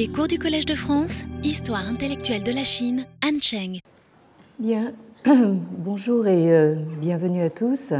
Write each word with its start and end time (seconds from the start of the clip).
Les 0.00 0.08
cours 0.08 0.28
du 0.28 0.38
Collège 0.38 0.64
de 0.64 0.74
France, 0.74 1.24
Histoire 1.44 1.86
intellectuelle 1.86 2.42
de 2.42 2.52
la 2.52 2.64
Chine, 2.64 3.04
Anne 3.20 3.42
Cheng. 3.42 3.80
Bien, 4.58 4.94
bonjour 5.26 6.26
et 6.26 6.50
euh, 6.50 6.74
bienvenue 7.02 7.42
à 7.42 7.50
tous. 7.50 7.92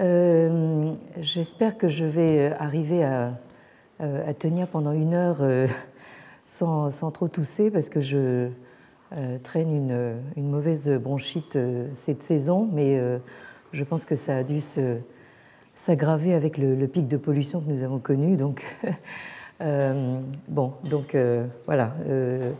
Euh, 0.00 0.94
J'espère 1.20 1.76
que 1.76 1.90
je 1.90 2.06
vais 2.06 2.54
arriver 2.58 3.04
à, 3.04 3.38
euh, 4.00 4.32
tenir 4.32 4.66
pendant 4.66 4.92
une 4.92 5.12
heure 5.12 5.40
euh, 5.42 5.66
sans, 6.46 6.88
trop 7.12 7.28
tousser 7.28 7.70
parce 7.70 7.90
que 7.90 8.00
je 8.00 8.48
euh, 9.18 9.38
traîne 9.42 9.76
une, 10.38 10.48
mauvaise 10.48 10.88
bronchite 10.88 11.56
euh, 11.56 11.86
cette 11.92 12.22
saison, 12.22 12.66
mais 12.72 12.98
je 13.72 13.84
pense 13.84 14.06
que 14.06 14.16
ça 14.16 14.38
a 14.38 14.42
dû 14.42 14.60
s'aggraver 15.74 16.32
avec 16.32 16.56
le, 16.56 16.74
le, 16.74 16.88
pic 16.88 17.08
de 17.08 17.18
pollution 17.18 17.60
que 17.60 17.68
nous 17.68 17.82
avons 17.82 17.98
connu. 17.98 18.38
Donc, 18.38 18.64
Euh, 19.62 20.20
bon, 20.48 20.72
donc 20.90 21.14
euh, 21.14 21.46
voilà, 21.66 21.94
euh, 22.08 22.52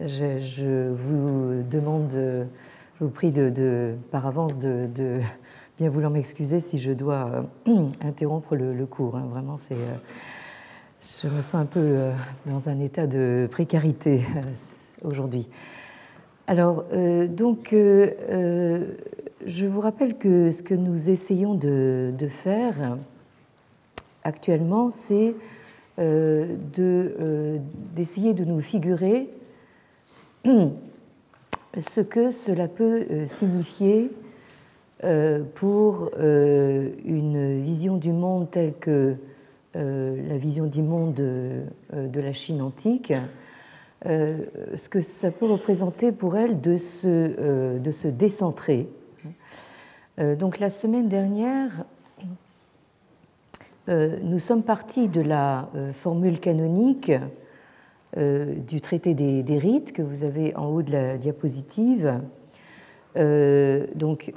je, 0.00 0.90
vous 0.90 1.62
demande, 1.62 2.10
je 2.12 3.04
vous 3.04 3.10
prie 3.10 3.30
de, 3.30 3.94
par 4.10 4.26
avance 4.26 4.58
de, 4.58 4.88
bien 5.78 5.90
vouloir 5.90 6.10
m'excuser 6.10 6.60
si 6.60 6.78
je 6.78 6.92
dois 6.92 7.44
interrompre 8.00 8.56
le, 8.56 8.86
cours. 8.86 9.16
Hein. 9.16 9.28
Vraiment, 9.30 9.56
c'est, 9.56 9.76
je 11.22 11.28
me 11.28 11.40
sens 11.40 11.54
un 11.54 11.66
peu 11.66 11.98
dans 12.46 12.68
un 12.68 12.80
état 12.80 13.06
de 13.06 13.46
précarité 13.50 14.22
aujourd'hui. 15.04 15.48
Alors, 16.48 16.84
donc, 17.28 17.68
je 17.72 19.66
vous 19.66 19.80
rappelle 19.80 20.18
que 20.18 20.50
ce 20.50 20.64
que 20.64 20.74
nous 20.74 21.10
essayons 21.10 21.54
de, 21.54 22.12
faire 22.28 22.96
actuellement, 24.24 24.90
c'est 24.90 25.34
d'essayer 27.94 28.34
de, 28.34 28.44
nous 28.44 28.60
figurer 28.60 29.28
ce 31.80 32.00
que 32.00 32.30
cela 32.30 32.68
peut 32.68 33.06
euh, 33.10 33.26
signifier 33.26 34.10
euh, 35.04 35.42
pour 35.54 36.10
une 36.18 37.60
vision 37.60 37.96
du 37.96 38.12
monde 38.12 38.50
telle 38.50 38.74
que 38.74 39.16
la 39.74 40.36
vision 40.36 40.66
du 40.66 40.82
monde 40.82 41.14
de, 41.14 42.20
la 42.20 42.32
Chine 42.32 42.60
antique, 42.60 43.12
ce 44.04 44.88
que 44.88 45.00
ça 45.00 45.30
peut 45.30 45.46
représenter 45.46 46.10
pour 46.10 46.36
elle 46.36 46.60
de 46.60 46.76
se, 46.76 47.78
de 47.78 47.90
se 47.92 48.08
décentrer. 48.08 48.88
Donc 50.18 50.58
la 50.58 50.70
semaine 50.70 51.08
dernière, 51.08 51.70
euh, 51.78 51.99
nous 53.90 54.38
sommes 54.38 54.62
partis 54.62 55.08
de 55.08 55.20
la 55.20 55.68
euh, 55.74 55.92
formule 55.92 56.38
canonique 56.38 57.10
euh, 58.16 58.54
du 58.54 58.80
traité 58.80 59.14
des, 59.14 59.42
des, 59.42 59.58
rites 59.58 59.92
que 59.92 60.02
vous 60.02 60.22
avez 60.22 60.54
en 60.54 60.66
haut 60.66 60.82
de 60.82 60.92
la 60.92 61.18
diapositive. 61.18 62.20
donc, 63.16 64.32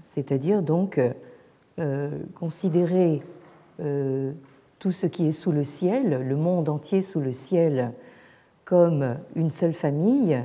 c'est-à-dire 0.00 0.62
donc 0.62 1.00
considérer 2.34 3.22
tout 4.78 4.92
ce 4.92 5.06
qui 5.06 5.28
est 5.28 5.32
sous 5.32 5.52
le 5.52 5.62
ciel, 5.64 6.26
le 6.26 6.36
monde 6.36 6.68
entier 6.68 7.02
sous 7.02 7.20
le 7.20 7.32
ciel, 7.32 7.92
comme 8.64 9.16
une 9.36 9.50
seule 9.50 9.72
famille, 9.74 10.42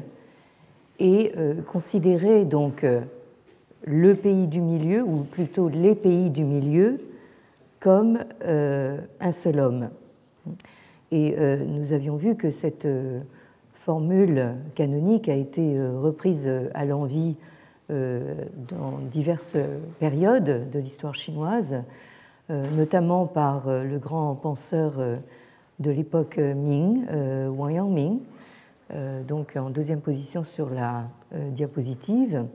et 0.99 1.33
considérer 1.65 2.45
donc 2.45 2.85
le 3.83 4.15
pays 4.15 4.47
du 4.47 4.61
milieu, 4.61 5.03
ou 5.03 5.23
plutôt 5.23 5.69
les 5.69 5.95
pays 5.95 6.29
du 6.29 6.43
milieu, 6.43 6.99
comme 7.79 8.19
euh, 8.43 8.99
un 9.19 9.31
seul 9.31 9.59
homme. 9.59 9.89
Et 11.11 11.35
euh, 11.37 11.63
nous 11.65 11.93
avions 11.93 12.17
vu 12.17 12.35
que 12.35 12.49
cette 12.49 12.85
euh, 12.85 13.21
formule 13.73 14.55
canonique 14.75 15.29
a 15.29 15.35
été 15.35 15.79
reprise 15.81 16.51
à 16.73 16.85
l'envi 16.85 17.37
dans 17.89 18.99
diverses 19.09 19.57
périodes 19.99 20.69
de 20.69 20.77
l'histoire 20.77 21.15
chinoise, 21.15 21.77
notamment 22.49 23.25
par 23.25 23.67
le 23.67 23.97
grand 23.97 24.35
penseur 24.35 24.97
de 25.79 25.89
l'époque 25.89 26.37
Ming, 26.37 27.05
Wang 27.47 27.73
Yangming, 27.73 28.19
donc 29.27 29.55
en 29.55 29.71
deuxième 29.71 30.01
position 30.01 30.43
sur 30.43 30.69
la 30.69 31.05
diapositive 31.51 32.45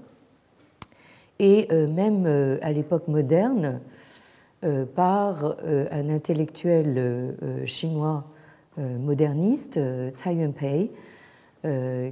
et 1.38 1.68
euh, 1.72 1.86
même 1.86 2.24
euh, 2.26 2.58
à 2.62 2.72
l'époque 2.72 3.08
moderne 3.08 3.80
euh, 4.64 4.84
par 4.84 5.56
un 5.66 6.08
intellectuel 6.08 7.34
chinois 7.66 8.24
moderniste, 8.76 9.78
Tsai 10.14 10.34
Yuen-pei, 10.34 10.90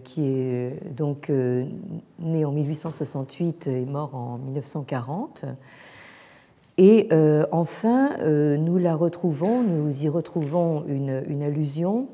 qui 0.05 0.25
est 0.25 0.94
donc 0.94 1.31
né 1.31 2.44
en 2.44 2.53
1868 2.53 3.66
et 3.69 3.84
mort 3.87 4.15
en 4.15 4.38
1940. 4.38 5.47
Et 6.78 7.09
enfin, 7.50 8.11
nous 8.27 8.78
la 8.78 8.94
retrouvons, 8.94 9.62
nous 9.62 10.05
y 10.05 10.09
retrouvons 10.09 10.84
une, 10.87 11.43
allusion 11.43 12.06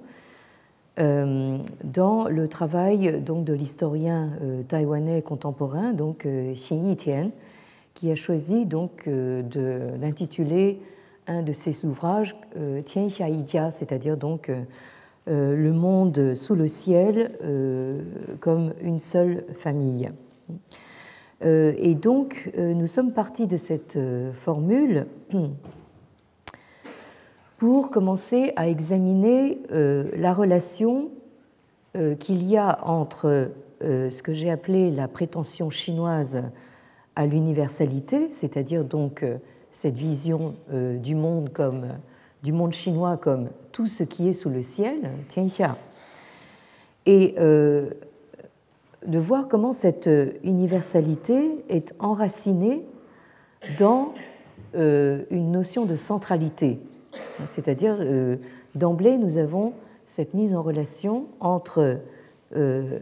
dans 0.98 2.28
le 2.28 2.48
travail 2.48 3.20
donc, 3.20 3.44
de 3.44 3.52
l'historien 3.54 4.30
euh, 4.42 4.62
taïwanais 4.62 5.22
contemporain, 5.22 5.92
donc 5.92 6.26
euh, 6.26 6.54
Xin 6.54 6.88
Yitian, 6.88 7.30
qui 7.94 8.10
a 8.10 8.14
choisi 8.14 8.66
donc 8.66 9.08
d'intituler 9.08 10.80
un 11.26 11.42
de 11.42 11.52
ses 11.52 11.84
ouvrages 11.84 12.36
Tian 12.84 13.08
Xia 13.08 13.70
c'est-à-dire 13.72 14.16
donc 14.16 14.52
le 15.26 15.72
monde 15.72 16.34
sous 16.36 16.54
le 16.54 16.68
ciel 16.68 17.32
comme 18.38 18.72
une 18.80 19.00
seule 19.00 19.42
famille. 19.54 20.12
Et 21.42 21.94
donc, 21.96 22.52
nous 22.56 22.86
sommes 22.86 23.12
partis 23.12 23.48
de 23.48 23.56
cette 23.56 23.98
formule 24.32 25.06
pour 27.58 27.90
commencer 27.90 28.52
à 28.54 28.68
examiner 28.68 29.58
euh, 29.72 30.08
la 30.16 30.32
relation 30.32 31.10
euh, 31.96 32.14
qu'il 32.14 32.44
y 32.44 32.56
a 32.56 32.78
entre 32.86 33.50
euh, 33.82 34.10
ce 34.10 34.22
que 34.22 34.32
j'ai 34.32 34.48
appelé 34.48 34.92
la 34.92 35.08
prétention 35.08 35.68
chinoise 35.68 36.42
à 37.16 37.26
l'universalité, 37.26 38.30
c'est-à-dire 38.30 38.84
donc 38.84 39.24
cette 39.72 39.96
vision 39.96 40.54
du 40.70 41.16
monde 41.16 41.52
comme 41.52 41.88
du 42.44 42.52
monde 42.52 42.72
chinois 42.72 43.16
comme 43.16 43.48
tout 43.72 43.88
ce 43.88 44.04
qui 44.04 44.28
est 44.28 44.32
sous 44.32 44.50
le 44.50 44.62
ciel, 44.62 45.10
Tianxia, 45.26 45.76
et 47.06 47.34
de 47.36 47.88
voir 49.18 49.48
comment 49.48 49.72
cette 49.72 50.08
universalité 50.44 51.64
est 51.68 51.92
enracinée 51.98 52.86
dans 53.80 54.14
une 54.74 55.50
notion 55.50 55.86
de 55.86 55.96
centralité 55.96 56.78
c'est-à-dire, 57.44 57.96
euh, 58.00 58.36
d'emblée, 58.74 59.18
nous 59.18 59.38
avons 59.38 59.72
cette 60.06 60.34
mise 60.34 60.54
en 60.54 60.62
relation 60.62 61.26
entre 61.40 61.98
euh, 62.56 62.98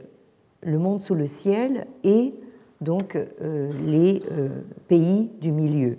le 0.63 0.79
monde 0.79 1.01
sous 1.01 1.15
le 1.15 1.27
ciel 1.27 1.87
et 2.05 2.35
donc 2.81 3.17
euh, 3.17 3.73
les 3.85 4.23
pays 4.89 5.31
du 5.41 5.53
milieu, 5.53 5.97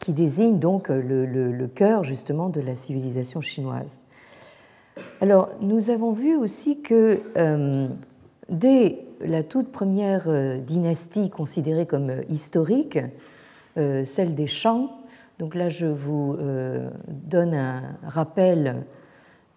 qui 0.00 0.12
désigne 0.12 0.58
donc 0.58 0.88
le, 0.88 1.66
cœur 1.66 2.04
justement 2.04 2.48
de 2.48 2.60
la 2.60 2.74
civilisation 2.74 3.40
chinoise. 3.40 3.98
Alors, 5.20 5.50
nous 5.60 5.90
avons 5.90 6.12
vu 6.12 6.36
aussi 6.36 6.80
que 6.80 7.20
dès 8.48 9.00
la 9.20 9.42
toute 9.42 9.70
première 9.70 10.28
dynastie 10.60 11.28
considérée 11.28 11.86
comme 11.86 12.12
historique, 12.28 12.98
celle 13.76 14.34
des 14.34 14.46
Shang, 14.46 14.88
donc 15.38 15.54
là, 15.54 15.68
je 15.68 15.86
vous 15.86 16.34
euh, 16.38 16.90
donne 17.08 17.54
un 17.54 17.96
rappel 18.02 18.84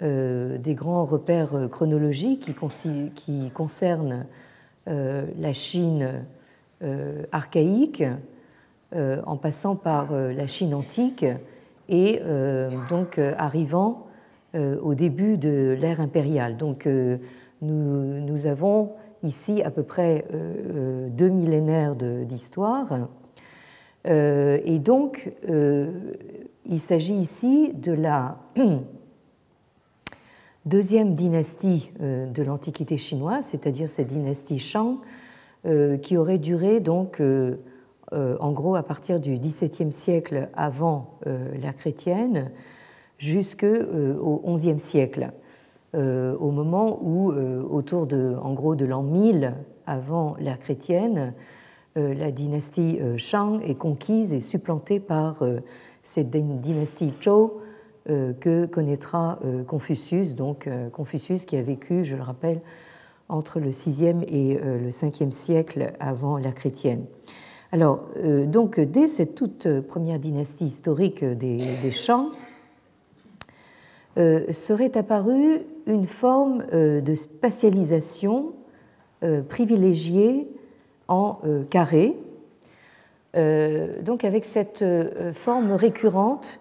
euh, 0.03 0.57
des 0.59 0.75
grands 0.75 1.05
repères 1.05 1.67
chronologiques 1.71 2.51
qui, 3.15 3.51
concernent 3.51 4.25
euh, 4.87 5.25
la 5.39 5.53
Chine 5.53 6.23
archaïque, 7.31 8.03
en 8.93 9.37
passant 9.37 9.75
par 9.75 10.11
la 10.11 10.47
Chine 10.47 10.73
antique 10.73 11.25
et 11.87 12.19
donc 12.89 13.19
arrivant 13.37 14.07
au 14.55 14.95
début 14.95 15.37
de 15.37 15.77
l'ère 15.79 16.01
impériale. 16.01 16.57
Donc 16.57 16.89
nous, 17.61 18.47
avons 18.47 18.93
ici 19.21 19.61
à 19.61 19.69
peu 19.69 19.83
près 19.83 20.25
deux 21.11 21.29
millénaires 21.29 21.95
d'histoire. 21.95 22.91
Euh, 22.91 22.99
et 24.05 24.79
donc, 24.79 25.31
euh, 25.49 26.13
il 26.65 26.79
s'agit 26.79 27.15
ici 27.15 27.71
de 27.73 27.91
la 27.91 28.37
deuxième 30.65 31.13
dynastie 31.13 31.91
euh, 32.01 32.27
de 32.27 32.43
l'Antiquité 32.43 32.97
chinoise, 32.97 33.45
c'est-à-dire 33.45 33.89
cette 33.89 34.07
dynastie 34.07 34.59
Shang, 34.59 34.97
qui 36.01 36.17
aurait 36.17 36.39
duré 36.39 36.79
donc 36.79 37.21
en 38.11 38.51
gros 38.51 38.73
à 38.73 38.81
partir 38.81 39.19
du 39.19 39.37
XVIIe 39.37 39.91
siècle 39.91 40.47
avant 40.55 41.19
l'ère 41.53 41.75
chrétienne 41.75 42.49
jusqu'au 43.19 44.41
XIe 44.55 44.79
siècle, 44.79 45.29
au 45.93 46.49
moment 46.49 46.97
où, 47.03 47.31
autour 47.31 48.07
de, 48.07 48.33
de 48.75 48.85
l'an 48.85 49.03
1000 49.03 49.53
avant 49.85 50.35
l'ère 50.39 50.57
chrétienne, 50.57 51.35
la 51.95 52.31
dynastie 52.31 52.99
Shang 53.17 53.61
est 53.63 53.75
conquise 53.75 54.33
et 54.33 54.39
supplantée 54.39 54.99
par 54.99 55.43
cette 56.03 56.29
dynastie 56.29 57.13
Zhou 57.21 57.51
que 58.05 58.65
connaîtra 58.65 59.39
Confucius, 59.67 60.35
donc 60.35 60.69
Confucius 60.93 61.45
qui 61.45 61.57
a 61.57 61.61
vécu, 61.61 62.05
je 62.05 62.15
le 62.15 62.23
rappelle, 62.23 62.61
entre 63.31 63.59
le 63.59 63.69
6e 63.69 64.23
et 64.27 64.59
euh, 64.61 64.77
le 64.77 64.89
5e 64.89 65.31
siècle 65.31 65.93
avant 65.99 66.37
l'ère 66.37 66.53
chrétienne. 66.53 67.05
Alors, 67.71 68.05
euh, 68.17 68.45
donc, 68.45 68.79
dès 68.79 69.07
cette 69.07 69.35
toute 69.35 69.67
première 69.81 70.19
dynastie 70.19 70.65
historique 70.65 71.23
des, 71.23 71.61
euh, 74.17 74.51
serait 74.51 74.97
apparue 74.97 75.61
une 75.87 76.05
forme 76.05 76.65
de 76.71 77.15
spatialisation 77.15 78.53
privilégiée 79.49 80.47
en 81.11 81.39
carré, 81.69 82.15
donc 83.35 84.23
avec 84.23 84.45
cette 84.45 84.83
forme 85.33 85.73
récurrente 85.73 86.59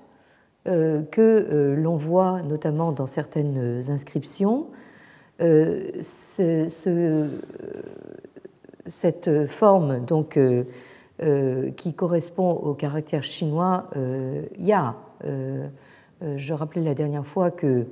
que 0.64 1.74
l'on 1.78 1.96
voit 1.96 2.42
notamment 2.42 2.92
dans 2.92 3.06
certaines 3.06 3.80
inscriptions, 3.88 4.66
euh, 5.40 5.90
cette 8.86 9.46
forme 9.46 10.04
donc, 10.04 10.36
euh, 10.36 10.64
euh, 11.22 11.70
qui 11.70 11.94
correspond 11.94 12.50
au 12.50 12.74
caractère 12.74 13.22
chinois 13.22 13.88
ya. 14.58 14.96
je 15.22 16.52
rappelais 16.52 16.82
la 16.82 16.94
dernière 16.94 17.26
fois 17.26 17.50
que 17.50 17.86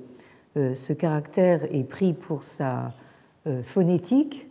ce 0.56 0.92
caractère 0.92 1.64
est 1.72 1.84
pris 1.84 2.12
pour 2.12 2.42
sa 2.42 2.92
phonétique, 3.62 4.47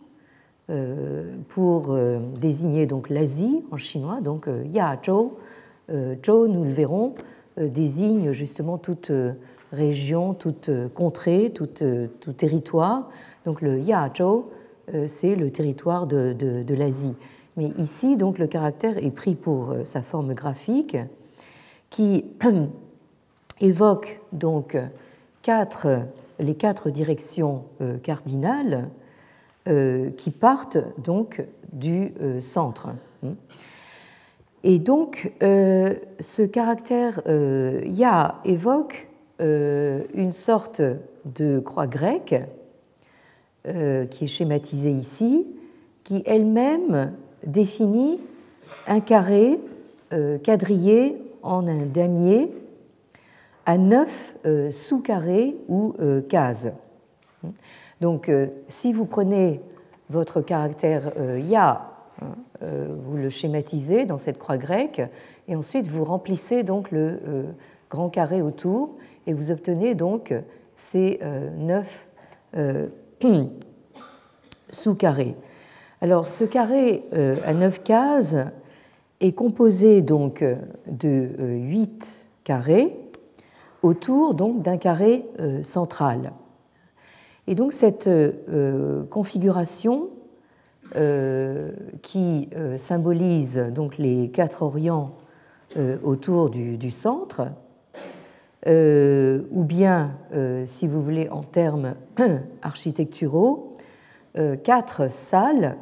pour 1.48 1.96
désigner 2.38 2.86
donc 2.86 3.08
l'Asie 3.08 3.64
en 3.70 3.76
chinois, 3.76 4.20
donc 4.20 4.48
ya 4.66 4.98
zhou. 5.02 5.32
zhou, 5.88 6.46
nous 6.46 6.64
le 6.64 6.70
verrons, 6.70 7.14
désigne 7.56 8.32
justement 8.32 8.76
toute 8.76 9.10
région, 9.72 10.34
toute 10.34 10.68
euh, 10.68 10.88
contrée, 10.88 11.50
tout, 11.54 11.68
euh, 11.82 12.08
tout 12.20 12.32
territoire. 12.32 13.10
Donc 13.44 13.60
le 13.60 13.80
Yazhou, 13.80 14.46
euh, 14.94 15.06
c'est 15.06 15.34
le 15.34 15.50
territoire 15.50 16.06
de, 16.06 16.32
de, 16.32 16.74
l'Asie. 16.74 17.16
Mais 17.56 17.70
ici, 17.78 18.16
donc, 18.16 18.38
le 18.38 18.46
caractère 18.46 18.98
est 18.98 19.10
pris 19.10 19.34
pour 19.34 19.74
sa 19.84 20.00
forme 20.00 20.32
graphique 20.32 20.96
qui 21.90 22.24
évoque 23.60 24.20
donc 24.32 24.76
quatre, 25.42 26.02
les 26.38 26.54
quatre 26.54 26.90
directions 26.90 27.64
cardinales 28.04 28.88
qui 30.16 30.30
partent 30.30 30.78
donc 31.02 31.44
du 31.72 32.12
centre. 32.40 32.88
Et 34.64 34.78
donc, 34.78 35.32
ce 35.40 36.42
caractère 36.46 37.22
Ya 37.84 38.40
évoque 38.44 39.08
euh, 39.40 40.02
une 40.14 40.32
sorte 40.32 40.82
de 41.24 41.60
croix 41.60 41.86
grecque 41.86 42.34
euh, 43.68 44.04
qui 44.06 44.24
est 44.24 44.28
schématisée 44.28 44.90
ici, 44.90 45.46
qui 46.02 46.24
elle-même 46.26 47.12
définit 47.46 48.18
un 48.88 48.98
carré 48.98 49.60
euh, 50.12 50.38
quadrillé 50.38 51.22
en 51.44 51.68
un 51.68 51.86
damier 51.86 52.52
à 53.64 53.78
neuf 53.78 54.34
sous-carrés 54.72 55.54
ou 55.68 55.94
cases. 56.28 56.68
Donc, 58.00 58.30
si 58.68 58.92
vous 58.92 59.06
prenez 59.06 59.60
votre 60.08 60.40
caractère 60.40 61.12
ya, 61.38 61.90
vous 62.60 63.16
le 63.16 63.28
schématisez 63.28 64.06
dans 64.06 64.18
cette 64.18 64.38
croix 64.38 64.56
grecque, 64.56 65.02
et 65.48 65.56
ensuite 65.56 65.88
vous 65.88 66.04
remplissez 66.04 66.62
donc 66.62 66.90
le 66.90 67.18
grand 67.90 68.08
carré 68.08 68.40
autour, 68.40 68.96
et 69.26 69.32
vous 69.32 69.50
obtenez 69.50 69.94
donc 69.94 70.32
ces 70.78 71.18
euh, 71.22 71.50
neuf 71.56 72.08
euh, 72.56 72.86
sous-carrés. 74.70 75.36
Alors 76.00 76.26
ce 76.26 76.44
carré 76.44 77.04
euh, 77.12 77.36
à 77.44 77.52
neuf 77.52 77.82
cases 77.82 78.36
est 79.20 79.32
composé 79.32 80.00
donc 80.00 80.44
de 80.86 81.28
huit 81.38 82.26
carrés 82.44 82.96
autour 83.82 84.34
donc 84.34 84.62
d'un 84.62 84.76
carré 84.76 85.26
central. 85.62 86.32
Et 87.48 87.54
donc 87.54 87.72
cette 87.72 88.10
configuration 89.10 90.10
qui 92.02 92.48
symbolise 92.76 93.58
donc 93.74 93.96
les 93.98 94.28
quatre 94.30 94.62
orients 94.62 95.12
autour 96.02 96.50
du 96.50 96.90
centre 96.90 97.48
euh, 98.66 99.42
ou 99.50 99.62
bien, 99.62 100.16
euh, 100.34 100.64
si 100.66 100.86
vous 100.88 101.02
voulez, 101.02 101.28
en 101.30 101.42
termes 101.42 101.94
architecturaux, 102.62 103.74
euh, 104.36 104.56
quatre 104.56 105.10
salles 105.10 105.76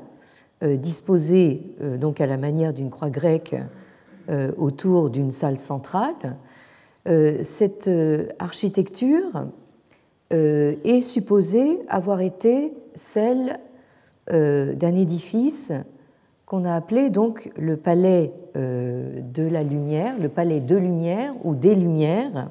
disposées 0.62 1.74
donc 2.00 2.18
à 2.18 2.26
la 2.26 2.38
manière 2.38 2.72
d'une 2.72 2.88
croix 2.88 3.10
grecque 3.10 3.54
autour 4.56 5.10
d'une 5.10 5.30
salle 5.30 5.58
centrale. 5.58 6.14
cette 7.42 7.90
architecture 8.38 9.48
est 10.30 11.00
supposée 11.02 11.80
avoir 11.88 12.20
été 12.20 12.72
celle 12.94 13.60
d'un 14.28 14.94
édifice 14.94 15.72
qu'on 16.46 16.64
a 16.64 16.74
appelé 16.74 17.10
donc 17.10 17.50
le 17.56 17.76
palais 17.76 18.32
de 18.54 19.48
la 19.48 19.62
lumière, 19.62 20.18
le 20.18 20.28
palais 20.28 20.60
de 20.60 20.76
lumière 20.76 21.32
ou 21.44 21.54
des 21.54 21.74
lumières, 21.74 22.48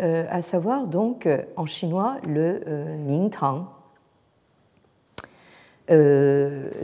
euh, 0.00 0.24
à 0.30 0.40
savoir 0.40 0.86
donc 0.86 1.26
euh, 1.26 1.42
en 1.56 1.66
chinois 1.66 2.16
le 2.26 2.62
euh, 2.66 2.96
Mingtang. 3.06 3.66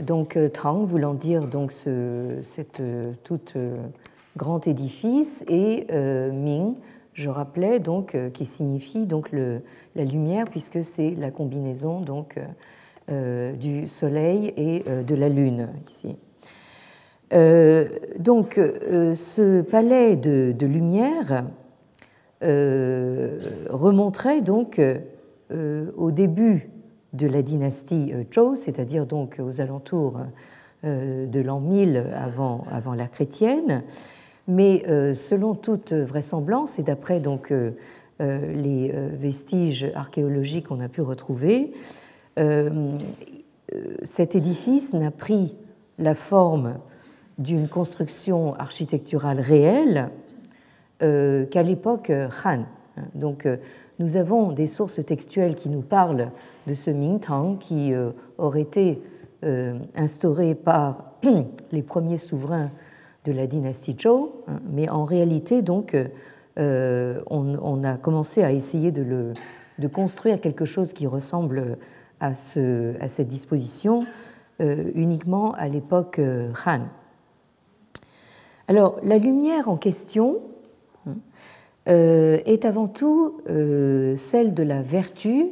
donc 0.01 0.37
Tang 0.53 0.85
voulant 0.85 1.15
dire 1.15 1.47
donc 1.47 1.71
ce 1.71 2.37
cette, 2.43 2.81
tout 3.23 3.39
grand 4.37 4.67
édifice 4.67 5.43
et 5.47 5.87
Ming, 6.31 6.75
je 7.13 7.29
rappelais 7.29 7.79
donc 7.79 8.15
qui 8.33 8.45
signifie 8.45 9.07
donc 9.07 9.31
le, 9.31 9.61
la 9.95 10.03
lumière 10.03 10.45
puisque 10.45 10.83
c'est 10.83 11.11
la 11.11 11.31
combinaison 11.31 12.01
donc 12.01 12.39
du 13.07 13.87
soleil 13.87 14.53
et 14.55 14.83
de 15.03 15.15
la 15.15 15.29
lune 15.29 15.69
ici. 15.87 16.15
donc 18.19 18.59
ce 19.13 19.61
palais 19.61 20.15
de, 20.15 20.65
lumière 20.65 21.45
euh, 22.41 23.37
remonterait 23.69 24.41
donc 24.41 24.79
euh, 24.79 25.91
au 25.97 26.11
début 26.11 26.69
de 27.11 27.27
la 27.27 27.41
dynastie 27.41 28.13
euh, 28.13 28.23
Zhou, 28.33 28.55
c'est-à-dire 28.55 29.05
donc 29.05 29.41
aux 29.43 29.59
alentours 29.59 30.19
de 30.81 31.41
l'an 31.41 31.59
1000 31.59 32.05
avant, 32.15 32.63
avant 32.71 32.93
la 32.93 33.09
chrétienne, 33.09 33.83
mais 34.47 34.85
selon 35.13 35.53
toute 35.53 35.91
vraisemblance 35.91 36.79
et 36.79 36.83
d'après 36.83 37.19
donc 37.19 37.51
les 38.19 38.91
vestiges 39.13 39.91
archéologiques 39.95 40.67
qu'on 40.67 40.81
a 40.81 40.89
pu 40.89 41.01
retrouver, 41.01 41.73
cet 44.03 44.35
édifice 44.35 44.93
n'a 44.93 45.11
pris 45.11 45.55
la 45.97 46.15
forme 46.15 46.75
d'une 47.39 47.67
construction 47.67 48.53
architecturale 48.55 49.39
réelle 49.39 50.09
euh, 51.01 51.45
qu'à 51.45 51.63
l'époque 51.63 52.09
euh, 52.09 52.27
Han. 52.43 52.65
Donc, 53.15 53.45
euh, 53.45 53.57
nous 53.99 54.17
avons 54.17 54.51
des 54.51 54.67
sources 54.67 55.03
textuelles 55.05 55.55
qui 55.55 55.69
nous 55.69 55.81
parlent 55.81 56.31
de 56.67 56.73
ce 56.73 56.91
Mingtang 56.91 57.55
qui 57.55 57.91
aurait 58.37 58.61
été 58.61 59.01
instauré 59.93 60.55
par 60.55 61.15
les 61.73 61.81
premiers 61.81 62.17
souverains 62.17 62.71
de 63.25 63.33
la 63.33 63.45
dynastie 63.45 63.97
Zhou, 64.01 64.31
hein, 64.47 64.61
mais 64.71 64.87
en 64.89 65.03
réalité, 65.03 65.61
donc, 65.61 65.97
on, 66.59 67.83
a 67.83 67.97
commencé 67.97 68.43
à 68.43 68.51
essayer 68.51 68.91
de, 68.91 69.33
construire 69.93 70.41
quelque 70.41 70.65
chose 70.65 70.93
qui 70.93 71.07
ressemble 71.07 71.77
à, 72.19 72.35
ce, 72.35 73.01
à 73.01 73.07
cette 73.07 73.27
disposition 73.27 74.05
uniquement 74.59 75.53
à 75.53 75.67
l'époque 75.69 76.19
Han. 76.65 76.81
Alors, 78.69 78.99
la 79.03 79.17
lumière 79.17 79.67
en 79.67 79.77
question 79.77 80.41
euh, 81.87 82.37
est 82.45 82.65
avant 82.65 82.87
tout 82.87 83.41
euh, 83.49 84.15
celle 84.15 84.53
de 84.53 84.61
la 84.61 84.83
vertu 84.83 85.47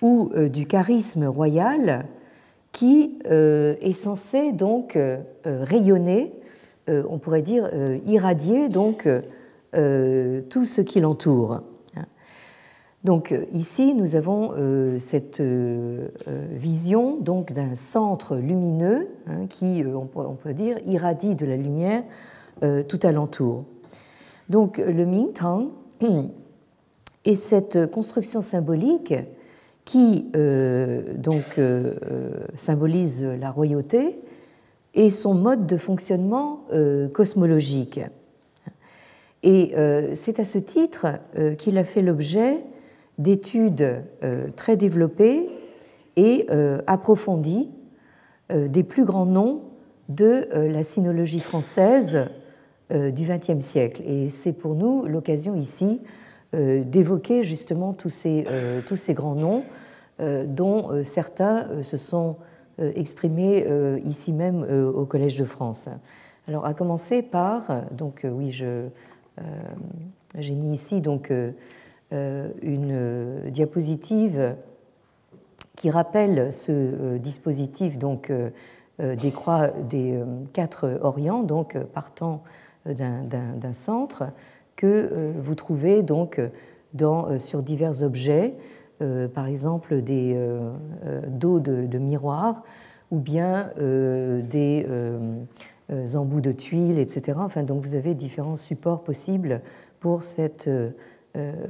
ou 0.00 0.30
euh, 0.36 0.48
du 0.48 0.66
charisme 0.66 1.24
royal 1.24 2.06
qui 2.70 3.18
est 3.24 3.92
censé 3.92 4.52
donc 4.52 4.98
rayonner 5.44 6.32
on 6.88 7.18
pourrait 7.18 7.42
dire, 7.42 7.70
irradier 8.06 8.70
donc 8.70 9.06
tout 9.72 10.64
ce 10.64 10.80
qui 10.80 11.00
l'entoure. 11.00 11.62
Donc 13.04 13.34
ici, 13.52 13.94
nous 13.94 14.14
avons 14.14 14.52
cette 14.98 15.42
vision 16.52 17.16
donc 17.16 17.52
d'un 17.52 17.74
centre 17.74 18.36
lumineux 18.36 19.08
hein, 19.26 19.46
qui, 19.48 19.82
on 19.86 20.34
peut 20.34 20.54
dire, 20.54 20.78
irradie 20.86 21.34
de 21.34 21.46
la 21.46 21.56
lumière 21.56 22.02
tout 22.60 23.00
alentour. 23.02 23.64
Donc 24.48 24.78
le 24.78 25.06
Mingtang 25.06 25.70
et 27.24 27.34
cette 27.34 27.90
construction 27.90 28.40
symbolique 28.40 29.14
qui 29.84 30.30
euh, 30.36 31.14
donc 31.16 31.58
euh, 31.58 31.94
symbolise 32.54 33.22
la 33.22 33.50
royauté 33.50 34.20
et 34.94 35.10
son 35.10 35.34
mode 35.34 35.66
de 35.66 35.76
fonctionnement 35.76 36.64
euh, 36.72 37.08
cosmologique. 37.08 38.00
Et 39.42 39.74
c'est 40.14 40.38
à 40.38 40.44
ce 40.44 40.58
titre 40.58 41.06
qu'il 41.58 41.76
a 41.76 41.82
fait 41.82 42.02
l'objet 42.02 42.58
d'études 43.18 44.04
très 44.54 44.76
développées 44.76 45.48
et 46.14 46.46
approfondies 46.86 47.68
des 48.54 48.84
plus 48.84 49.04
grands 49.04 49.26
noms 49.26 49.62
de 50.08 50.46
la 50.52 50.84
sinologie 50.84 51.40
française 51.40 52.26
du 52.90 53.24
XXe 53.24 53.64
siècle. 53.64 54.02
Et 54.06 54.28
c'est 54.28 54.52
pour 54.52 54.76
nous 54.76 55.06
l'occasion 55.06 55.56
ici 55.56 56.00
euh, 56.54 56.84
d'évoquer 56.84 57.44
justement 57.44 57.94
tous 57.94 58.10
ces, 58.10 58.44
euh, 58.50 58.82
tous 58.86 58.96
ces 58.96 59.14
grands 59.14 59.34
noms 59.34 59.64
euh, 60.20 60.44
dont 60.46 61.02
certains 61.02 61.82
se 61.82 61.96
sont 61.96 62.36
exprimés 62.78 63.66
ici 64.06 64.32
même 64.32 64.62
au 64.62 65.04
Collège 65.04 65.36
de 65.36 65.44
France. 65.44 65.90
Alors, 66.48 66.64
à 66.64 66.72
commencer 66.72 67.22
par, 67.22 67.82
donc 67.92 68.26
oui, 68.28 68.50
je, 68.50 68.88
j'ai 70.38 70.54
mis 70.54 70.72
ici 70.72 71.00
donc 71.00 71.32
une 72.10 73.50
diapositive 73.50 74.54
qui 75.76 75.90
rappelle 75.90 76.52
ce 76.52 77.16
dispositif 77.18 77.98
donc 77.98 78.30
des 78.98 79.30
croix 79.30 79.68
des 79.68 80.20
quatre 80.52 80.98
Orients, 81.02 81.42
donc 81.42 81.76
partant 81.94 82.42
d'un 82.86 83.72
centre 83.72 84.24
que 84.76 84.86
euh, 84.86 85.32
vous 85.38 85.54
trouvez 85.54 86.02
donc 86.02 86.40
euh, 86.40 87.38
sur 87.38 87.62
divers 87.62 88.02
objets, 88.02 88.54
euh, 89.00 89.28
par 89.28 89.46
exemple 89.46 90.02
des 90.02 90.36
dos 91.28 91.60
de, 91.60 91.98
miroirs 91.98 92.62
ou 93.10 93.18
bien 93.18 93.70
des 93.78 94.86
embouts 95.90 96.40
de 96.40 96.52
tuiles, 96.52 96.98
etc. 96.98 97.38
Enfin, 97.40 97.62
donc 97.62 97.82
vous 97.82 97.94
avez 97.94 98.14
différents 98.14 98.56
supports 98.56 99.04
possibles 99.04 99.60
pour 100.00 100.24
cette 100.24 100.68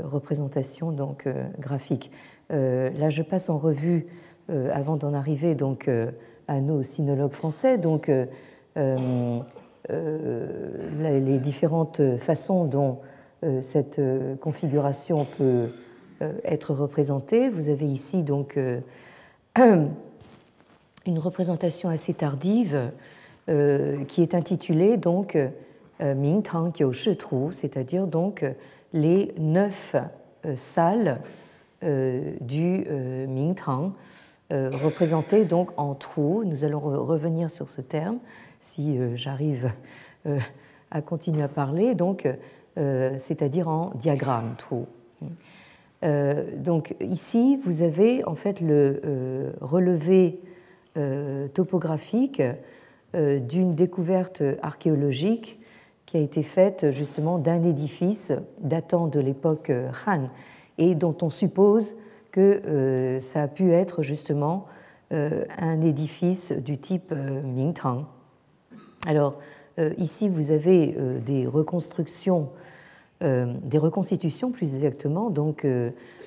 représentation 0.02 0.92
donc, 0.92 1.28
graphique. 1.58 2.10
là, 2.50 3.10
je 3.10 3.22
passe 3.22 3.50
en 3.50 3.58
revue, 3.58 4.06
avant 4.48 4.96
d'en 4.96 5.12
arriver 5.12 5.54
donc, 5.54 5.90
à 6.48 6.60
nos 6.60 6.82
sinologues 6.82 7.32
français, 7.32 7.78
donc, 7.78 8.10
euh, 9.90 10.70
les 11.00 11.38
différentes 11.38 12.16
façons 12.18 12.66
dont 12.66 12.98
euh, 13.42 13.60
cette 13.62 13.98
euh, 13.98 14.36
configuration 14.36 15.26
peut 15.38 15.70
être 16.44 16.72
représentée. 16.72 17.48
Vous 17.48 17.68
avez 17.68 17.86
ici 17.86 18.22
donc 18.22 18.56
une 19.56 21.18
représentation 21.18 21.88
assez 21.88 22.14
tardive 22.14 22.92
qui 23.46 24.22
est 24.22 24.34
intitulée 24.34 24.96
donc 24.96 25.36
Ming 26.00 26.42
Tang 26.42 26.72
Jiu 26.74 26.92
Shi 26.92 27.16
c'est-à-dire 27.50 28.06
donc 28.06 28.44
les 28.92 29.34
neuf 29.36 29.96
salles 30.54 31.18
du 31.82 32.86
Ming 33.28 33.54
Tang 33.54 33.92
représentées 34.50 35.44
donc 35.44 35.70
en 35.76 35.94
trous. 35.94 36.44
Nous 36.44 36.64
allons 36.64 36.78
revenir 36.78 37.50
sur 37.50 37.68
ce 37.68 37.80
terme 37.80 38.18
si 38.62 38.98
euh, 38.98 39.16
j'arrive 39.16 39.72
euh, 40.26 40.38
à 40.90 41.02
continuer 41.02 41.42
à 41.42 41.48
parler, 41.48 41.94
donc 41.94 42.26
euh, 42.78 43.14
c'est-à-dire 43.18 43.68
en 43.68 43.90
diagramme 43.96 44.54
trou. 44.56 44.86
donc 46.02 46.94
ici, 47.00 47.58
vous 47.64 47.82
avez 47.82 48.24
en 48.24 48.34
fait 48.34 48.60
le 48.60 49.52
relevé 49.60 50.40
topographique 51.54 52.42
d'une 53.14 53.74
découverte 53.74 54.42
archéologique 54.62 55.60
qui 56.06 56.16
a 56.16 56.20
été 56.20 56.42
faite 56.42 56.90
justement 56.90 57.38
d'un 57.38 57.62
édifice 57.62 58.32
datant 58.60 59.06
de 59.06 59.20
l'époque 59.20 59.70
Han 60.06 60.28
et 60.78 60.94
dont 60.94 61.16
on 61.22 61.30
suppose 61.30 61.94
que 62.30 63.18
ça 63.20 63.42
a 63.42 63.48
pu 63.48 63.72
être 63.72 64.02
justement 64.02 64.66
un 65.10 65.80
édifice 65.82 66.52
du 66.52 66.78
type 66.78 67.12
Mingtang. 67.12 68.06
Alors, 69.06 69.38
euh, 69.78 69.90
ici, 69.98 70.28
vous 70.28 70.50
avez 70.50 70.94
euh, 70.98 71.18
des 71.18 71.46
reconstructions, 71.46 72.50
euh, 73.22 73.52
des 73.64 73.78
reconstitutions 73.78 74.50
plus 74.50 74.74
exactement, 74.74 75.30
donc, 75.30 75.66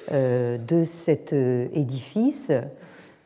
de 0.09 0.83
cet 0.83 1.33
édifice. 1.33 2.51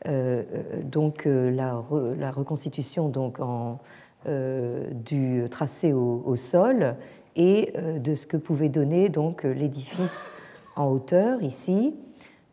Donc, 0.05 1.25
la, 1.25 2.31
reconstitution 2.31 3.09
donc, 3.09 3.39
du 4.25 5.43
tracé 5.49 5.93
au, 5.93 6.35
sol 6.35 6.95
et 7.35 7.73
de 7.97 8.15
ce 8.15 8.25
que 8.25 8.37
pouvait 8.37 8.69
donner 8.69 9.09
donc 9.09 9.43
l'édifice 9.43 10.29
en 10.75 10.87
hauteur 10.87 11.43
ici. 11.43 11.93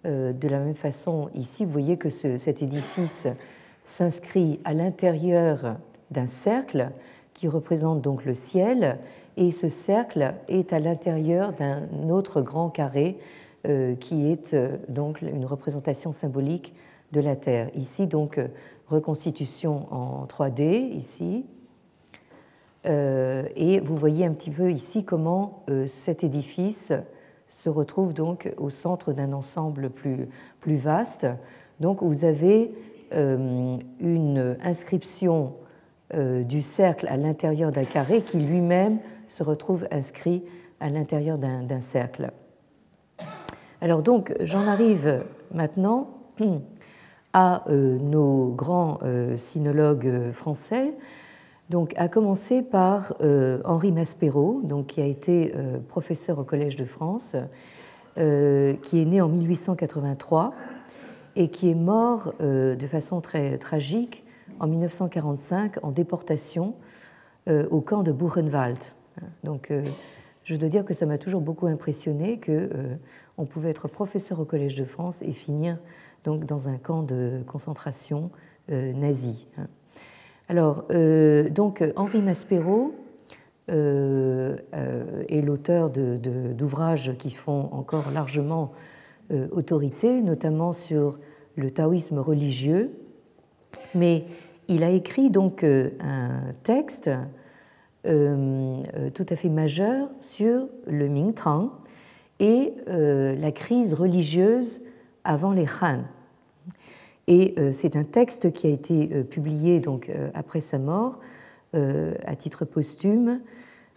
de 0.04 0.48
la 0.48 0.58
même 0.58 0.74
façon, 0.74 1.30
ici, 1.34 1.64
vous 1.64 1.72
voyez 1.72 1.96
que 1.96 2.10
cet 2.10 2.62
édifice 2.62 3.28
s'inscrit 3.84 4.60
à 4.64 4.74
l'intérieur 4.74 5.76
d'un 6.10 6.26
cercle 6.26 6.90
qui 7.36 7.48
représente 7.48 8.00
donc 8.00 8.24
le 8.24 8.34
ciel, 8.34 8.98
et 9.36 9.52
ce 9.52 9.68
cercle 9.68 10.34
est 10.48 10.72
à 10.72 10.78
l'intérieur 10.78 11.52
d'un 11.52 11.82
autre 12.08 12.40
grand 12.40 12.70
carré 12.70 13.18
euh, 13.66 13.94
qui 13.94 14.30
est 14.30 14.54
euh, 14.54 14.76
donc 14.88 15.20
une 15.20 15.44
représentation 15.44 16.12
symbolique 16.12 16.74
de 17.12 17.20
la 17.20 17.36
Terre. 17.36 17.70
Ici, 17.74 18.06
donc, 18.06 18.38
euh, 18.38 18.48
reconstitution 18.88 19.92
en 19.92 20.26
3D, 20.26 20.92
ici. 20.96 21.44
et 22.84 23.80
vous 23.80 23.96
voyez 23.96 24.24
un 24.24 24.32
petit 24.32 24.52
peu 24.52 24.70
ici 24.70 25.04
comment 25.04 25.64
cet 25.86 26.22
édifice 26.22 26.92
se 27.48 27.68
retrouve 27.68 28.12
donc 28.12 28.52
au 28.58 28.70
centre 28.70 29.12
d'un 29.12 29.32
ensemble 29.32 29.90
plus, 29.90 30.28
vaste. 30.76 31.26
Donc, 31.80 32.00
vous 32.00 32.24
avez 32.24 32.70
une 33.10 34.56
inscription 34.62 35.54
euh, 36.14 36.44
du 36.44 36.60
cercle 36.60 37.08
à 37.08 37.16
l'intérieur 37.16 37.72
d'un 37.72 37.84
carré 37.84 38.22
qui 38.22 38.38
lui-même 38.38 39.00
se 39.26 39.42
retrouve 39.42 39.88
inscrit 39.90 40.44
à 40.78 40.88
l'intérieur 40.88 41.36
d'un 41.36 41.80
cercle. 41.80 42.30
Alors 43.80 44.04
donc, 44.04 44.32
j'en 44.40 44.68
arrive 44.68 45.24
maintenant 45.52 46.10
à 47.36 47.62
euh, 47.68 47.98
nos 47.98 48.48
grands 48.48 48.98
euh, 49.02 49.36
sinologues 49.36 50.30
français, 50.32 50.94
donc 51.68 51.92
à 51.96 52.08
commencer 52.08 52.62
par 52.62 53.14
Henri 53.64 53.90
Maspero, 53.90 54.60
donc 54.62 54.86
qui 54.86 55.00
a 55.00 55.04
été 55.04 55.52
professeur 55.88 56.38
au 56.38 56.44
Collège 56.44 56.76
de 56.76 56.84
France, 56.84 57.34
qui 58.14 58.20
est 58.22 59.04
né 59.04 59.20
en 59.20 59.26
1883 59.26 60.54
et 61.34 61.48
qui 61.48 61.68
est 61.68 61.74
mort 61.74 62.34
de 62.38 62.86
façon 62.86 63.20
très 63.20 63.58
tragique 63.58 64.22
en 64.60 64.68
1945 64.68 65.84
en 65.84 65.90
déportation 65.90 66.74
euh, 67.48 67.64
au 67.70 67.80
camp 67.80 68.02
de 68.02 68.10
Buchenwald. 68.10 68.78
Donc, 69.44 69.70
euh, 69.70 69.84
je 70.42 70.56
dois 70.56 70.68
dire 70.68 70.84
que 70.84 70.94
ça 70.94 71.06
m'a 71.06 71.16
toujours 71.16 71.40
beaucoup 71.40 71.68
impressionné 71.68 72.38
que 72.38 72.50
euh, 72.50 72.96
on 73.38 73.44
pouvait 73.44 73.70
être 73.70 73.86
professeur 73.86 74.40
au 74.40 74.44
Collège 74.44 74.74
de 74.74 74.84
France 74.84 75.22
et 75.22 75.30
finir 75.30 75.78
donc 76.26 76.44
dans 76.44 76.68
un 76.68 76.76
camp 76.76 77.02
de 77.02 77.40
concentration 77.46 78.30
nazi. 78.68 79.46
Alors, 80.48 80.84
donc 81.50 81.84
Henri 81.94 82.20
Maspero 82.20 82.94
est 83.68 85.42
l'auteur 85.42 85.90
d'ouvrages 85.90 87.16
qui 87.16 87.30
font 87.30 87.68
encore 87.72 88.10
largement 88.10 88.72
autorité, 89.52 90.20
notamment 90.20 90.72
sur 90.72 91.18
le 91.56 91.70
taoïsme 91.70 92.18
religieux, 92.18 92.90
mais 93.94 94.24
il 94.68 94.84
a 94.84 94.90
écrit 94.90 95.30
donc 95.30 95.64
euh, 95.64 95.90
un 96.00 96.52
texte 96.62 97.08
euh, 97.08 98.76
euh, 98.94 99.10
tout 99.10 99.26
à 99.28 99.36
fait 99.36 99.48
majeur 99.48 100.08
sur 100.20 100.66
le 100.86 101.08
Mingtang 101.08 101.70
et 102.38 102.74
la 102.86 103.50
crise 103.50 103.94
religieuse 103.94 104.82
avant 105.24 105.52
les 105.52 105.64
Han. 105.80 106.00
Et 107.28 107.54
c'est 107.72 107.96
un 107.96 108.04
texte 108.04 108.52
qui 108.52 108.68
a 108.68 108.70
été 108.70 109.24
publié 109.24 109.80
donc 109.80 110.10
après 110.34 110.60
sa 110.60 110.78
mort 110.78 111.18
à 111.72 112.36
titre 112.36 112.64
posthume 112.64 113.40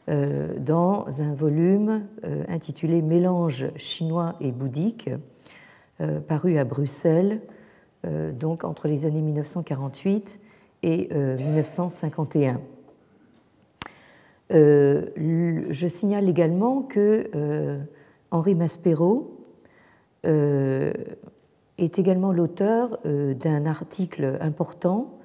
dans 0.07 1.05
un 1.21 1.35
volume 1.35 2.07
intitulé 2.47 3.03
Mélange 3.03 3.67
chinois 3.75 4.35
et 4.41 4.51
bouddhique, 4.51 5.11
paru 6.27 6.57
à 6.57 6.65
Bruxelles, 6.65 7.41
donc 8.33 8.63
entre 8.63 8.87
les 8.87 9.05
années 9.05 9.21
1948 9.21 10.39
et 10.81 11.13
1951. 11.13 12.59
je 14.49 15.87
signale 15.87 16.27
également 16.27 16.81
que 16.81 17.79
Henri 18.31 18.55
Maspero 18.55 19.37
est 21.79 21.99
également 21.99 22.31
l'auteur 22.31 22.99
euh, 23.05 23.33
d'un 23.33 23.65
article 23.65 24.37
important 24.41 25.19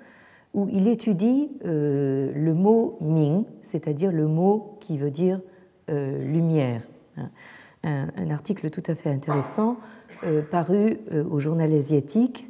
où 0.53 0.69
il 0.71 0.87
étudie 0.87 1.51
euh, 1.65 2.33
le 2.35 2.55
mot 2.55 2.97
Ming, 3.01 3.45
c'est-à-dire 3.63 4.13
le 4.13 4.27
mot 4.27 4.79
qui 4.81 4.99
veut 4.99 5.11
dire 5.11 5.41
euh, 5.91 6.25
lumière. 6.25 6.83
Hein. 7.17 7.31
Un, 7.83 8.31
article 8.31 8.71
tout 8.71 8.83
à 8.87 8.95
fait 8.95 9.11
intéressant 9.11 9.77
paru 10.51 11.01
au 11.31 11.39
journal 11.39 11.71
asiatique 11.71 12.49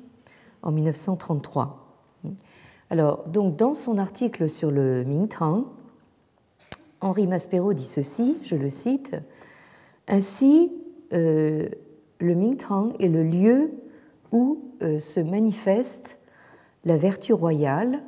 en 0.62 0.70
1933. 0.70 1.99
Alors, 2.88 3.25
donc, 3.26 3.56
dans 3.56 3.75
son 3.75 3.99
article 3.99 4.49
sur 4.49 4.70
le 4.70 5.04
Mingtang, 5.04 5.64
Henri 7.00 7.26
Maspero 7.26 7.75
dit 7.75 7.84
ceci, 7.84 8.37
je 8.44 8.54
le 8.54 8.70
cite 8.70 9.16
Ainsi, 10.06 10.70
le 11.11 11.68
Mingtang 12.20 12.92
est 13.00 13.08
le 13.08 13.25
lieu 13.25 13.73
où 14.35 14.73
euh, 14.83 14.99
se 14.99 15.21
manifeste 15.21 16.19
la 16.85 16.97
vertu 16.97 17.33
royale 17.33 18.03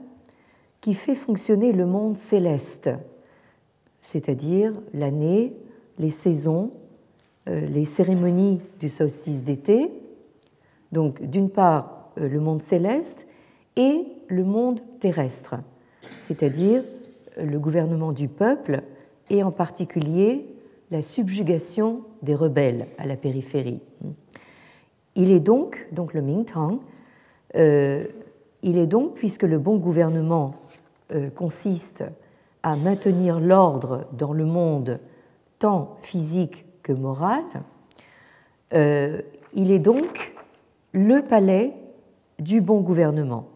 qui 0.83 0.93
fait 0.93 1.15
fonctionner 1.15 1.73
le 1.73 1.87
monde 1.87 2.17
céleste, 2.17 2.91
c'est-à-dire 4.03 4.73
l'année, 4.93 5.57
les 5.99 6.11
saisons, 6.11 6.73
euh, 7.49 7.61
les 7.61 7.85
cérémonies 7.85 8.61
du 8.81 8.89
solstice 8.89 9.45
d'été, 9.45 9.91
donc 10.91 11.23
d'une 11.23 11.49
part 11.49 12.11
euh, 12.19 12.29
le 12.29 12.41
monde 12.41 12.61
céleste 12.61 13.29
et 13.77 14.05
le 14.27 14.45
monde 14.45 14.81
terrestre, 14.99 15.55
c'est-à-dire 16.17 16.83
le 17.39 17.59
gouvernement 17.61 18.13
du 18.13 18.29
peuple 18.29 18.83
et 19.31 19.45
en 19.45 19.53
particulier 19.53 20.47
la 20.91 21.03
subjugation 21.03 22.03
des 22.23 22.35
rebelles 22.35 22.89
à 22.99 23.07
la 23.07 23.17
périphérie. 23.17 23.81
Il 25.17 25.33
est 25.33 25.41
donc, 25.41 25.89
donc 25.93 26.13
le 26.13 26.21
Mingtang, 26.21 26.79
euh, 27.57 28.05
il 28.63 28.77
est 28.77 28.87
donc, 28.87 29.15
puisque 29.15 29.45
le 29.45 29.59
bon 29.59 29.77
gouvernement 29.79 30.55
euh, 31.13 31.31
consiste 31.31 32.05
à 32.63 32.77
maintenir 32.77 33.41
l'ordre 33.41 34.07
dans 34.13 34.35
le 34.35 34.45
monde 34.45 35.01
tant 35.59 35.97
physique 36.01 36.67
que 36.83 36.93
moral, 36.93 37.45
euh, 38.75 39.23
il 39.55 39.71
est 39.71 39.79
donc 39.79 40.35
le 40.93 41.23
palais 41.23 41.73
du 42.39 42.61
bon 42.61 42.81
gouvernement. 42.81 43.49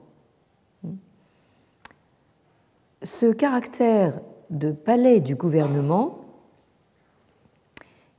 Ce 3.02 3.26
caractère 3.26 4.21
de 4.49 4.73
palais 4.73 5.21
du 5.21 5.35
gouvernement, 5.35 6.21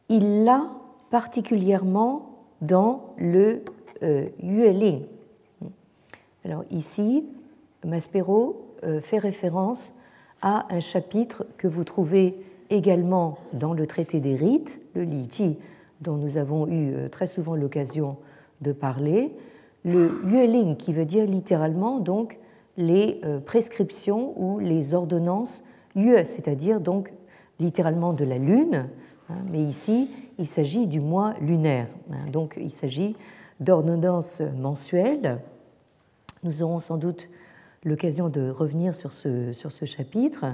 il 0.10 0.44
l'a 0.44 0.70
particulièrement 1.10 2.31
dans 2.62 3.14
le 3.18 3.64
euh, 4.04 4.26
Yueling. 4.42 5.02
Alors 6.46 6.64
ici, 6.72 7.26
Maspero 7.86 8.76
euh, 8.84 9.02
fait 9.02 9.18
référence 9.18 9.94
à 10.42 10.66
un 10.74 10.80
chapitre 10.80 11.46
que 11.58 11.68
vous 11.68 11.84
trouvez 11.84 12.36
également 12.70 13.38
dans 13.54 13.74
le 13.74 13.86
traité 13.86 14.20
des 14.20 14.36
rites, 14.36 14.82
le 14.96 15.04
Li 15.04 15.58
dont 16.02 16.16
nous 16.16 16.38
avons 16.38 16.68
eu 16.68 16.94
euh, 16.94 17.10
très 17.10 17.28
souvent 17.28 17.56
l'occasion 17.56 18.18
de 18.62 18.72
parler. 18.72 19.36
Le 19.84 20.22
Yueling, 20.26 20.78
qui 20.78 20.94
veut 20.94 21.06
dire 21.06 21.26
littéralement 21.26 22.00
donc 22.00 22.38
les 22.78 23.20
prescriptions 23.46 24.34
ou 24.40 24.60
les 24.60 24.94
ordonnances 24.94 25.64
Yue, 25.96 26.24
c'est-à-dire 26.24 26.80
donc 26.80 27.12
littéralement 27.60 28.14
de 28.14 28.24
la 28.24 28.38
lune, 28.38 28.88
hein, 29.30 29.36
mais 29.52 29.62
ici 29.64 30.10
il 30.42 30.48
s'agit 30.48 30.88
du 30.88 31.00
mois 31.00 31.36
lunaire. 31.40 31.88
Hein. 32.12 32.30
Donc 32.32 32.58
il 32.60 32.72
s'agit 32.72 33.16
d'ordonnances 33.60 34.42
mensuelles. 34.58 35.40
Nous 36.44 36.64
aurons 36.64 36.80
sans 36.80 36.98
doute 36.98 37.30
l'occasion 37.84 38.28
de 38.28 38.50
revenir 38.50 38.96
sur 38.96 39.12
ce, 39.12 39.52
chapitre 39.86 40.46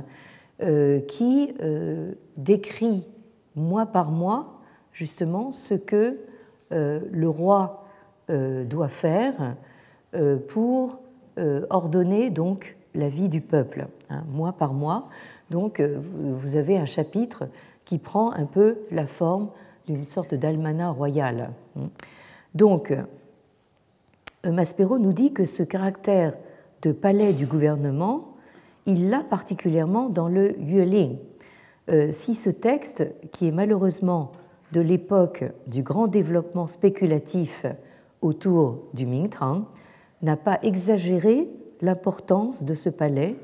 euh, 0.61 0.99
qui 0.99 1.53
euh, 1.61 2.13
décrit 2.35 3.07
mois 3.55 3.85
par 3.85 4.11
mois 4.11 4.59
justement 4.91 5.53
ce 5.53 5.73
que 5.73 6.17
euh, 6.71 6.99
le 7.09 7.29
roi 7.29 7.83
doit 8.29 8.89
faire 8.89 9.55
pour 10.49 10.99
ordonner 11.69 12.29
donc 12.29 12.75
la 12.93 13.07
vie 13.07 13.29
du 13.29 13.39
peuple, 13.39 13.87
hein, 14.09 14.25
mois 14.27 14.51
par 14.51 14.73
mois. 14.73 15.07
Donc 15.49 15.79
vous 15.79 16.57
avez 16.57 16.77
un 16.77 16.83
chapitre 16.83 17.47
qui 17.85 17.99
prend 17.99 18.33
un 18.33 18.43
peu 18.43 18.79
la 18.91 19.07
forme 19.07 19.47
d'une 19.87 20.05
sorte 20.05 20.35
d'almanach 20.35 20.95
royal. 20.95 21.51
Donc, 22.53 22.93
Maspero 24.45 24.99
nous 24.99 25.13
dit 25.13 25.33
que 25.33 25.45
ce 25.45 25.63
caractère 25.63 26.33
de 26.81 26.91
palais 26.91 27.33
du 27.33 27.45
gouvernement, 27.45 28.35
il 28.85 29.09
l'a 29.09 29.23
particulièrement 29.23 30.09
dans 30.09 30.27
le 30.27 30.59
Yueling. 30.59 31.17
Euh, 31.89 32.11
si 32.11 32.35
ce 32.35 32.49
texte, 32.49 33.05
qui 33.31 33.47
est 33.47 33.51
malheureusement 33.51 34.31
de 34.73 34.81
l'époque 34.81 35.45
du 35.67 35.83
grand 35.83 36.07
développement 36.07 36.67
spéculatif 36.67 37.65
autour 38.21 38.83
du 38.93 39.05
Mingtang, 39.05 39.65
n'a 40.21 40.35
pas 40.35 40.59
exagéré 40.63 41.49
l'importance 41.81 42.65
de 42.65 42.73
ce 42.73 42.89
palais 42.89 43.37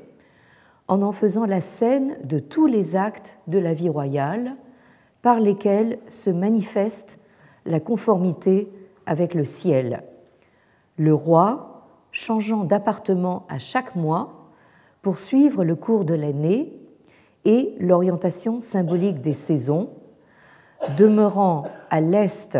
en 0.88 1.00
en 1.02 1.12
faisant 1.12 1.46
la 1.46 1.60
scène 1.60 2.16
de 2.24 2.38
tous 2.38 2.66
les 2.66 2.96
actes 2.96 3.38
de 3.46 3.58
la 3.58 3.72
vie 3.72 3.88
royale, 3.88 4.56
par 5.24 5.40
lesquels 5.40 5.98
se 6.10 6.28
manifeste 6.28 7.18
la 7.64 7.80
conformité 7.80 8.70
avec 9.06 9.32
le 9.32 9.46
ciel. 9.46 10.02
Le 10.98 11.14
roi, 11.14 11.86
changeant 12.12 12.64
d'appartement 12.64 13.46
à 13.48 13.58
chaque 13.58 13.96
mois 13.96 14.50
pour 15.00 15.18
suivre 15.18 15.64
le 15.64 15.76
cours 15.76 16.04
de 16.04 16.12
l'année 16.12 16.78
et 17.46 17.74
l'orientation 17.80 18.60
symbolique 18.60 19.22
des 19.22 19.32
saisons, 19.32 19.88
demeurant 20.98 21.64
à 21.88 22.02
l'est 22.02 22.58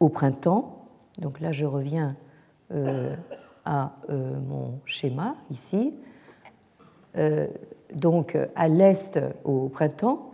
au 0.00 0.08
printemps, 0.08 0.88
donc 1.18 1.38
là 1.38 1.52
je 1.52 1.64
reviens 1.64 2.16
euh, 2.72 3.14
à 3.64 3.92
euh, 4.10 4.34
mon 4.40 4.80
schéma 4.84 5.36
ici, 5.52 5.94
euh, 7.16 7.46
donc 7.94 8.36
à 8.56 8.66
l'est 8.66 9.20
au 9.44 9.68
printemps, 9.68 10.32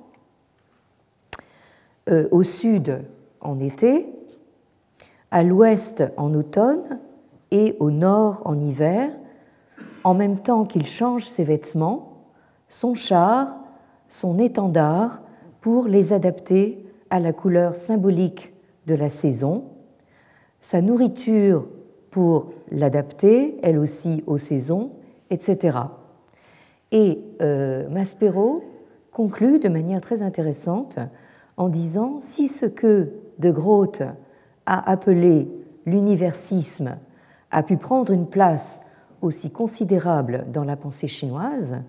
au 2.08 2.42
sud 2.42 3.02
en 3.40 3.60
été, 3.60 4.12
à 5.30 5.42
l'ouest 5.42 6.04
en 6.16 6.34
automne 6.34 7.00
et 7.50 7.76
au 7.80 7.90
nord 7.90 8.42
en 8.44 8.58
hiver, 8.58 9.10
en 10.04 10.14
même 10.14 10.38
temps 10.38 10.64
qu'il 10.64 10.86
change 10.86 11.24
ses 11.24 11.44
vêtements, 11.44 12.24
son 12.68 12.94
char, 12.94 13.56
son 14.08 14.38
étendard, 14.38 15.22
pour 15.60 15.86
les 15.86 16.12
adapter 16.12 16.84
à 17.08 17.20
la 17.20 17.32
couleur 17.32 17.76
symbolique 17.76 18.52
de 18.86 18.94
la 18.94 19.08
saison, 19.08 19.64
sa 20.60 20.82
nourriture 20.82 21.68
pour 22.10 22.52
l'adapter, 22.70 23.58
elle 23.62 23.78
aussi, 23.78 24.24
aux 24.26 24.38
saisons, 24.38 24.92
etc. 25.30 25.78
Et 26.90 27.20
euh, 27.40 27.88
Maspero 27.88 28.62
conclut 29.12 29.58
de 29.58 29.68
manière 29.68 30.00
très 30.00 30.22
intéressante 30.22 30.98
en 31.56 31.68
disant 31.68 32.18
si 32.20 32.48
ce 32.48 32.66
que 32.66 33.12
de 33.38 33.50
Groth 33.50 34.02
a 34.66 34.90
appelé 34.90 35.48
l'universisme 35.86 36.96
a 37.50 37.62
pu 37.62 37.76
prendre 37.76 38.12
une 38.12 38.26
place 38.26 38.80
aussi 39.20 39.52
considérable 39.52 40.46
dans 40.52 40.64
la 40.64 40.76
pensée 40.76 41.08
chinoise, 41.08 41.82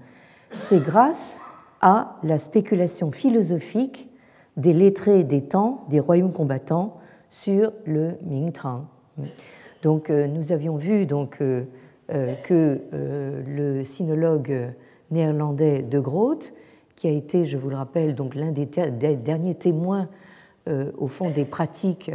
c'est 0.51 0.83
grâce 0.83 1.41
à 1.81 2.17
la 2.23 2.37
spéculation 2.37 3.11
philosophique 3.11 4.09
des 4.57 4.73
lettrés 4.73 5.23
des 5.23 5.41
temps 5.41 5.85
des 5.89 5.99
royaumes 5.99 6.33
combattants 6.33 6.97
sur 7.29 7.73
le 7.85 8.17
Mingtang. 8.25 8.85
Donc, 9.81 10.09
euh, 10.09 10.27
nous 10.27 10.51
avions 10.51 10.77
vu 10.77 11.05
donc, 11.05 11.37
euh, 11.41 11.63
euh, 12.11 12.33
que 12.43 12.79
le 12.93 13.83
sinologue 13.83 14.73
néerlandais 15.11 15.81
de 15.81 15.99
Groth 15.99 16.53
qui 16.95 17.07
a 17.07 17.11
été, 17.11 17.45
je 17.45 17.57
vous 17.57 17.69
le 17.69 17.75
rappelle, 17.75 18.15
donc 18.15 18.35
l'un 18.35 18.51
des, 18.51 18.65
derniers 18.65 19.55
témoins 19.55 20.09
euh, 20.67 20.91
au 20.97 21.07
fond 21.07 21.29
des 21.29 21.45
pratiques 21.45 22.11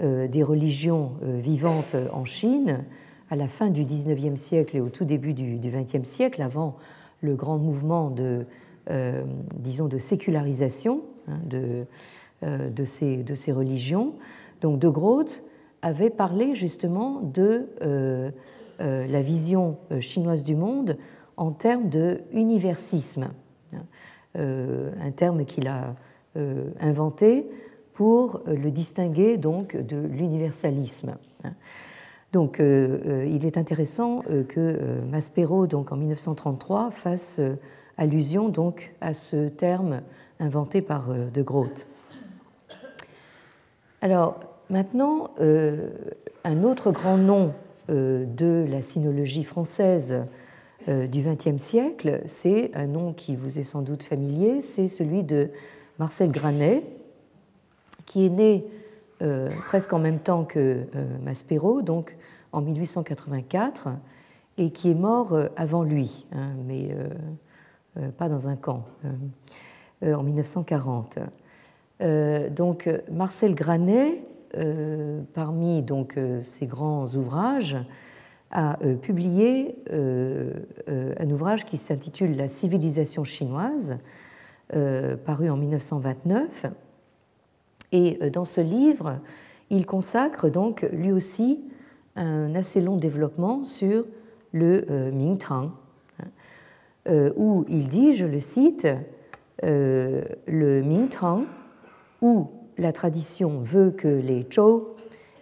euh, 0.00 0.28
des 0.28 0.42
religions 0.42 1.12
euh, 1.22 1.38
vivantes 1.38 1.96
en 2.12 2.24
Chine, 2.24 2.84
à 3.30 3.36
la 3.36 3.48
fin 3.48 3.70
du 3.70 3.84
XIXe 3.84 4.40
siècle 4.40 4.76
et 4.76 4.80
au 4.80 4.88
tout 4.88 5.04
début 5.04 5.34
du 5.34 5.58
XXe 5.58 6.08
siècle, 6.08 6.42
avant 6.42 6.76
le 7.20 7.34
grand 7.34 7.58
mouvement 7.58 8.10
de, 8.10 8.44
disons, 9.54 9.86
de 9.86 9.98
sécularisation 9.98 11.02
hein, 11.28 11.38
de, 11.44 11.84
de, 12.42 12.84
ces, 12.84 13.18
de, 13.18 13.36
ces, 13.36 13.52
religions. 13.52 14.14
Donc 14.62 14.80
De 14.80 14.88
Groot 14.88 15.44
avait 15.80 16.10
parlé 16.10 16.56
justement 16.56 17.20
de 17.20 17.68
la 18.80 19.20
vision 19.20 19.76
chinoise 20.00 20.42
du 20.42 20.56
monde 20.56 20.96
en 21.36 21.52
termes 21.52 21.88
de 21.88 22.22
universisme, 22.32 23.28
un 24.34 25.10
terme 25.10 25.44
qu'il 25.44 25.68
a 25.68 25.94
inventé 26.80 27.46
pour 28.00 28.40
euh, 28.48 28.56
le 28.56 28.70
distinguer 28.70 29.36
donc 29.36 29.76
de 29.76 29.98
l'universalisme. 29.98 31.16
Donc, 32.32 32.58
euh, 32.58 32.98
euh, 33.04 33.26
il 33.26 33.44
est 33.44 33.58
intéressant 33.58 34.22
que 34.48 35.02
Maspero, 35.10 35.66
donc 35.66 35.92
en 35.92 35.96
1933, 35.96 36.90
fasse 36.92 37.42
allusion 37.98 38.48
donc 38.48 38.94
à 39.02 39.12
ce 39.12 39.48
terme 39.48 40.00
inventé 40.38 40.80
par 40.80 41.10
De 41.12 41.42
Groot. 41.42 41.86
Alors, 44.00 44.40
maintenant, 44.70 45.28
un 45.38 46.62
autre 46.62 46.92
grand 46.92 47.18
nom 47.18 47.52
de 47.88 48.64
la 48.66 48.80
sinologie 48.80 49.44
française 49.44 50.22
du 50.88 51.20
XXe 51.22 51.62
siècle, 51.62 52.22
c'est 52.24 52.70
un 52.74 52.86
nom 52.86 53.12
qui 53.12 53.36
vous 53.36 53.58
est 53.58 53.64
sans 53.64 53.82
doute 53.82 54.02
familier, 54.02 54.60
c'est 54.60 54.88
celui 54.88 55.22
de 55.22 55.50
Marcel 55.98 56.30
Granet, 56.30 56.82
qui 58.06 58.26
est 58.26 58.30
né 58.30 58.64
euh, 59.22 59.50
presque 59.66 59.92
en 59.92 59.98
même 59.98 60.18
temps 60.18 60.44
que 60.44 60.58
euh, 60.96 61.18
Maspero, 61.22 61.82
donc 61.82 62.16
en 62.52 62.62
1884, 62.62 63.88
et 64.56 64.70
qui 64.70 64.90
est 64.90 64.94
mort 64.94 65.34
euh, 65.34 65.48
avant 65.56 65.82
lui, 65.82 66.26
hein, 66.32 66.52
mais 66.66 66.88
pas 68.16 68.28
dans 68.28 68.48
un 68.48 68.56
camp, 68.56 68.84
en 70.02 70.22
1940. 70.22 71.18
donc 72.50 72.88
Marcel 73.10 73.54
Granet, 73.54 74.24
parmi 75.34 75.82
donc 75.82 76.16
ses 76.42 76.66
grands 76.66 77.06
ouvrages, 77.14 77.76
a 78.50 78.78
publié 79.02 79.76
un 79.90 81.30
ouvrage 81.30 81.64
qui 81.64 81.76
s'intitule 81.76 82.36
La 82.36 82.48
civilisation 82.48 83.22
chinoise, 83.24 83.98
paru 84.68 85.50
en 85.50 85.56
1929 85.56 86.66
et 87.92 88.18
euh, 88.22 88.30
dans 88.30 88.44
ce 88.44 88.60
livre, 88.60 89.18
il 89.70 89.86
consacre 89.86 90.48
donc 90.48 90.86
lui 90.92 91.12
aussi 91.12 91.60
un 92.16 92.54
assez 92.54 92.80
long 92.80 92.96
développement 92.96 93.64
sur 93.64 94.04
le 94.52 94.84
euh, 94.90 95.12
Mingtang, 95.12 95.70
hein, 96.20 96.24
euh, 97.08 97.32
où 97.36 97.64
il 97.68 97.88
dit, 97.88 98.14
je 98.14 98.26
le 98.26 98.40
cite, 98.40 98.88
le 99.62 100.82
Mingtang, 100.82 101.44
où 102.22 102.50
la 102.78 102.92
tradition 102.92 103.60
veut 103.60 103.90
que 103.90 104.08
les 104.08 104.46
Zhou 104.50 104.84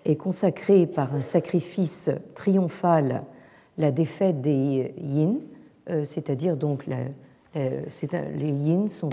aient 0.09 0.17
consacré 0.17 0.87
par 0.87 1.15
un 1.15 1.23
sacrifice 1.23 2.11
triomphal 2.35 3.23
la 3.77 3.93
défaite 3.93 4.41
des 4.41 4.93
Yin, 4.99 5.39
c'est-à-dire 6.05 6.57
donc 6.57 6.87
les 7.55 8.51
Yin 8.51 8.89
sont 8.89 9.11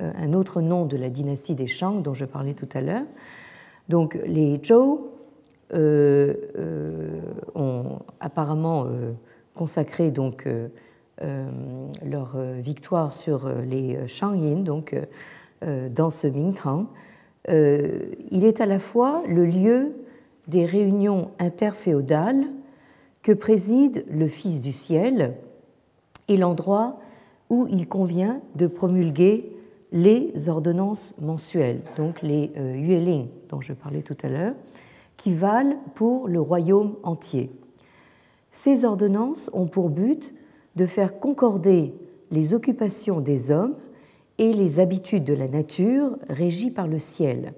euh, 0.00 0.10
un 0.16 0.32
autre 0.32 0.62
nom 0.62 0.86
de 0.86 0.96
la 0.96 1.10
dynastie 1.10 1.54
des 1.54 1.66
Shang 1.66 2.02
dont 2.02 2.14
je 2.14 2.24
parlais 2.24 2.54
tout 2.54 2.68
à 2.72 2.80
l'heure. 2.80 3.04
Donc 3.88 4.18
les 4.26 4.58
Zhou 4.64 5.08
euh, 5.74 6.34
euh, 6.58 7.20
ont 7.54 7.98
apparemment 8.20 8.86
consacré 9.54 10.10
donc 10.10 10.48
leur 11.20 12.36
victoire 12.60 13.12
sur 13.12 13.48
les 13.48 14.08
Shang-yin 14.08 14.64
donc 14.64 14.96
dans 15.62 16.10
ce 16.10 16.26
Mingtang. 16.26 16.86
Il 17.48 18.44
est 18.44 18.60
à 18.60 18.66
la 18.66 18.78
fois 18.78 19.22
le 19.26 19.44
lieu 19.44 19.92
des 20.48 20.64
réunions 20.64 21.30
interféodales 21.38 22.46
que 23.22 23.32
préside 23.32 24.04
le 24.10 24.28
Fils 24.28 24.60
du 24.60 24.72
ciel 24.72 25.34
et 26.28 26.36
l'endroit 26.36 26.98
où 27.50 27.66
il 27.70 27.88
convient 27.88 28.40
de 28.56 28.66
promulguer 28.66 29.52
les 29.92 30.48
ordonnances 30.48 31.14
mensuelles, 31.20 31.82
donc 31.96 32.22
les 32.22 32.50
euh, 32.56 32.76
yueling 32.76 33.28
dont 33.50 33.60
je 33.60 33.74
parlais 33.74 34.02
tout 34.02 34.16
à 34.22 34.28
l'heure, 34.28 34.54
qui 35.18 35.34
valent 35.34 35.76
pour 35.94 36.28
le 36.28 36.40
royaume 36.40 36.94
entier. 37.02 37.50
Ces 38.50 38.84
ordonnances 38.84 39.50
ont 39.52 39.66
pour 39.66 39.90
but 39.90 40.34
de 40.76 40.86
faire 40.86 41.20
concorder 41.20 41.94
les 42.30 42.54
occupations 42.54 43.20
des 43.20 43.50
hommes 43.50 43.74
et 44.38 44.52
les 44.52 44.80
habitudes 44.80 45.24
de 45.24 45.34
la 45.34 45.48
nature 45.48 46.16
régies 46.28 46.70
par 46.70 46.86
le 46.86 46.98
ciel. 46.98 47.52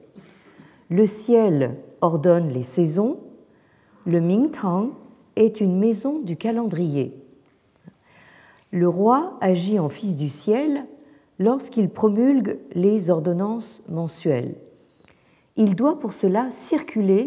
Le 0.90 1.06
ciel 1.06 1.76
ordonne 2.00 2.48
les 2.48 2.62
saisons, 2.62 3.18
le 4.06 4.20
Mingtang 4.20 4.90
est 5.36 5.60
une 5.60 5.78
maison 5.78 6.20
du 6.20 6.36
calendrier. 6.36 7.18
Le 8.70 8.88
roi 8.88 9.38
agit 9.40 9.78
en 9.78 9.88
fils 9.88 10.16
du 10.16 10.28
ciel 10.28 10.84
lorsqu'il 11.38 11.88
promulgue 11.88 12.58
les 12.74 13.10
ordonnances 13.10 13.82
mensuelles. 13.88 14.56
Il 15.56 15.76
doit 15.76 15.98
pour 15.98 16.12
cela 16.12 16.50
circuler 16.50 17.26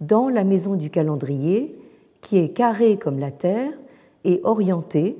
dans 0.00 0.28
la 0.28 0.44
maison 0.44 0.74
du 0.74 0.90
calendrier, 0.90 1.78
qui 2.20 2.38
est 2.38 2.50
carrée 2.50 2.98
comme 2.98 3.18
la 3.18 3.30
terre 3.30 3.72
et 4.24 4.40
orientée, 4.42 5.16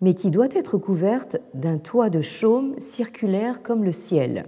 mais 0.00 0.14
qui 0.14 0.30
doit 0.30 0.48
être 0.50 0.78
couverte 0.78 1.36
d'un 1.54 1.78
toit 1.78 2.10
de 2.10 2.20
chaume 2.20 2.78
circulaire 2.78 3.62
comme 3.62 3.84
le 3.84 3.92
ciel. 3.92 4.46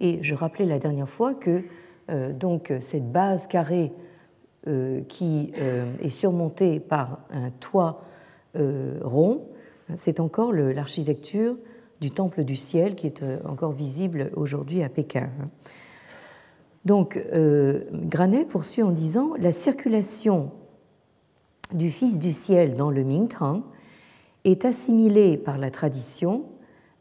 Et 0.00 0.18
je 0.22 0.34
rappelais 0.34 0.66
la 0.66 0.78
dernière 0.78 1.08
fois 1.08 1.34
que 1.34 1.62
euh, 2.10 2.32
donc 2.32 2.72
cette 2.80 3.10
base 3.10 3.46
carrée 3.46 3.92
euh, 4.66 5.02
qui 5.08 5.52
euh, 5.60 5.92
est 6.02 6.10
surmontée 6.10 6.80
par 6.80 7.20
un 7.30 7.50
toit 7.50 8.02
rond 9.02 9.46
c'est 9.94 10.20
encore 10.20 10.52
l'architecture 10.52 11.56
du 12.00 12.10
Temple 12.10 12.44
du 12.44 12.56
ciel 12.56 12.96
qui 12.96 13.06
est 13.06 13.22
encore 13.44 13.72
visible 13.72 14.30
aujourd'hui 14.34 14.82
à 14.82 14.88
Pékin. 14.88 15.30
Donc, 16.84 17.16
euh, 17.34 17.84
Granet 17.92 18.46
poursuit 18.46 18.82
en 18.82 18.90
disant 18.90 19.32
La 19.38 19.52
circulation 19.52 20.50
du 21.72 21.90
Fils 21.90 22.18
du 22.18 22.32
ciel 22.32 22.76
dans 22.76 22.90
le 22.90 23.04
Mingtang 23.04 23.62
est 24.44 24.64
assimilée 24.64 25.36
par 25.36 25.58
la 25.58 25.70
tradition 25.70 26.44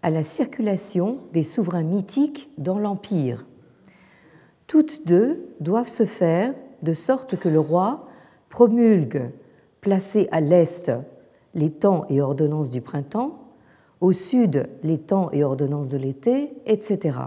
à 0.02 0.10
la 0.10 0.24
circulation 0.24 1.20
des 1.34 1.44
souverains 1.44 1.84
mythiques 1.84 2.50
dans 2.58 2.78
l'Empire. 2.78 3.46
Toutes 4.68 5.08
deux 5.08 5.56
doivent 5.60 5.88
se 5.88 6.06
faire 6.06 6.54
de 6.82 6.94
sorte 6.94 7.38
que 7.38 7.50
le 7.50 7.60
roi 7.60 8.08
promulgue, 8.50 9.32
placé 9.82 10.28
à 10.32 10.42
l'est 10.42 10.92
les 11.54 11.72
temps 11.72 12.06
et 12.10 12.22
ordonnances 12.22 12.70
du 12.70 12.82
printemps, 12.82 13.40
au 14.02 14.14
sud 14.14 14.70
les 14.84 15.00
temps 15.00 15.32
et 15.32 15.44
ordonnances 15.44 15.90
de 15.90 15.98
l'été, 15.98 16.52
etc. 16.66 17.18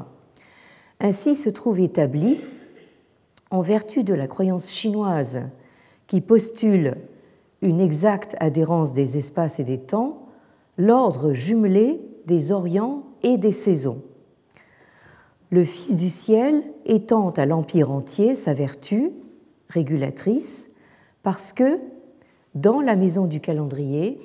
Ainsi 1.01 1.35
se 1.35 1.51
trouve 1.51 1.81
établi, 1.81 2.39
en 3.51 3.63
vertu 3.63 4.05
de 4.05 4.15
la 4.15 4.29
croyance 4.29 4.71
chinoise 4.71 5.41
qui 6.07 6.21
postule 6.21 6.97
une 7.63 7.81
exacte 7.81 8.37
adhérence 8.41 8.95
des 8.95 9.19
espaces 9.19 9.61
et 9.61 9.65
des 9.65 9.79
temps, 9.79 10.27
l'ordre 10.79 11.33
jumelé 11.33 12.01
des 12.27 12.53
orients 12.53 13.05
et 13.23 13.39
des 13.39 13.53
saisons. 13.53 14.03
Le 15.51 15.65
Fils 15.65 15.97
du 15.97 16.09
ciel 16.09 16.63
étend 16.85 17.31
à 17.31 17.45
l'Empire 17.45 17.91
entier 17.91 18.35
sa 18.35 18.55
vertu 18.55 19.11
régulatrice 19.69 20.69
parce 21.23 21.53
que, 21.53 21.79
dans 22.55 22.81
la 22.81 22.97
maison 22.97 23.27
du 23.27 23.41
calendrier, 23.41 24.21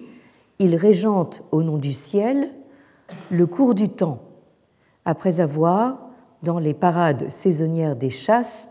il 0.59 0.75
régente 0.75 1.43
au 1.51 1.63
nom 1.63 1.77
du 1.77 1.93
ciel 1.93 2.51
le 3.29 3.45
cours 3.45 3.75
du 3.75 3.89
temps, 3.89 4.21
après 5.03 5.39
avoir, 5.39 5.99
dans 6.43 6.59
les 6.59 6.73
parades 6.73 7.29
saisonnières 7.29 7.95
des 7.95 8.09
chasses, 8.09 8.67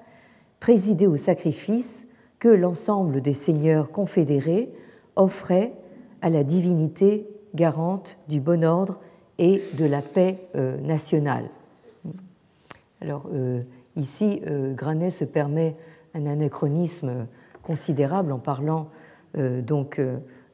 présidé 0.61 1.07
au 1.07 1.16
sacrifice 1.16 2.07
que 2.44 2.50
l'ensemble 2.50 3.22
des 3.22 3.33
seigneurs 3.33 3.90
confédérés 3.90 4.68
offraient 5.16 5.72
à 6.20 6.28
la 6.28 6.44
divinité 6.44 7.26
garante 7.54 8.18
du 8.28 8.38
bon 8.38 8.64
ordre 8.64 9.00
et 9.38 9.62
de 9.78 9.87
la 9.87 10.02
paix 10.02 10.40
euh, 10.54 10.78
nationale. 10.83 11.46
Alors 13.00 13.30
euh, 13.33 13.62
ici, 13.96 14.42
euh, 14.46 14.74
Granet 14.74 15.11
se 15.11 15.24
permet 15.24 15.74
un 16.12 16.26
anachronisme 16.26 17.26
considérable 17.62 18.30
en 18.30 18.38
parlant 18.38 18.90
donc 19.35 20.00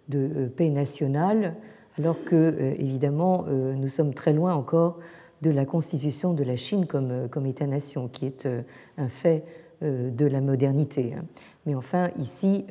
de 0.09 0.47
paix 0.47 0.71
nationale, 0.71 1.57
alors 1.99 2.25
que, 2.25 2.73
évidemment, 2.79 3.45
nous 3.49 3.89
sommes 3.89 4.15
très 4.15 4.33
loin 4.33 4.55
encore 4.55 5.01
de 5.43 5.51
la 5.51 5.67
constitution 5.67 6.33
de 6.33 6.45
la 6.45 6.57
Chine 6.57 6.87
comme, 6.87 7.29
comme 7.29 7.45
État-nation, 7.45 8.09
qui 8.09 8.25
est 8.25 8.49
un 8.97 9.09
fait 9.09 9.45
de 9.83 10.25
la 10.25 10.41
modernité. 10.41 11.15
Mais 11.67 11.75
enfin, 11.75 12.11
ici, 12.19 12.65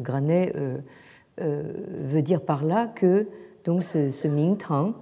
Granet 0.00 0.54
veut 1.38 2.22
dire 2.22 2.40
par 2.40 2.64
là 2.64 2.86
que 2.86 3.26
donc, 3.64 3.82
ce, 3.82 4.10
ce 4.10 4.28
Mingtang 4.28 4.94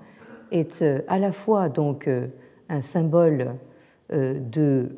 est 0.50 0.82
à 1.08 1.18
la 1.18 1.32
fois 1.32 1.68
donc, 1.68 2.08
un 2.68 2.80
symbole 2.80 3.56
de 4.10 4.88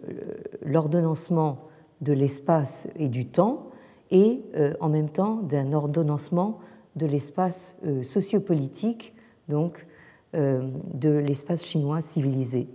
l'ordonnancement 0.65 1.69
de 2.01 2.13
l'espace 2.13 2.89
et 2.97 3.09
du 3.09 3.27
temps, 3.27 3.71
et 4.11 4.43
en 4.81 4.89
même 4.89 5.09
temps 5.09 5.37
d'un 5.37 5.73
ordonnancement 5.73 6.61
de 6.95 7.07
l'espace 7.07 7.77
sociopolitique, 8.03 9.15
donc 9.49 9.85
de 10.33 11.11
l'espace 11.11 11.65
chinois 11.65 12.01
civilisé. 12.01 12.69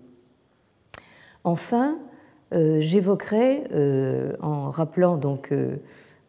Enfin, 1.43 1.93
euh, 1.93 2.10
j'évoquerai, 2.51 3.63
euh, 3.71 4.33
en 4.41 4.69
rappelant 4.69 5.17
donc 5.17 5.51
euh, 5.51 5.77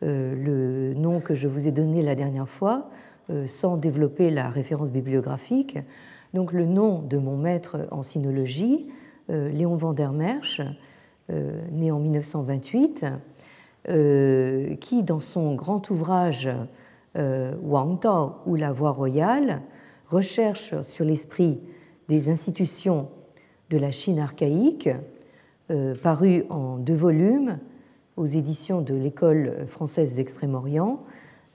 le 0.01 0.95
nom 0.95 1.21
que 1.21 1.35
je 1.35 1.49
vous 1.49 1.67
ai 1.67 1.73
donné 1.73 2.03
la 2.03 2.15
dernière 2.15 2.49
fois, 2.49 2.91
sans 3.47 3.77
développer 3.77 4.31
la 4.31 4.51
référence 4.51 4.91
bibliographique, 4.91 5.79
donc 6.35 6.53
le 6.53 6.67
nom 6.67 7.01
de 7.01 7.17
mon 7.19 7.37
maître 7.37 7.87
en 7.91 8.03
sinologie, 8.03 8.89
Léon 9.29 9.77
van 9.77 9.93
der 9.93 10.13
Merch, 10.13 10.61
né 11.31 11.93
en 11.93 12.01
1928, 12.01 13.07
qui, 14.81 15.03
dans 15.05 15.21
son 15.21 15.55
grand 15.55 15.89
ouvrage 15.89 16.51
Wang 17.15 18.01
Tao 18.01 18.33
ou 18.45 18.57
la 18.57 18.73
voie 18.73 18.91
royale, 18.91 19.63
recherche 20.09 20.83
sur 20.83 21.05
l'esprit 21.05 21.61
des 22.09 22.29
institutions 22.29 23.09
de 23.71 23.79
la 23.79 23.91
Chine 23.91 24.19
archaïque, 24.19 24.89
euh, 24.89 24.99
paru 26.03 26.45
en 26.51 26.77
deux 26.77 26.95
volumes 26.95 27.59
aux 28.17 28.27
éditions 28.27 28.83
de 28.83 28.95
l'École 28.95 29.67
française 29.67 30.17
d'Extrême-Orient 30.17 31.03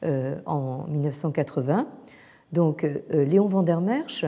euh, 0.04 0.36
en 0.46 0.86
1980. 0.88 1.88
Donc 2.52 2.84
euh, 2.84 3.26
Léon 3.26 3.48
van 3.48 3.64
der 3.64 3.82
Merch, 3.82 4.26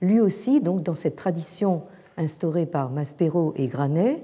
lui 0.00 0.20
aussi, 0.20 0.60
donc, 0.60 0.82
dans 0.82 0.94
cette 0.94 1.16
tradition 1.16 1.82
instaurée 2.16 2.66
par 2.66 2.90
Maspero 2.90 3.52
et 3.56 3.66
Granet, 3.68 4.22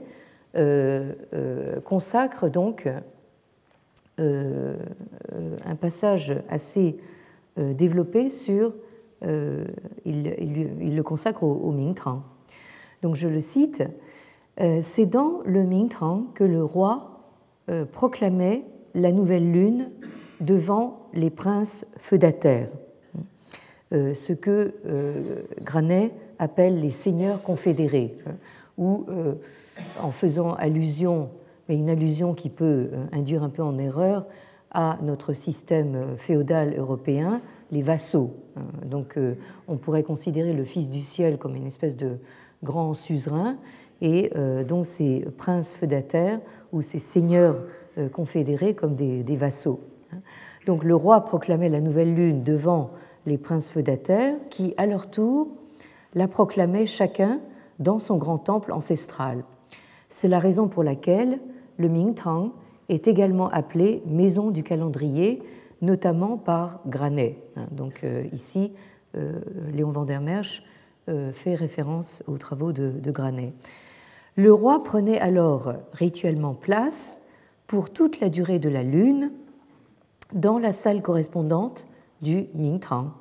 consacre 1.84 2.48
donc 2.48 2.88
un 4.18 4.76
passage 5.80 6.32
assez 6.48 6.96
développé 7.56 8.30
sur, 8.30 8.72
il, 9.22 10.94
le 10.96 11.02
consacre 11.02 11.42
au, 11.42 11.54
au. 11.54 11.72
Donc 13.02 13.16
je 13.16 13.28
le 13.28 13.40
cite, 13.40 13.82
euh, 13.82 13.88
c'est 14.58 15.06
dans 15.06 15.40
le 15.44 15.64
Mingtang 15.64 16.26
que 16.34 16.44
le 16.44 16.64
roi 16.64 17.20
euh, 17.70 17.84
proclamait 17.84 18.62
la 18.94 19.10
nouvelle 19.10 19.50
lune 19.50 19.90
devant 20.40 21.08
les 21.12 21.30
princes 21.30 21.92
feudataires, 21.98 22.68
euh, 23.92 24.14
ce 24.14 24.32
que 24.32 24.74
Granet 25.62 26.12
appelle 26.38 26.80
les 26.80 26.90
seigneurs 26.90 27.42
confédérés, 27.42 28.16
ou 28.76 29.06
en 30.00 30.10
faisant 30.10 30.54
allusion, 30.54 31.30
mais 31.68 31.76
une 31.76 31.88
allusion 31.88 32.34
qui 32.34 32.50
peut 32.50 32.90
induire 33.12 33.42
un 33.42 33.48
peu 33.48 33.62
en 33.62 33.78
erreur, 33.78 34.26
à 34.72 34.98
notre 35.02 35.32
système 35.32 36.16
féodal 36.16 36.74
européen, 36.76 37.40
les 37.70 37.82
vassaux. 37.82 38.34
Donc 38.84 39.16
on 39.68 39.76
pourrait 39.76 40.02
considérer 40.02 40.52
le 40.52 40.64
Fils 40.64 40.90
du 40.90 41.00
ciel 41.00 41.38
comme 41.38 41.54
une 41.54 41.66
espèce 41.66 41.96
de 41.96 42.18
grands 42.64 42.94
suzerains, 42.94 43.56
et 44.00 44.30
euh, 44.36 44.64
donc 44.64 44.86
ces 44.86 45.20
princes 45.36 45.74
feudataires 45.74 46.40
ou 46.72 46.80
ces 46.80 46.98
seigneurs 46.98 47.62
euh, 47.98 48.08
confédérés 48.08 48.74
comme 48.74 48.94
des, 48.94 49.36
vassaux. 49.36 49.80
Donc 50.66 50.84
le 50.84 50.94
roi 50.94 51.22
proclamait 51.22 51.68
la 51.68 51.80
nouvelle 51.80 52.14
lune 52.14 52.42
devant 52.42 52.90
les 53.26 53.38
princes 53.38 53.70
feudataires 53.70 54.34
qui, 54.50 54.74
à 54.76 54.86
leur 54.86 55.10
tour, 55.10 55.48
la 56.14 56.28
proclamaient 56.28 56.86
chacun 56.86 57.40
dans 57.78 57.98
son 57.98 58.16
grand 58.16 58.38
temple 58.38 58.72
ancestral. 58.72 59.44
C'est 60.08 60.28
la 60.28 60.38
raison 60.38 60.68
pour 60.68 60.84
laquelle 60.84 61.38
le 61.76 61.88
Mingtang 61.88 62.52
est 62.88 63.08
également 63.08 63.48
appelé 63.48 64.02
maison 64.06 64.50
du 64.50 64.62
calendrier, 64.62 65.42
notamment 65.82 66.36
par 66.36 66.80
Granet. 66.86 67.38
Donc 67.72 68.00
euh, 68.04 68.24
ici, 68.32 68.72
Léon 69.72 69.92
van 69.92 70.04
der 70.04 70.20
Merch 70.20 70.64
fait 71.06 71.54
référence 71.54 72.24
aux 72.26 72.36
travaux 72.36 72.72
de, 72.72 73.10
Granet. 73.12 73.52
Le 74.36 74.52
roi 74.52 74.82
prenait 74.82 75.20
alors 75.20 75.74
rituellement 75.92 76.54
place 76.54 77.22
pour 77.68 77.90
toute 77.90 78.20
la 78.20 78.28
durée 78.28 78.58
de 78.58 78.68
la 78.68 78.82
lune 78.82 79.30
dans 80.32 80.58
la 80.58 80.72
salle 80.72 81.02
correspondante 81.02 81.86
du 82.20 82.46
Mingtang. 82.54 83.12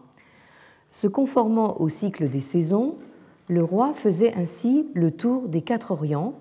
Se 0.90 1.08
conformant 1.08 1.80
au 1.80 1.90
cycle 1.90 2.30
des 2.30 2.42
saisons, 2.42 2.96
le 3.48 3.64
roi 3.64 3.94
faisait 3.94 4.34
ainsi 4.36 4.90
le 4.96 5.12
tour 5.12 5.48
des 5.48 5.62
quatre 5.62 5.92
Orients, 5.92 6.34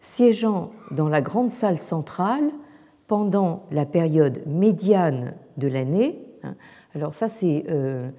siégeant 0.00 0.70
dans 0.90 1.08
la 1.08 1.22
grande 1.22 1.50
salle 1.50 1.78
centrale 1.78 2.50
pendant 3.06 3.64
la 3.70 3.86
période 3.86 4.42
médiane 4.46 5.34
de 5.56 5.68
l'année. 5.68 6.18
Alors 6.94 7.14
ça, 7.14 7.28
c'est 7.28 7.64
euh, 7.70 8.10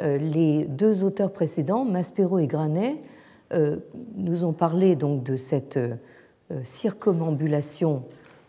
euh, 0.00 0.18
les 0.18 0.66
deux 0.66 1.02
auteurs 1.02 1.32
précédents, 1.32 1.84
Maspero 1.84 2.38
et 2.38 2.46
Granet, 2.46 2.96
nous 4.14 4.44
ont 4.44 4.52
parlé 4.52 4.96
donc 4.96 5.22
de 5.24 5.36
cette 5.36 5.76
euh, 5.76 5.96
circumambulation 6.62 8.04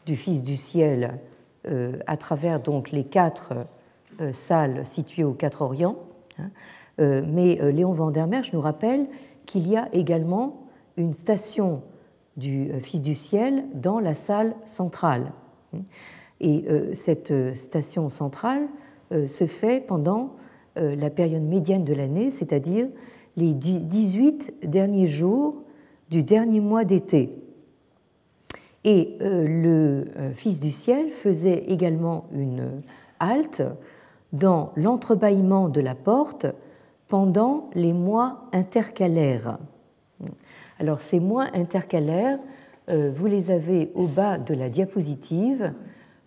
du 0.05 0.15
Fils 0.15 0.43
du 0.43 0.55
ciel 0.55 1.19
à 2.07 2.17
travers 2.17 2.59
donc 2.59 2.91
les 2.91 3.05
quatre 3.05 3.53
salles 4.33 4.85
situées 4.85 5.23
aux 5.23 5.31
quatre 5.31 5.61
Orients. 5.61 5.95
Hein. 6.37 6.49
Mais 7.21 7.55
Léon 7.71 7.93
van 7.93 8.11
der 8.11 8.27
Merch 8.27 8.51
nous 8.51 8.59
rappelle 8.59 9.07
qu'il 9.45 9.69
y 9.69 9.77
a 9.77 9.87
également 9.93 10.67
une 10.97 11.13
station 11.13 11.83
du 12.35 12.69
Fils 12.81 13.01
du 13.01 13.15
ciel 13.15 13.63
dans 13.75 14.01
la 14.01 14.13
salle 14.13 14.55
centrale. 14.65 15.31
Et 16.41 16.65
cette 16.91 17.55
station 17.55 18.09
centrale 18.09 18.67
se 19.25 19.45
fait 19.45 19.79
pendant 19.79 20.33
euh, 20.79 20.95
la 20.95 21.11
période 21.11 21.43
médiane 21.43 21.83
de 21.83 21.93
l'année, 21.93 22.31
c'est-à-dire 22.31 22.87
les 23.35 23.53
18 23.53 24.55
derniers 24.63 25.07
jours 25.07 25.63
du 26.09 26.23
dernier 26.23 26.59
mois 26.59 26.85
d'été. 26.85 27.31
Et 28.83 29.17
euh, 29.21 29.47
le 29.47 30.05
euh, 30.17 30.33
Fils 30.33 30.59
du 30.59 30.71
ciel 30.71 31.09
faisait 31.09 31.65
également 31.67 32.25
une 32.33 32.81
halte 33.19 33.63
dans 34.33 34.71
l'entrebâillement 34.75 35.69
de 35.69 35.81
la 35.81 35.95
porte 35.95 36.47
pendant 37.07 37.69
les 37.75 37.93
mois 37.93 38.49
intercalaires. 38.51 39.59
Alors 40.79 41.01
ces 41.01 41.19
mois 41.19 41.47
intercalaires, 41.53 42.39
vous 42.87 43.27
les 43.27 43.51
avez 43.51 43.91
au 43.95 44.07
bas 44.07 44.37
de 44.37 44.53
la 44.53 44.69
diapositive. 44.69 45.71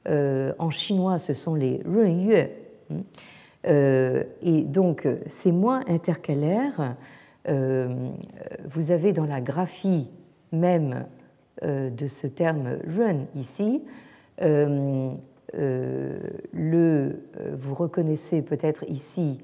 En 0.07 0.71
chinois, 0.71 1.19
ce 1.19 1.35
sont 1.35 1.57
les 1.57 1.83
Runyue. 1.85 2.47
Euh, 2.91 3.01
et 3.67 4.63
donc, 4.63 5.09
ces 5.27 5.53
mois 5.53 5.81
intercalaires, 5.89 6.97
euh, 7.49 8.11
vous 8.65 8.91
avez 8.91 9.13
dans 9.13 9.27
la 9.27 9.41
graphie 9.41 10.09
même 10.53 11.07
euh, 11.63 11.91
de 11.91 12.07
ce 12.07 12.27
terme 12.27 12.79
run 12.87 13.27
ici, 13.35 13.83
le, 16.53 17.13
vous 17.53 17.75
reconnaissez 17.75 18.43
peut-être 18.43 18.85
ici 18.89 19.39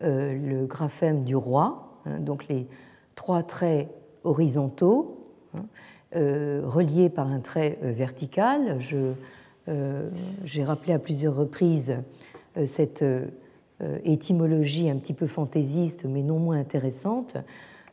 le 0.00 0.64
graphème 0.64 1.24
du 1.24 1.36
roi, 1.36 2.00
hein, 2.06 2.18
donc 2.20 2.48
les 2.48 2.66
trois 3.14 3.42
traits 3.42 3.88
horizontaux 4.24 5.28
hein, 5.54 5.66
reliés 6.12 7.10
par 7.10 7.26
un 7.26 7.40
trait 7.40 7.78
vertical. 7.82 8.78
J'ai 10.44 10.64
rappelé 10.64 10.94
à 10.94 10.98
plusieurs 10.98 11.36
reprises 11.36 11.98
cette 12.66 13.02
euh, 13.02 13.26
étymologie 14.04 14.90
un 14.90 14.96
petit 14.96 15.14
peu 15.14 15.26
fantaisiste, 15.26 16.04
mais 16.04 16.22
non 16.22 16.38
moins 16.38 16.58
intéressante, 16.58 17.36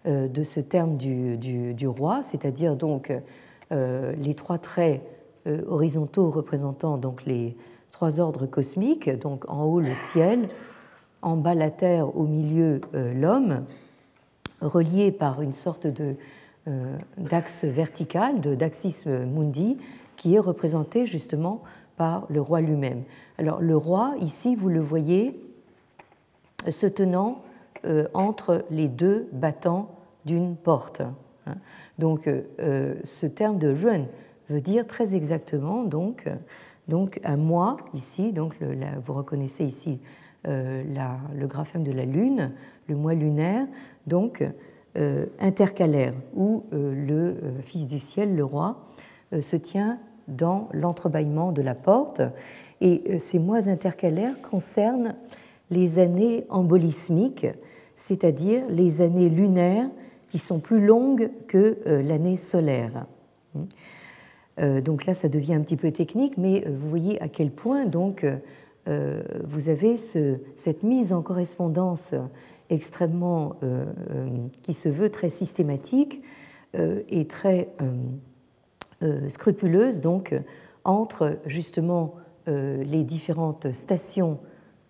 euh, 0.07 0.27
de 0.27 0.43
ce 0.43 0.59
terme 0.59 0.97
du, 0.97 1.87
roi, 1.87 2.21
c'est-à-dire 2.21 2.75
donc 2.75 3.11
euh, 3.71 4.13
les 4.21 4.35
trois 4.35 4.59
traits 4.59 5.01
horizontaux 5.67 6.29
représentant 6.29 6.97
donc 6.97 7.25
les 7.25 7.55
trois 7.91 8.19
ordres 8.19 8.45
cosmiques, 8.45 9.09
donc 9.09 9.49
en 9.49 9.63
haut 9.63 9.79
le 9.79 9.93
ciel, 9.93 10.49
en 11.23 11.37
bas 11.37 11.55
la 11.55 11.71
terre, 11.71 12.15
au 12.15 12.23
milieu 12.23 12.81
l'homme, 12.93 13.63
reliés 14.61 15.11
par 15.11 15.41
une 15.41 15.51
sorte 15.51 15.87
d'axe 17.17 17.63
vertical, 17.63 18.41
d'axis 18.41 19.05
mundi, 19.05 19.77
qui 20.17 20.35
est 20.35 20.39
représenté 20.39 21.05
justement 21.05 21.61
par 21.95 22.25
le 22.29 22.41
roi 22.41 22.61
lui-même. 22.61 23.03
Alors 23.37 23.61
le 23.61 23.77
roi, 23.77 24.15
ici, 24.21 24.55
vous 24.55 24.69
le 24.69 24.81
voyez, 24.81 25.39
se 26.69 26.87
tenant 26.87 27.41
euh, 27.85 28.07
entre 28.13 28.65
les 28.71 28.87
deux 28.87 29.27
battants 29.31 29.89
d'une 30.25 30.55
porte. 30.55 31.01
Hein. 31.45 31.55
Donc 31.99 32.27
euh, 32.27 32.41
euh, 32.59 32.95
ce 33.03 33.27
terme 33.27 33.59
de 33.59 33.67
run 33.71 34.05
veut 34.49 34.61
dire 34.61 34.87
très 34.87 35.15
exactement 35.15 35.83
donc 35.83 36.25
donc 36.87 37.19
un 37.23 37.37
mois 37.37 37.77
ici, 37.95 38.31
donc 38.31 38.55
vous 39.03 39.13
reconnaissez 39.13 39.65
ici 39.65 39.99
le 40.43 41.45
graphème 41.47 41.83
de 41.83 41.91
la 41.91 42.05
Lune, 42.05 42.51
le 42.87 42.95
mois 42.95 43.15
lunaire, 43.15 43.65
donc 44.05 44.47
intercalaire, 45.39 46.13
où 46.35 46.63
le 46.71 47.37
Fils 47.63 47.87
du 47.87 47.97
ciel, 47.97 48.35
le 48.35 48.45
roi, 48.45 48.85
se 49.39 49.55
tient 49.55 49.97
dans 50.27 50.69
l'entrebâillement 50.73 51.51
de 51.51 51.63
la 51.63 51.73
porte. 51.73 52.21
Et 52.81 53.17
ces 53.17 53.39
mois 53.39 53.67
intercalaires 53.67 54.39
concernent 54.43 55.15
les 55.69 55.99
années 55.99 56.45
embolismiques, 56.49 57.47
c'est-à-dire 57.95 58.63
les 58.69 59.01
années 59.01 59.29
lunaires 59.29 59.89
qui 60.29 60.39
sont 60.39 60.59
plus 60.59 60.85
longues 60.85 61.31
que 61.47 61.77
euh, 61.87 62.01
l'année 62.01 62.37
solaire. 62.37 63.05
Euh, 64.59 64.81
donc 64.81 65.05
là, 65.05 65.13
ça 65.13 65.29
devient 65.29 65.53
un 65.53 65.61
petit 65.61 65.77
peu 65.77 65.91
technique, 65.91 66.37
mais 66.37 66.65
euh, 66.65 66.75
vous 66.77 66.89
voyez 66.89 67.21
à 67.21 67.27
quel 67.27 67.51
point 67.51 67.85
donc 67.85 68.25
vous 68.87 69.69
avez 69.69 69.97
cette 69.97 70.83
mise 70.83 71.11
en 71.11 71.23
correspondance 71.23 72.13
extrêmement 72.69 73.55
qui 74.61 74.75
se 74.75 74.89
veut 74.89 75.09
très 75.09 75.31
systématique 75.31 76.21
et 76.75 77.25
très 77.25 77.69
scrupuleuse 79.27 80.01
donc 80.01 80.39
entre 80.83 81.39
justement 81.47 82.13
les 82.45 83.03
différentes 83.03 83.73
stations 83.73 84.37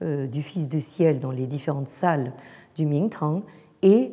du 0.02 0.42
Fils 0.42 0.70
du 0.70 0.82
ciel 0.82 1.20
dans 1.20 1.32
les 1.32 1.48
différentes 1.48 1.88
salles 1.88 2.34
du 2.76 2.86
Mingtang 2.86 3.44
et 3.82 4.12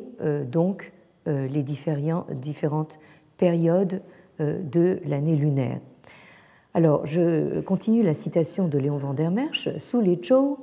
donc 0.49 0.93
euh, 1.25 1.47
les 1.47 1.63
différentes 1.63 2.99
périodes 3.37 4.01
euh, 4.41 4.61
de 4.61 4.99
l'année 5.05 5.37
lunaire. 5.37 5.79
Alors, 6.73 7.05
je 7.05 7.61
continue 7.61 8.03
la 8.03 8.13
citation 8.13 8.67
de 8.67 8.77
Léon 8.77 8.97
van 8.97 9.13
der 9.13 9.31
Merch. 9.31 9.69
Sous 9.77 10.01
les 10.01 10.19
Zhou 10.21 10.57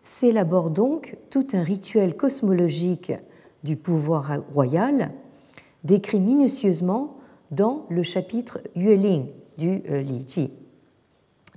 s'élabore 0.00 0.70
donc 0.70 1.18
tout 1.28 1.46
un 1.52 1.62
rituel 1.62 2.16
cosmologique 2.16 3.12
du 3.62 3.76
pouvoir 3.76 4.40
royal, 4.54 5.10
décrit 5.84 6.20
minutieusement 6.20 7.18
dans 7.50 7.84
le 7.90 8.02
chapitre 8.02 8.62
Yueling 8.74 9.26
du 9.58 9.82
euh, 9.90 10.00
Li 10.00 10.24
Ji. 10.26 10.50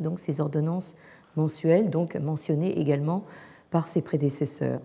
Donc, 0.02 0.20
ces 0.20 0.42
ordonnances 0.42 0.98
mensuelles, 1.36 1.90
donc 1.90 2.16
mentionnées 2.16 2.80
également 2.80 3.24
par 3.72 3.88
ses 3.88 4.02
prédécesseurs. 4.02 4.82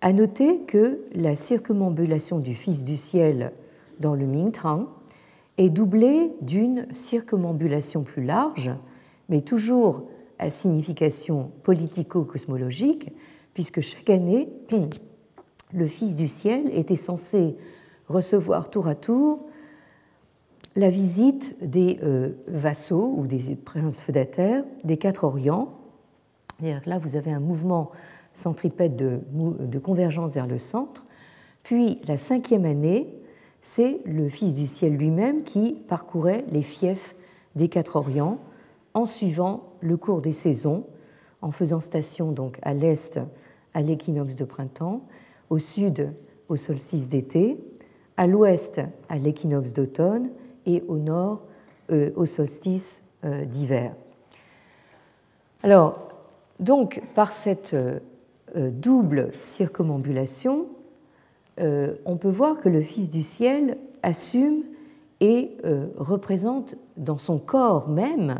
À 0.00 0.12
noter 0.12 0.60
que 0.62 1.00
la 1.12 1.36
circumambulation 1.36 2.38
du 2.38 2.54
Fils 2.54 2.84
du 2.84 2.96
ciel 2.96 3.52
dans 3.98 4.14
le 4.14 4.26
Mingtang 4.26 4.86
est 5.58 5.70
doublée 5.70 6.32
d'une 6.40 6.86
circumambulation 6.94 8.02
plus 8.04 8.24
large, 8.24 8.70
mais 9.28 9.40
toujours 9.40 10.04
à 10.38 10.50
signification 10.50 11.50
politico-cosmologique, 11.64 13.12
puisque 13.54 13.80
chaque 13.80 14.08
année, 14.08 14.48
le 15.72 15.86
Fils 15.88 16.14
du 16.14 16.28
ciel 16.28 16.70
était 16.72 16.96
censé 16.96 17.56
recevoir 18.08 18.70
tour 18.70 18.86
à 18.86 18.94
tour 18.94 19.40
la 20.78 20.90
visite 20.90 21.56
des 21.60 21.98
euh, 22.04 22.30
vassaux 22.46 23.12
ou 23.16 23.26
des 23.26 23.56
princes 23.56 23.98
feudataires 23.98 24.62
des 24.84 24.96
quatre 24.96 25.24
Orients. 25.24 25.74
Là, 26.62 26.98
vous 26.98 27.16
avez 27.16 27.32
un 27.32 27.40
mouvement 27.40 27.90
centripète 28.32 28.94
de, 28.94 29.20
convergence 29.80 30.34
vers 30.34 30.46
le 30.46 30.58
centre. 30.58 31.04
Puis 31.64 32.00
la 32.06 32.16
cinquième 32.16 32.64
année, 32.64 33.12
c'est 33.60 34.00
le 34.04 34.28
Fils 34.28 34.54
du 34.54 34.68
ciel 34.68 34.96
lui-même 34.96 35.42
qui 35.42 35.72
parcourait 35.88 36.44
les 36.52 36.62
fiefs 36.62 37.16
des 37.56 37.68
quatre 37.68 37.96
Orients 37.96 38.38
en 38.94 39.04
suivant 39.04 39.64
le 39.80 39.96
cours 39.96 40.22
des 40.22 40.32
saisons, 40.32 40.86
en 41.42 41.50
faisant 41.50 41.80
station 41.80 42.30
donc 42.30 42.60
à 42.62 42.72
l'est 42.72 43.18
à 43.74 43.82
l'équinoxe 43.82 44.36
de 44.36 44.44
printemps, 44.44 45.02
au 45.50 45.58
sud 45.58 46.12
au 46.48 46.54
solstice 46.54 47.08
d'été, 47.08 47.58
à 48.16 48.28
l'ouest 48.28 48.80
à 49.08 49.18
l'équinoxe 49.18 49.72
d'automne 49.72 50.30
et 50.68 50.84
au 50.86 50.98
nord 50.98 51.40
euh, 51.90 52.10
au 52.16 52.26
solstice 52.26 53.02
euh, 53.24 53.46
d'hiver. 53.46 53.94
Alors, 55.62 56.10
donc, 56.60 57.02
par 57.14 57.32
cette 57.32 57.72
euh, 57.72 57.98
double 58.54 59.32
circumambulation, 59.40 60.66
on 62.04 62.16
peut 62.16 62.30
voir 62.30 62.60
que 62.60 62.68
le 62.68 62.82
Fils 62.82 63.10
du 63.10 63.24
ciel 63.24 63.78
assume 64.04 64.62
et 65.18 65.56
représente 65.96 66.76
dans 66.96 67.18
son 67.18 67.40
corps 67.40 67.88
même 67.88 68.38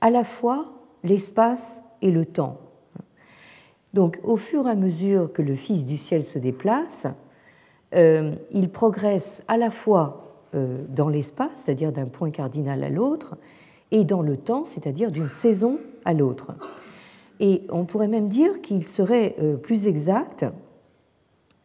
à 0.00 0.10
la 0.10 0.24
fois 0.24 0.72
l'espace 1.04 1.80
et 2.02 2.10
le 2.10 2.26
temps. 2.26 2.58
Donc 3.92 4.18
au 4.24 4.36
fur 4.36 4.66
et 4.66 4.70
à 4.72 4.74
mesure 4.74 5.32
que 5.32 5.42
le 5.42 5.54
Fils 5.54 5.84
du 5.84 5.96
ciel 5.96 6.24
se 6.24 6.40
déplace, 6.40 7.06
il 7.92 8.68
progresse 8.72 9.44
à 9.46 9.56
la 9.56 9.70
fois 9.70 10.24
dans 10.54 11.08
l'espace, 11.08 11.50
c'est-à-dire 11.64 11.90
d'un 11.90 12.06
point 12.06 12.30
cardinal 12.30 12.84
à 12.84 12.88
l'autre, 12.88 13.36
et 13.90 14.04
dans 14.04 14.22
le 14.22 14.36
temps, 14.36 14.64
c'est-à-dire 14.64 15.10
d'une 15.10 15.28
saison 15.28 15.78
à 16.04 16.14
l'autre. 16.14 16.52
Et 17.40 17.62
on 17.70 17.84
pourrait 17.84 18.08
même 18.08 18.28
dire 18.28 18.60
qu'il 18.60 18.84
serait 18.84 19.36
euh, 19.40 19.56
plus 19.56 19.86
exact 19.86 20.44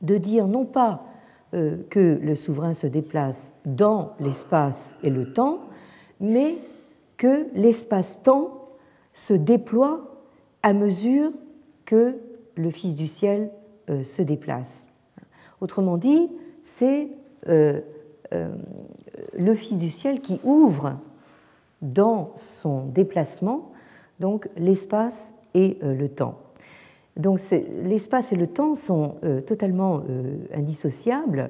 de 0.02 0.18
dire 0.18 0.48
non 0.48 0.66
pas 0.66 1.06
euh, 1.54 1.78
que 1.90 2.20
le 2.22 2.36
souverain 2.36 2.74
se 2.74 2.88
déplace 2.88 3.54
dans 3.66 4.14
l'espace 4.20 4.96
et 5.04 5.10
le 5.10 5.34
temps, 5.34 5.60
mais 6.20 6.56
que 7.18 7.48
l'espace-temps 7.54 8.70
se 9.14 9.34
déploie 9.34 10.24
à 10.64 10.74
mesure 10.74 11.32
que 11.86 12.16
le 12.56 12.72
Fils 12.72 12.96
du 12.96 13.08
ciel 13.08 13.52
euh, 13.90 14.04
se 14.04 14.22
déplace. 14.22 14.88
Autrement 15.62 15.98
dit, 15.98 16.30
c'est 16.64 17.10
le 18.32 19.54
Fils 19.56 19.78
du 19.78 19.90
ciel 19.90 20.22
qui 20.22 20.40
ouvre 20.44 21.00
dans 21.82 22.32
son 22.36 22.86
déplacement 22.86 23.72
donc 24.20 24.50
l'espace 24.58 25.34
et 25.54 25.78
euh, 25.84 25.94
le 25.96 26.10
temps. 26.10 26.40
Donc 27.18 27.40
l'espace 27.84 28.32
et 28.32 28.36
le 28.36 28.48
temps 28.48 28.76
sont 28.76 29.16
euh, 29.24 29.42
totalement 29.42 30.02
euh, 30.10 30.38
indissociables, 30.54 31.50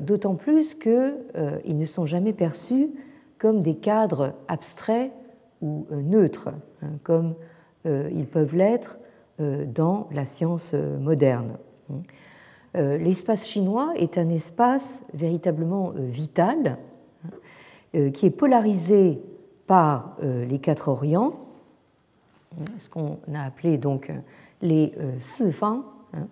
d'autant 0.00 0.34
plus 0.34 0.74
qu'ils 0.74 1.14
ne 1.78 1.84
sont 1.84 2.04
jamais 2.04 2.32
perçus 2.32 2.90
comme 3.38 3.62
des 3.62 3.76
cadres 3.76 4.34
abstraits 4.48 5.12
ou 5.60 5.86
neutres, 5.92 6.48
hein, 6.82 6.88
comme 7.04 7.36
ils 7.84 8.26
peuvent 8.26 8.56
l'être 8.56 8.98
dans 9.38 10.08
la 10.10 10.24
science 10.24 10.74
moderne. 10.74 11.58
L'espace 12.74 13.46
chinois 13.46 13.92
est 13.96 14.16
un 14.16 14.30
espace 14.30 15.04
véritablement 15.12 15.92
vital 15.94 16.78
hein, 17.94 18.10
qui 18.10 18.26
est 18.26 18.30
polarisé 18.30 19.20
par 19.66 20.16
les 20.22 20.58
quatre 20.58 20.88
Orients, 20.88 21.34
ce 22.78 22.88
qu'on 22.88 23.18
a 23.34 23.44
appelé 23.44 23.78
donc 23.78 24.10
les 24.62 24.92
euh, 24.98 25.50
Fang. 25.50 25.82
Hein. 26.14 26.28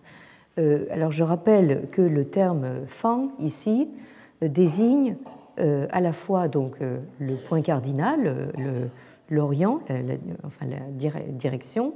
Euh, 0.59 0.87
alors 0.91 1.11
je 1.11 1.23
rappelle 1.23 1.89
que 1.91 2.03
le 2.03 2.25
terme 2.25 2.87
Fang 2.87 3.33
ici 3.39 3.89
euh, 4.43 4.49
désigne 4.49 5.17
à 5.93 6.01
la 6.01 6.15
fois 6.15 6.49
donc 6.49 6.77
le 6.81 7.37
point 7.37 7.61
cardinal, 7.61 8.51
l'orient, 9.29 9.81
enfin 10.43 10.65
la 10.65 10.79
direction, 11.29 11.93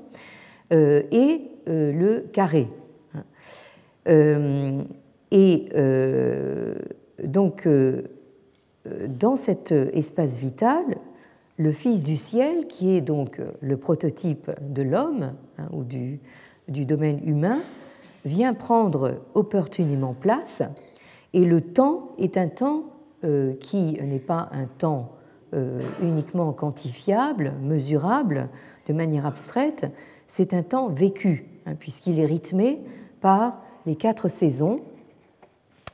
et 0.71 1.41
le 1.67 2.27
carré. 2.31 2.69
Hein. 4.07 4.85
Et 5.31 5.69
donc 7.25 7.67
dans 9.09 9.37
cet 9.37 9.73
espace 9.73 10.37
vital, 10.37 10.83
le 11.57 11.73
Fils 11.73 12.03
du 12.03 12.17
ciel, 12.17 12.67
qui 12.67 12.95
est 12.95 13.01
donc 13.01 13.41
le 13.61 13.77
prototype 13.77 14.51
de 14.61 14.83
l'homme 14.83 15.35
hein, 15.59 15.69
ou 15.73 15.85
du, 15.85 16.21
domaine 16.69 17.21
humain, 17.25 17.61
vient 18.25 18.55
prendre 18.55 19.21
opportunément 19.35 20.15
place, 20.15 20.63
et 21.33 21.45
le 21.45 21.61
temps 21.61 22.13
est 22.19 22.37
un 22.37 22.49
temps 22.49 22.85
euh, 23.25 23.55
qui 23.55 23.99
n'est 24.03 24.19
pas 24.19 24.49
un 24.53 24.67
temps 24.67 25.13
euh, 25.53 25.79
uniquement 26.03 26.53
quantifiable, 26.53 27.53
mesurable 27.63 28.49
de 28.89 28.93
manière 28.93 29.27
abstraite, 29.27 29.87
c'est 30.27 30.55
un 30.55 30.63
temps 30.63 30.89
vécu, 30.89 31.47
hein, 31.67 31.75
puisqu'il 31.79 32.19
est 32.19 32.27
rythmé 32.27 32.81
par 33.21 33.63
les 33.87 33.97
quatre 33.97 34.29
saisons 34.29 34.81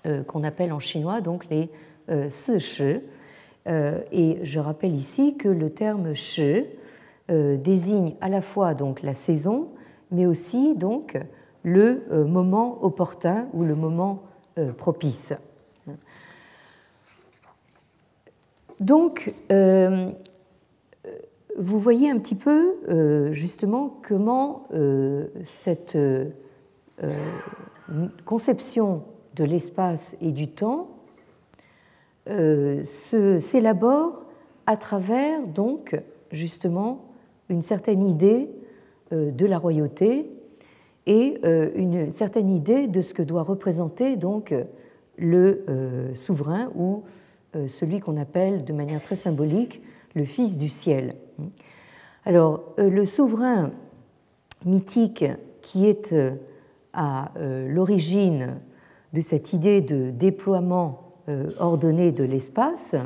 euh, 0.06 0.22
qu'on 0.22 0.44
appelle 0.44 0.72
en 0.72 0.80
chinois 0.80 1.20
donc 1.20 1.46
les 1.50 1.70
euh, 2.10 2.28
euh, 3.68 4.00
et 4.10 4.38
je 4.42 4.58
rappelle 4.58 4.94
ici 4.94 5.36
que 5.36 5.48
le 5.48 5.70
terme 5.70 6.14
shi 6.14 6.64
euh, 7.30 7.56
désigne 7.56 8.14
à 8.20 8.28
la 8.28 8.40
fois 8.40 8.74
donc 8.74 9.02
la 9.02 9.14
saison, 9.14 9.68
mais 10.10 10.26
aussi 10.26 10.74
donc 10.74 11.16
le 11.62 12.02
moment 12.24 12.82
opportun 12.82 13.46
ou 13.52 13.64
le 13.64 13.74
moment 13.74 14.22
propice. 14.78 15.34
Donc, 18.80 19.30
vous 19.50 20.14
voyez 21.78 22.10
un 22.10 22.18
petit 22.18 22.34
peu 22.34 23.30
justement 23.30 23.94
comment 24.02 24.66
cette 25.44 25.98
conception 28.24 29.02
de 29.36 29.44
l'espace 29.44 30.16
et 30.20 30.32
du 30.32 30.48
temps 30.48 30.88
s'élabore 32.82 34.24
à 34.66 34.76
travers 34.76 35.46
donc 35.46 36.00
justement 36.30 37.06
une 37.48 37.62
certaine 37.62 38.02
idée 38.02 38.50
de 39.10 39.46
la 39.46 39.58
royauté 39.58 40.30
et 41.06 41.40
une 41.74 42.12
certaine 42.12 42.50
idée 42.50 42.86
de 42.86 43.02
ce 43.02 43.14
que 43.14 43.22
doit 43.22 43.42
représenter 43.42 44.16
donc 44.16 44.54
le 45.16 45.64
souverain 46.14 46.70
ou 46.76 47.02
euh, 47.56 47.66
celui 47.66 47.98
qu'on 47.98 48.16
appelle 48.16 48.64
de 48.64 48.72
manière 48.72 49.02
très 49.02 49.16
symbolique 49.16 49.82
le 50.14 50.24
Fils 50.24 50.56
du 50.56 50.68
ciel. 50.68 51.16
Alors, 52.24 52.62
euh, 52.78 52.88
le 52.88 53.04
souverain 53.04 53.72
mythique 54.64 55.24
qui 55.60 55.86
est 55.86 56.12
euh, 56.12 56.30
à 56.92 57.32
l'origine 57.68 58.56
de 59.12 59.20
cette 59.20 59.52
idée 59.52 59.80
de 59.80 60.10
déploiement 60.10 61.14
ordonné 61.58 62.12
de 62.12 62.24
l'espace 62.24 62.96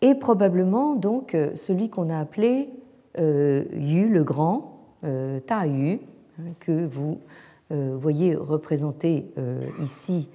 est 0.00 0.14
probablement 0.14 0.96
donc 0.96 1.36
celui 1.54 1.88
qu'on 1.88 2.10
a 2.10 2.18
appelé 2.18 2.68
Yu 3.16 4.08
le 4.08 4.24
Grand, 4.24 4.78
Ta 5.46 5.66
Yu, 5.66 6.00
hein, 6.38 6.42
que 6.58 6.86
vous 6.86 7.18
voyez 7.70 8.34
représenté 8.34 9.26
ici 9.82 10.28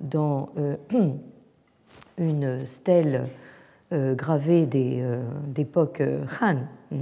dans 0.00 0.48
une 2.18 2.64
stèle 2.66 3.26
euh, 3.92 4.14
gravée 4.14 4.68
euh, 4.72 5.20
d'époque 5.46 6.00
euh, 6.00 6.24
Han, 6.40 6.58
hein, 6.92 6.96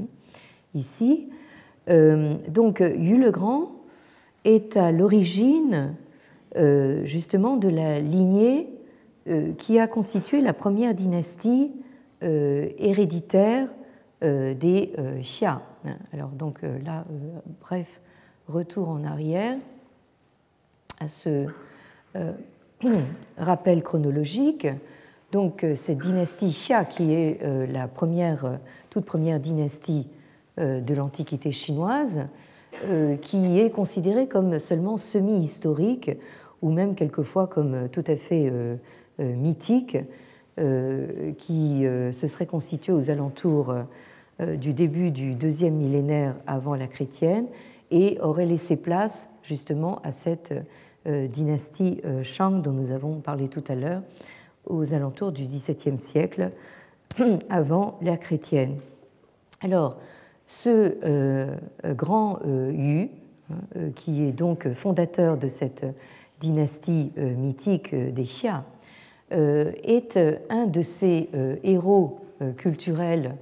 ici. 0.74 1.28
donc 2.48 2.80
Yu 2.80 3.16
le 3.18 3.30
Grand 3.30 3.72
est 4.44 4.76
à 4.76 4.92
l'origine 4.92 5.94
justement 7.04 7.56
de 7.56 7.68
la 7.68 8.00
lignée 8.00 8.68
qui 9.58 9.78
a 9.78 9.86
constitué 9.86 10.40
la 10.40 10.54
première 10.54 10.94
dynastie 10.94 11.72
héréditaire 12.22 13.68
des 14.22 14.92
Xia. 15.20 15.62
Alors 16.12 16.30
donc 16.30 16.62
là, 16.62 17.04
bref, 17.60 18.00
retour 18.48 18.88
en 18.88 19.04
arrière 19.04 19.58
à 20.98 21.08
ce 21.08 21.46
rappel 23.38 23.82
chronologique. 23.82 24.66
Donc 25.32 25.64
euh, 25.64 25.74
cette 25.74 25.98
dynastie 25.98 26.50
Xia, 26.50 26.84
qui 26.84 27.12
est 27.12 27.42
euh, 27.42 27.66
la 27.66 27.88
première, 27.88 28.44
euh, 28.44 28.56
toute 28.90 29.04
première 29.04 29.40
dynastie 29.40 30.06
de 30.60 30.92
l'Antiquité 30.92 31.52
chinoise, 31.52 32.22
qui 33.22 33.58
est 33.60 33.70
considérée 33.70 34.28
comme 34.28 34.58
seulement 34.58 34.96
semi-historique 34.96 36.10
ou 36.62 36.70
même 36.70 36.94
quelquefois 36.94 37.46
comme 37.46 37.88
tout 37.90 38.04
à 38.06 38.16
fait 38.16 38.52
mythique, 39.18 39.96
qui 40.56 41.84
se 42.12 42.28
serait 42.28 42.46
constituée 42.46 42.92
aux 42.92 43.10
alentours 43.10 43.74
du 44.40 44.74
début 44.74 45.10
du 45.10 45.34
deuxième 45.34 45.74
millénaire 45.74 46.36
avant 46.46 46.74
la 46.74 46.86
chrétienne 46.86 47.46
et 47.90 48.18
aurait 48.20 48.46
laissé 48.46 48.76
place 48.76 49.28
justement 49.42 50.00
à 50.02 50.12
cette 50.12 50.54
dynastie 51.06 52.00
Shang 52.22 52.62
dont 52.62 52.72
nous 52.72 52.90
avons 52.90 53.20
parlé 53.20 53.48
tout 53.48 53.64
à 53.68 53.74
l'heure, 53.74 54.02
aux 54.66 54.94
alentours 54.94 55.32
du 55.32 55.44
XVIIe 55.44 55.98
siècle, 55.98 56.50
avant 57.50 57.98
l'ère 58.02 58.20
chrétienne. 58.20 58.76
Alors, 59.60 59.96
ce 60.48 60.96
euh, 61.04 61.54
grand 61.94 62.40
euh, 62.44 62.72
Yu, 62.72 63.10
hein, 63.50 63.54
euh, 63.76 63.90
qui 63.94 64.24
est 64.24 64.32
donc 64.32 64.68
fondateur 64.72 65.36
de 65.36 65.46
cette 65.46 65.86
dynastie 66.40 67.12
mythique 67.16 67.94
des 67.94 68.22
Xia, 68.22 68.64
est 69.32 70.16
un 70.48 70.66
de 70.66 70.82
ces 70.82 71.28
héros 71.64 72.20
culturels 72.56 73.34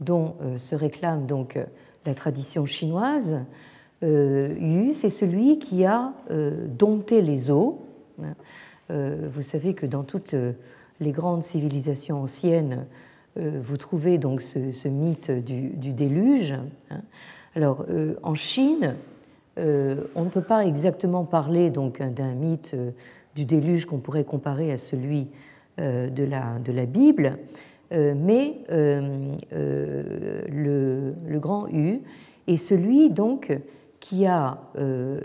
dont 0.00 0.34
se 0.58 0.74
réclame 0.74 1.24
donc 1.24 1.58
la 2.04 2.14
tradition 2.14 2.66
chinoise. 2.66 3.38
Yu, 4.02 4.92
c'est 4.92 5.08
celui 5.08 5.58
qui 5.58 5.86
a 5.86 6.12
dompté 6.28 7.22
les 7.22 7.50
eaux. 7.50 7.86
Hein, 8.22 8.34
euh, 8.92 9.28
vous 9.32 9.42
savez 9.42 9.74
que 9.74 9.86
dans 9.86 10.02
toutes 10.02 10.34
euh, 10.34 10.52
les 11.00 11.12
grandes 11.12 11.42
civilisations 11.42 12.22
anciennes, 12.22 12.80
euh, 12.80 12.84
vous 13.36 13.76
trouvez 13.76 14.18
donc 14.18 14.42
ce, 14.42 14.88
mythe 14.88 15.30
du, 15.30 15.92
déluge. 15.92 16.54
Hein. 16.90 17.00
Alors, 17.54 17.84
en 18.22 18.34
Chine, 18.34 18.94
on 19.56 20.24
ne 20.24 20.28
peut 20.28 20.42
pas 20.42 20.66
exactement 20.66 21.24
parler 21.24 21.70
donc 21.70 22.02
d'un 22.02 22.34
mythe 22.34 22.76
du 23.34 23.44
déluge 23.44 23.86
qu'on 23.86 23.98
pourrait 23.98 24.24
comparer 24.24 24.70
à 24.72 24.76
celui 24.76 25.28
de 25.78 26.24
la, 26.24 26.86
Bible, 26.86 27.38
mais 27.90 28.58
le, 30.50 31.14
grand 31.38 31.68
U 31.68 32.00
est 32.46 32.56
celui 32.56 33.10
donc 33.10 33.58
qui 34.00 34.26
a 34.26 34.58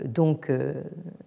donc 0.04 0.50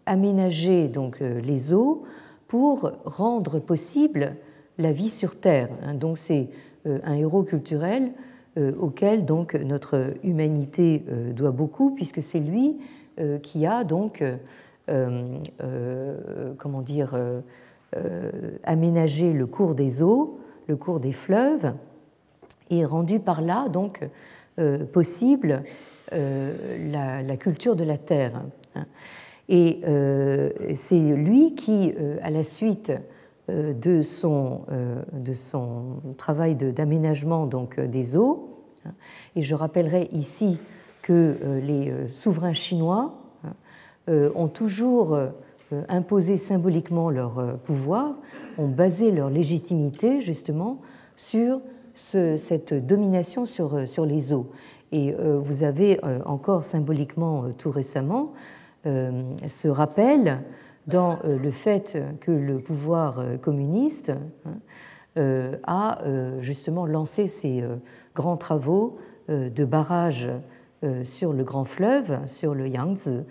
aménagé 0.05 0.87
donc 0.87 1.19
les 1.19 1.73
eaux 1.73 2.03
pour 2.51 2.91
rendre 3.05 3.59
possible 3.59 4.35
la 4.77 4.91
vie 4.91 5.09
sur 5.09 5.39
Terre. 5.39 5.69
Hein. 5.83 5.93
Donc 5.93 6.17
c'est 6.17 6.41
euh, 6.41 6.45
un 6.85 7.13
héros 7.13 7.43
culturel 7.43 8.11
euh, 8.57 8.73
auquel 8.79 9.25
donc 9.25 9.55
notre 9.55 10.13
humanité 10.23 11.03
euh, 11.09 11.31
doit 11.31 11.51
beaucoup, 11.51 11.91
puisque 11.95 12.21
c'est 12.21 12.39
lui 12.39 12.77
qui 13.43 13.67
a 13.67 13.83
donc 13.83 14.23
comment 14.87 16.81
dire 16.81 17.15
aménagé 18.63 19.31
le 19.31 19.45
cours 19.45 19.75
des 19.75 20.01
eaux, 20.01 20.39
le 20.65 20.75
cours 20.75 20.99
des 20.99 21.11
fleuves, 21.11 21.75
et 22.71 22.83
rendu 22.83 23.19
par 23.19 23.41
là 23.41 23.69
donc 23.69 24.09
possible 24.91 25.61
la, 26.11 27.37
culture 27.37 27.75
de 27.75 27.83
la 27.83 27.99
terre. 27.99 28.41
Et 29.51 29.81
euh, 29.85 30.49
c'est 30.75 30.97
lui 30.97 31.53
qui, 31.55 31.93
euh, 31.99 32.17
à 32.23 32.29
la 32.29 32.45
suite 32.45 32.89
euh, 32.89 32.99
de 33.51 34.01
son, 34.01 34.61
de 35.13 35.33
son 35.33 35.83
travail 36.17 36.55
d'aménagement 36.55 37.45
donc 37.45 37.79
des 37.79 38.15
eaux, 38.15 38.49
et 39.35 39.41
je 39.41 39.55
rappellerai 39.55 40.09
ici 40.11 40.57
que 41.01 41.37
les 41.63 42.07
souverains 42.07 42.53
chinois 42.53 43.13
ont 44.07 44.47
toujours 44.47 45.17
imposé 45.89 46.37
symboliquement 46.37 47.09
leur 47.09 47.57
pouvoir, 47.59 48.15
ont 48.57 48.67
basé 48.67 49.11
leur 49.11 49.29
légitimité 49.29 50.21
justement 50.21 50.79
sur 51.15 51.61
cette 51.95 52.73
domination 52.73 53.45
sur, 53.45 53.87
sur 53.87 54.05
les 54.05 54.33
eaux. 54.33 54.47
Et 54.91 55.13
vous 55.13 55.63
avez 55.63 55.99
encore 56.25 56.63
symboliquement 56.63 57.45
tout 57.57 57.71
récemment 57.71 58.33
euh, 58.87 59.11
se 59.47 59.67
rappelle 59.67 60.39
dans 60.91 61.19
euh, 61.23 61.37
le 61.37 61.51
fait 61.51 61.97
que 62.19 62.31
le 62.31 62.59
pouvoir 62.59 63.19
euh, 63.19 63.37
communiste 63.37 64.11
hein, 64.45 64.57
a 65.67 65.97
justement 66.39 66.85
lancé 66.85 67.27
ces 67.27 67.61
grands 68.15 68.37
travaux 68.37 68.97
de 69.27 69.65
barrage 69.65 70.29
sur 71.03 71.33
le 71.33 71.43
grand 71.43 71.65
fleuve, 71.65 72.25
sur 72.27 72.55
le 72.55 72.69
Yangtze, 72.69 73.25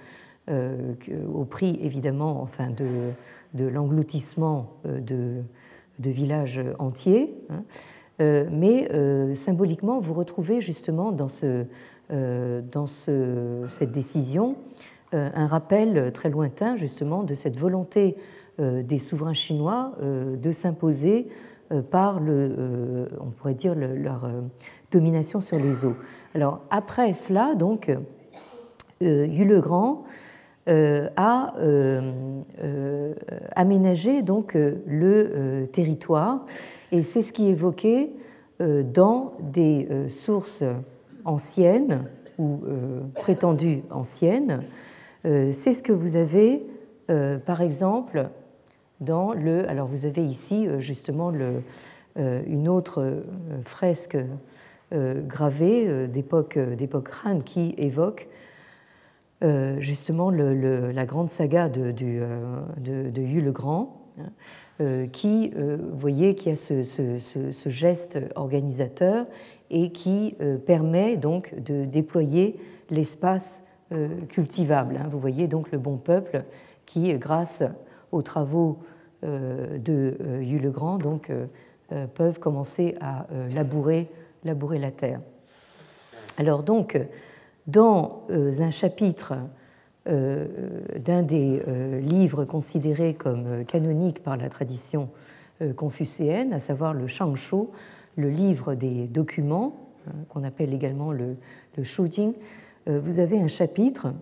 au 0.50 1.44
prix 1.46 1.78
évidemment 1.80 2.42
enfin, 2.42 2.68
de, 2.68 3.64
l'engloutissement 3.66 4.74
de, 4.84 5.42
villages 5.98 6.60
entiers. 6.78 7.34
Hein. 7.48 7.64
mais 8.52 9.34
symboliquement, 9.34 10.00
vous 10.00 10.12
retrouvez 10.12 10.60
justement 10.60 11.12
dans, 11.12 11.28
ce, 11.28 11.64
dans 12.10 12.86
ce, 12.86 13.62
cette 13.70 13.92
décision 13.92 14.56
euh, 14.58 14.89
un 15.12 15.46
rappel 15.46 16.12
très 16.12 16.30
lointain 16.30 16.76
justement 16.76 17.22
de 17.22 17.34
cette 17.34 17.56
volonté 17.56 18.16
euh, 18.60 18.82
des 18.82 18.98
souverains 18.98 19.34
chinois 19.34 19.92
euh, 20.02 20.36
de 20.36 20.52
s'imposer 20.52 21.28
par 21.92 22.18
le, 22.18 23.06
on 23.20 23.30
pourrait 23.30 23.54
dire 23.54 23.76
leur 23.76 24.28
domination 24.90 25.40
sur 25.40 25.56
les 25.56 25.84
eaux. 25.84 25.94
Alors 26.34 26.62
après 26.68 27.14
cela, 27.14 27.54
donc, 27.54 27.96
Yu 29.00 29.44
le 29.44 29.60
Grand 29.60 30.02
a 30.66 31.54
aménagé 33.54 34.22
donc 34.22 34.54
le 34.54 35.68
territoire 35.70 36.44
et 36.90 37.04
c'est 37.04 37.22
ce 37.22 37.32
qui 37.32 37.46
est 37.46 37.50
évoqué 37.50 38.10
dans 38.58 39.34
des 39.38 39.86
sources 40.08 40.64
anciennes 41.24 42.02
ou 42.36 42.58
prétendues 43.14 43.82
anciennes 43.92 44.64
euh, 44.64 44.89
c'est 45.24 45.74
ce 45.74 45.82
que 45.82 45.92
vous 45.92 46.16
avez, 46.16 46.62
euh, 47.10 47.38
par 47.38 47.60
exemple, 47.60 48.28
dans 49.00 49.32
le. 49.32 49.68
Alors, 49.68 49.86
vous 49.86 50.04
avez 50.06 50.24
ici 50.24 50.66
euh, 50.66 50.80
justement 50.80 51.32
une 52.16 52.68
autre 52.68 53.22
fresque 53.62 54.18
gravés 54.92 56.08
d'époque 56.08 56.58
Han 57.24 57.38
qui 57.40 57.74
évoquent 57.78 58.28
justement 59.78 60.30
la 60.30 61.06
grande 61.06 61.30
saga 61.30 61.68
de, 61.68 61.92
de, 61.92 63.20
Yu 63.20 63.40
le 63.40 63.52
Grand, 63.52 64.02
hein, 64.18 65.06
qui, 65.12 65.52
vous 65.54 65.96
voyez, 65.96 66.34
qui 66.34 66.50
a 66.50 66.56
ce, 66.56 67.68
geste 67.68 68.18
organisateur 68.34 69.26
et 69.70 69.92
qui 69.92 70.34
permet 70.66 71.16
donc 71.16 71.54
de 71.62 71.84
déployer 71.84 72.56
l'espace 72.90 73.62
cultivable. 74.28 74.96
Hein. 74.96 75.08
Vous 75.10 75.18
voyez 75.18 75.48
donc 75.48 75.72
le 75.72 75.78
bon 75.78 75.96
peuple 75.96 76.44
qui, 76.86 77.12
grâce 77.18 77.62
aux 78.12 78.22
travaux 78.22 78.78
euh, 79.22 79.78
de 79.78 80.16
euh, 80.20 80.42
Yu 80.42 80.58
le 80.58 80.70
Grand, 80.70 80.98
euh, 81.30 82.06
peuvent 82.14 82.38
commencer 82.38 82.94
à 83.00 83.26
labourer, 83.52 84.08
la 84.44 84.90
terre. 84.90 85.20
Alors 86.38 86.62
donc, 86.62 86.98
dans 87.66 88.22
un 88.30 88.70
chapitre 88.70 89.34
d'un 90.06 91.22
des 91.22 91.60
livres 92.00 92.44
considérés 92.44 93.14
comme 93.14 93.64
canoniques 93.64 94.22
par 94.22 94.36
la 94.36 94.48
tradition 94.48 95.10
confucéenne, 95.74 96.52
à 96.52 96.60
savoir 96.60 96.94
le 96.94 97.08
Shangshu, 97.08 97.66
le 98.16 98.30
livre 98.30 98.74
des 98.76 99.08
documents, 99.08 99.90
hein, 100.06 100.12
qu'on 100.28 100.44
appelle 100.44 100.72
également 100.72 101.10
le, 101.10 101.36
le 101.76 101.82
vous 103.02 103.20
avez 103.20 103.38
un 103.40 103.48
chapitre 103.48 104.12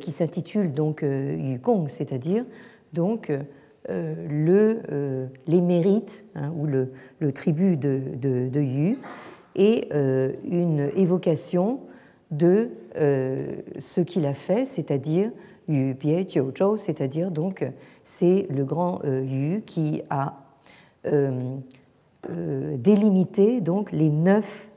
qui 0.00 0.10
s'intitule 0.10 0.72
donc 0.74 1.02
Yukong, 1.02 1.88
c'est-à-dire 1.88 2.44
donc 2.92 3.30
euh, 3.88 4.14
le, 4.28 4.82
euh, 4.92 5.26
les 5.46 5.62
mérites 5.62 6.24
hein, 6.34 6.52
ou 6.54 6.66
le, 6.66 6.92
tribut 7.32 7.78
de, 7.78 8.60
Yu 8.60 8.98
et 9.56 9.88
euh, 9.92 10.32
une 10.44 10.90
évocation 10.96 11.80
de 12.30 12.70
ce 12.94 14.00
qu'il 14.00 14.26
a 14.26 14.34
fait, 14.34 14.64
c'est-à-dire 14.64 15.30
Yu 15.66 15.94
Bie 15.94 16.28
Jiu 16.28 16.42
c'est-à-dire 16.76 17.30
donc 17.30 17.66
c'est 18.04 18.46
le 18.50 18.64
grand 18.64 19.00
Yu 19.04 19.62
qui 19.66 20.02
a 20.10 20.34
délimité 22.28 23.60
donc 23.60 23.90
les 23.90 24.10
neuf 24.10 24.70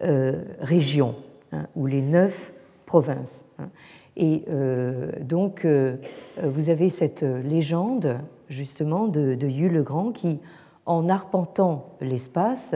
régions 0.00 1.14
hein, 1.54 1.66
ou 1.76 1.86
les 1.86 2.02
neuf 2.02 2.52
provinces. 2.84 3.44
Hein. 3.58 3.68
Et 4.16 4.44
euh, 4.48 5.10
donc, 5.20 5.64
euh, 5.64 5.96
vous 6.42 6.70
avez 6.70 6.88
cette 6.88 7.22
légende, 7.22 8.18
justement, 8.48 9.08
de, 9.08 9.36
Yu 9.46 9.68
le 9.68 9.82
Grand 9.82 10.12
qui, 10.12 10.38
en 10.86 11.08
arpentant 11.08 11.96
l'espace 12.00 12.74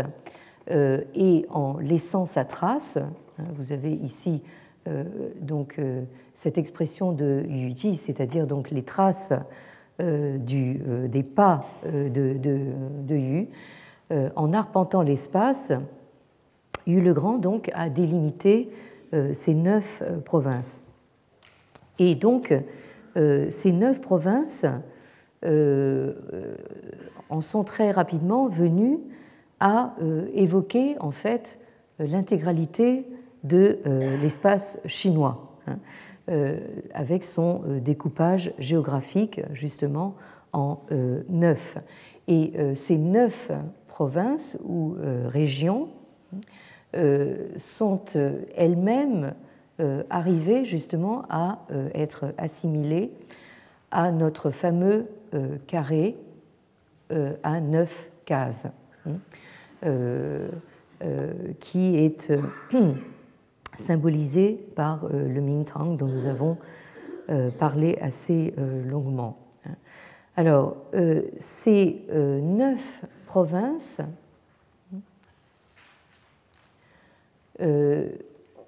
euh, 0.70 1.03
et 1.14 1.47
en 1.51 1.79
laissant 1.79 2.26
sa 2.26 2.45
trace, 2.45 2.97
hein, 2.97 3.45
vous 3.55 3.72
avez 3.72 3.93
ici 3.93 4.43
donc 5.43 5.79
cette 6.35 6.57
expression 6.57 7.12
de 7.12 7.45
Yuji, 7.47 7.95
c'est-à-dire 7.97 8.47
donc 8.47 8.70
les 8.70 8.83
traces 8.83 9.35
des 9.99 11.22
pas 11.22 11.66
de, 11.85 12.39
de, 12.39 13.14
Yu, 13.14 13.49
en 14.35 14.55
arpentant 14.55 15.03
l'espace, 15.03 15.74
Yu 16.89 17.01
le 17.01 17.12
Grand 17.12 17.39
donc 17.39 17.70
a 17.74 17.89
délimité 17.89 18.68
ces 19.32 19.55
neuf 19.55 20.03
provinces. 20.24 20.82
Et 21.99 22.14
donc, 22.14 22.55
euh, 23.16 23.47
ces 23.49 23.72
neuf 23.72 24.01
provinces 24.01 24.66
euh, 25.45 26.14
en 27.28 27.41
sont 27.41 27.64
très 27.64 27.91
rapidement 27.91 28.49
venues 28.49 28.99
à 29.61 29.95
euh, 30.01 30.28
évoquer 30.34 30.97
en 31.01 31.11
fait 31.11 31.59
l'intégralité 31.99 33.07
de 33.45 33.78
l'espace 34.20 34.80
chinois, 34.86 35.57
hein, 35.66 35.78
avec 36.93 37.24
son 37.24 37.62
découpage 37.80 38.53
géographique 38.59 39.41
justement 39.53 40.14
en 40.53 40.80
neuf. 41.28 41.78
Et 42.26 42.53
ces 42.74 42.99
neuf 42.99 43.51
provinces 43.89 44.59
ou 44.64 44.95
régions 45.26 45.89
sont 46.95 48.05
elles-mêmes 48.57 49.34
euh, 49.80 50.03
arriver 50.11 50.64
justement 50.64 51.22
à 51.28 51.61
euh, 51.70 51.89
être 51.95 52.34
assimilé 52.36 53.12
à 53.93 54.11
notre 54.11 54.51
fameux 54.51 55.07
euh, 55.34 55.57
carré 55.68 56.16
à 57.43 57.61
neuf 57.61 58.11
cases, 58.26 58.66
hein, 59.07 59.16
qui 61.59 61.97
est 61.97 62.30
symbolisé 63.74 64.59
par 64.74 65.09
le 65.11 65.41
Mingtang 65.41 65.95
dont 65.95 66.09
nous 66.09 66.26
avons 66.26 66.59
parlé 67.59 67.97
assez 68.03 68.53
longuement. 68.86 69.39
Hein. 69.64 69.70
Alors, 70.36 70.76
ces 71.39 72.05
neuf 72.12 73.07
provinces 73.24 74.03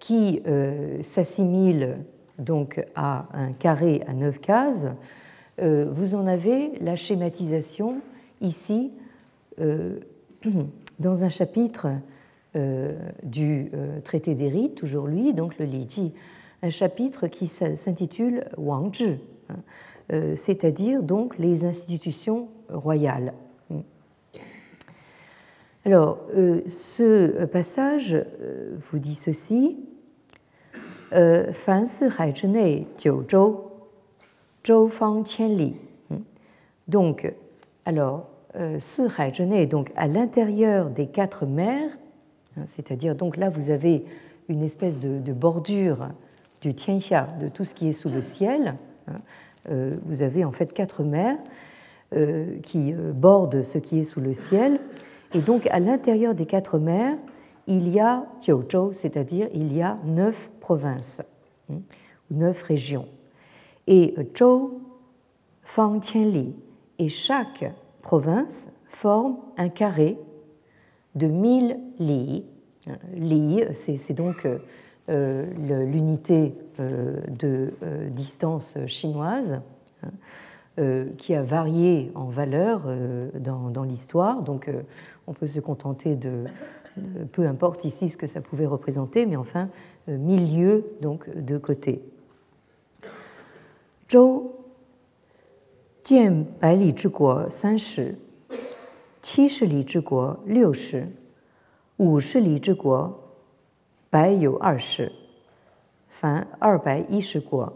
qui 0.00 0.40
euh, 0.46 1.00
s'assimile 1.02 1.98
donc 2.38 2.84
à 2.96 3.28
un 3.34 3.52
carré 3.52 4.00
à 4.08 4.14
neuf 4.14 4.38
cases, 4.38 4.88
euh, 5.60 5.86
vous 5.92 6.14
en 6.14 6.26
avez 6.26 6.72
la 6.80 6.96
schématisation 6.96 8.00
ici 8.40 8.90
euh, 9.60 10.00
dans 10.98 11.22
un 11.22 11.28
chapitre 11.28 11.86
du 13.22 13.70
traité 14.02 14.34
des 14.34 14.48
rites, 14.48 14.74
toujours 14.74 15.06
lui, 15.06 15.34
donc 15.34 15.56
le 15.58 15.66
Li 15.66 16.12
un 16.62 16.70
chapitre 16.70 17.28
qui 17.28 17.46
s'intitule 17.46 18.44
Wang 18.56 18.92
Zhi, 18.92 19.20
hein, 19.48 20.34
c'est-à-dire 20.34 21.04
donc 21.04 21.38
les 21.38 21.64
institutions 21.64 22.48
royales. 22.68 23.34
Alors, 25.90 26.18
ce 26.66 27.46
passage 27.46 28.16
vous 28.78 29.00
dit 29.00 29.16
ceci 29.16 29.76
donc, 36.86 37.32
alors, 37.84 38.28
euh, 38.54 38.78
donc 39.66 39.90
à 39.96 40.06
l'intérieur 40.06 40.90
des 40.90 41.06
quatre 41.08 41.44
mers, 41.44 41.90
hein, 42.56 42.62
c'est-à-dire 42.66 43.16
donc 43.16 43.36
là 43.36 43.50
vous 43.50 43.70
avez 43.70 44.04
une 44.48 44.62
espèce 44.62 45.00
de, 45.00 45.32
bordure 45.32 46.10
du 46.60 46.72
Tianxia, 46.72 47.26
de 47.40 47.48
tout 47.48 47.64
ce 47.64 47.74
qui 47.74 47.88
est 47.88 47.92
sous 47.92 48.10
le 48.10 48.22
ciel. 48.22 48.76
Hein, 49.08 49.14
euh, 49.70 49.96
vous 50.06 50.22
avez 50.22 50.44
en 50.44 50.52
fait 50.52 50.72
quatre 50.72 51.02
mers 51.02 51.36
euh, 52.14 52.60
qui 52.62 52.92
bordent 52.92 53.64
ce 53.64 53.78
qui 53.78 53.98
est 53.98 54.04
sous 54.04 54.20
le 54.20 54.32
ciel. 54.32 54.78
Et 55.34 55.40
donc 55.40 55.66
à 55.68 55.80
l'intérieur 55.80 56.34
des 56.34 56.46
quatre 56.46 56.78
mers, 56.78 57.16
il 57.66 57.88
y 57.88 58.00
a 58.00 58.24
Jiuzhou, 58.40 58.92
c'est-à-dire 58.92 59.48
il 59.54 59.74
y 59.74 59.82
a 59.82 59.98
neuf 60.04 60.50
provinces, 60.60 61.20
ou 61.68 61.80
neuf 62.30 62.62
régions. 62.62 63.06
Et 63.86 64.14
Zhou, 64.36 64.80
Fang 65.62 66.00
Qianli, 66.00 66.54
et 66.98 67.08
chaque 67.08 67.72
province 68.02 68.72
forme 68.86 69.38
un 69.56 69.68
carré 69.68 70.18
de 71.14 71.26
1000 71.26 71.78
li. 71.98 72.44
Li, 73.14 73.62
c'est 73.72 74.14
donc 74.14 74.46
euh, 75.10 75.44
l'unité 75.84 76.54
euh, 76.78 77.20
de 77.28 77.72
euh, 77.82 78.08
distance 78.10 78.76
chinoise 78.86 79.60
hein, 80.04 81.06
qui 81.18 81.34
a 81.34 81.42
varié 81.42 82.10
en 82.14 82.26
valeur 82.26 82.86
dans, 83.38 83.68
dans 83.68 83.82
l'histoire. 83.82 84.42
Donc 84.42 84.70
on 85.26 85.32
peut 85.32 85.46
se 85.46 85.60
contenter 85.60 86.16
de, 86.16 86.44
peu 87.32 87.46
importe 87.46 87.84
ici 87.84 88.08
ce 88.08 88.16
que 88.16 88.26
ça 88.26 88.40
pouvait 88.40 88.66
représenter, 88.66 89.26
mais 89.26 89.36
enfin, 89.36 89.68
euh, 90.08 90.16
milieu 90.16 90.84
donc 91.00 91.28
de 91.34 91.58
côté. 91.58 92.02
Zhou, 94.10 94.52
Jian 96.04 96.44
Bai 96.60 96.76
Li 96.76 96.94
Zhiguo, 96.96 97.48
San 97.48 97.78
Shi, 97.78 98.16
Qi 99.22 99.48
Shi 99.48 99.66
Li 99.66 99.86
Zhiguo, 99.86 100.38
Liu 100.46 100.74
Shi, 100.74 101.02
Wu 101.98 102.20
Shi 102.20 102.40
Li 102.40 102.60
Zhiguo, 102.60 103.16
Bai 104.10 104.36
Yu 104.38 104.58
Er 104.60 104.78
Shi, 104.78 105.08
Fin 106.08 106.46
Er 106.60 106.78
Bai 106.84 107.06
Yi 107.10 107.20
Shi 107.20 107.40
Guo. 107.40 107.66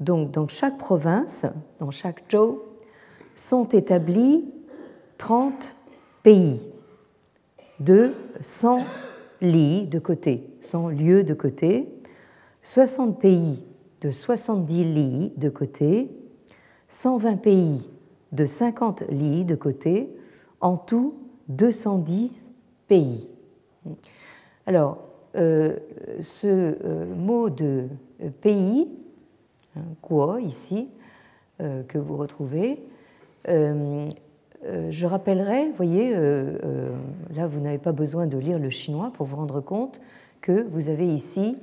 Donc, 0.00 0.30
dans 0.30 0.48
chaque 0.48 0.76
province, 0.78 1.46
dans 1.80 1.90
chaque 1.90 2.30
zhou, 2.30 2.62
sont 3.34 3.68
établis 3.68 4.44
30 5.18 5.74
pays 6.26 6.60
de 7.78 8.10
100 8.40 8.80
lits 9.40 9.86
de 9.86 10.00
côté, 10.00 10.50
100 10.60 10.88
lieux 10.88 11.22
de 11.22 11.34
côté, 11.34 11.88
60 12.62 13.20
pays 13.20 13.62
de 14.00 14.10
70 14.10 14.82
lits 14.82 15.32
de 15.36 15.48
côté, 15.48 16.10
120 16.88 17.36
pays 17.36 17.80
de 18.32 18.44
50 18.44 19.04
lits 19.08 19.44
de 19.44 19.54
côté, 19.54 20.10
en 20.60 20.76
tout 20.76 21.14
210 21.46 22.56
pays. 22.88 23.28
Alors, 24.66 24.98
ce 25.32 27.14
mot 27.14 27.50
de 27.50 27.84
pays, 28.40 28.88
quoi 30.02 30.40
ici, 30.40 30.88
que 31.60 31.98
vous 31.98 32.16
retrouvez, 32.16 32.82
je 34.90 35.06
rappellerai, 35.06 35.66
vous 35.66 35.76
voyez, 35.76 36.12
là 37.34 37.46
vous 37.46 37.60
n'avez 37.60 37.78
pas 37.78 37.92
besoin 37.92 38.26
de 38.26 38.38
lire 38.38 38.58
le 38.58 38.70
chinois 38.70 39.12
pour 39.12 39.26
vous 39.26 39.36
rendre 39.36 39.60
compte 39.60 40.00
que 40.40 40.66
vous 40.70 40.88
avez 40.88 41.06
ici 41.06 41.56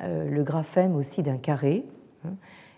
le 0.00 0.42
graphème 0.42 0.94
aussi 0.96 1.22
d'un 1.22 1.36
carré, 1.36 1.84
hein, 2.24 2.34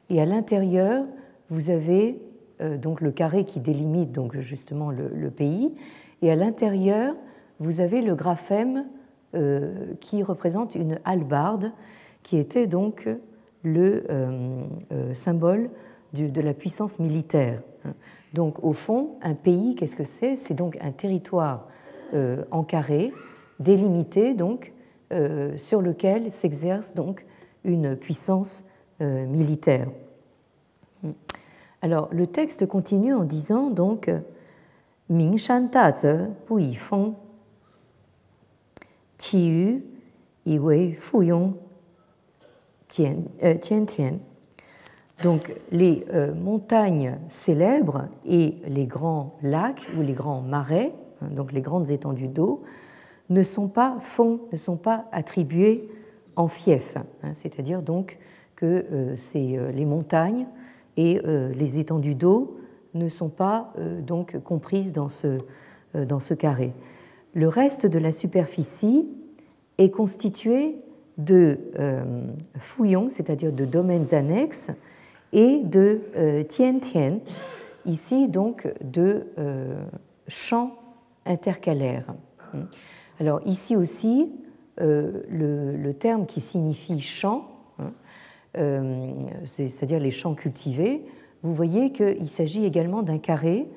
et 0.08 0.20
à 0.20 0.24
l'intérieur 0.24 1.04
vous 1.50 1.70
avez 1.70 2.20
euh, 2.60 2.76
donc 2.76 3.00
le 3.00 3.10
carré 3.10 3.44
qui 3.44 3.60
délimite 3.60 4.12
donc 4.12 4.38
justement 4.38 4.90
le, 4.90 5.30
pays, 5.30 5.74
et 6.22 6.30
à 6.30 6.36
l'intérieur, 6.36 7.14
vous 7.58 7.80
avez 7.80 8.00
le 8.00 8.14
graphème 8.14 8.86
euh, 9.34 9.94
qui 10.00 10.22
représente 10.22 10.74
une 10.74 10.98
hallebarde, 11.04 11.72
qui 12.22 12.36
était 12.36 12.66
donc 12.66 13.08
le 13.62 14.04
euh, 14.10 14.64
symbole 15.12 15.70
de 16.12 16.40
la 16.40 16.54
puissance 16.54 16.98
militaire. 16.98 17.62
Donc 18.34 18.62
au 18.62 18.72
fond, 18.72 19.16
un 19.22 19.34
pays, 19.34 19.74
qu'est-ce 19.74 19.96
que 19.96 20.04
c'est? 20.04 20.36
C'est 20.36 20.54
donc 20.54 20.78
un 20.80 20.92
territoire 20.92 21.66
en 22.50 22.64
carré, 22.64 23.12
délimité 23.60 24.34
donc, 24.34 24.72
sur 25.56 25.80
lequel 25.80 26.32
s'exerce 26.32 26.94
donc 26.94 27.24
une 27.64 27.96
puissance 27.96 28.70
militaire. 29.00 29.88
Alors, 31.82 32.08
le 32.12 32.26
texte 32.26 32.66
continue 32.66 33.14
en 33.14 33.24
disant 33.24 33.70
donc 33.70 34.10
Ming 35.08 35.38
Shan 35.38 35.68
Bu 36.48 36.62
Yi 36.62 36.74
euh, 43.42 43.54
Tian. 43.58 44.18
Donc, 45.22 45.54
les 45.70 46.06
euh, 46.12 46.34
montagnes 46.34 47.18
célèbres 47.28 48.08
et 48.26 48.56
les 48.66 48.86
grands 48.86 49.36
lacs 49.42 49.86
ou 49.96 50.02
les 50.02 50.14
grands 50.14 50.40
marais, 50.40 50.94
hein, 51.20 51.28
donc 51.34 51.52
les 51.52 51.60
grandes 51.60 51.90
étendues 51.90 52.28
d'eau, 52.28 52.62
ne 53.28 53.42
sont 53.42 53.68
pas 53.68 53.98
fonds, 54.00 54.40
ne 54.50 54.56
sont 54.56 54.76
pas 54.76 55.04
attribués 55.12 55.88
en 56.36 56.48
fief, 56.48 56.96
hein, 56.96 57.30
c'est-à-dire 57.34 57.82
donc 57.82 58.18
que 58.56 58.86
euh, 58.92 59.12
c'est 59.14 59.58
les 59.72 59.84
montagnes 59.84 60.46
et 60.96 61.20
euh, 61.24 61.50
les 61.54 61.78
étendues 61.78 62.14
d'eau 62.14 62.58
ne 62.94 63.08
sont 63.08 63.28
pas 63.28 63.72
euh, 63.78 64.00
donc 64.00 64.38
comprises 64.42 64.92
dans 64.92 65.08
ce, 65.08 65.38
euh, 65.94 66.04
dans 66.04 66.20
ce 66.20 66.34
carré. 66.34 66.74
Le 67.32 67.48
reste 67.48 67.86
de 67.86 67.98
la 67.98 68.12
superficie 68.12 69.08
est 69.78 69.90
constitué 69.90 70.76
de 71.16 71.58
fouillons, 72.58 73.08
c'est-à-dire 73.08 73.52
de 73.52 73.66
domaines 73.66 74.14
annexes, 74.14 74.72
et 75.32 75.62
de 75.62 76.00
tien-tien, 76.48 77.20
ici 77.86 78.28
donc 78.28 78.66
de 78.82 79.26
champs 80.28 80.72
intercalaires. 81.26 82.14
Alors 83.20 83.40
ici 83.46 83.76
aussi, 83.76 84.32
le, 84.78 85.76
le, 85.76 85.94
terme 85.94 86.26
qui 86.26 86.40
signifie 86.40 87.00
champ 87.00 87.50
euh, 88.56 89.12
c'est-à-dire 89.44 90.00
les 90.00 90.10
champs 90.10 90.34
cultivés, 90.34 91.04
vous 91.42 91.54
voyez 91.54 91.92
qu'il 91.92 92.28
s'agit 92.28 92.64
également 92.64 93.02
d'un 93.02 93.18
carré 93.18 93.68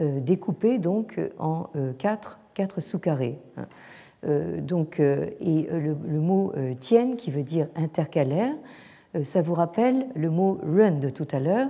euh, 0.00 0.20
découpé 0.20 0.78
donc 0.78 1.20
en 1.38 1.68
euh, 1.76 1.92
quatre, 1.92 2.40
quatre 2.54 2.80
sous-carrés. 2.80 3.38
Hein. 3.56 3.66
donc, 4.60 5.00
et 5.00 5.68
le, 5.70 6.20
mot 6.20 6.52
tienne, 6.80 7.16
qui 7.16 7.30
veut 7.30 7.42
dire 7.42 7.66
intercalaire, 7.74 8.54
ça 9.22 9.42
vous 9.42 9.54
rappelle 9.54 10.06
le 10.14 10.30
mot 10.30 10.58
run 10.62 10.92
de 10.92 11.10
tout 11.10 11.28
à 11.32 11.40
l'heure. 11.40 11.68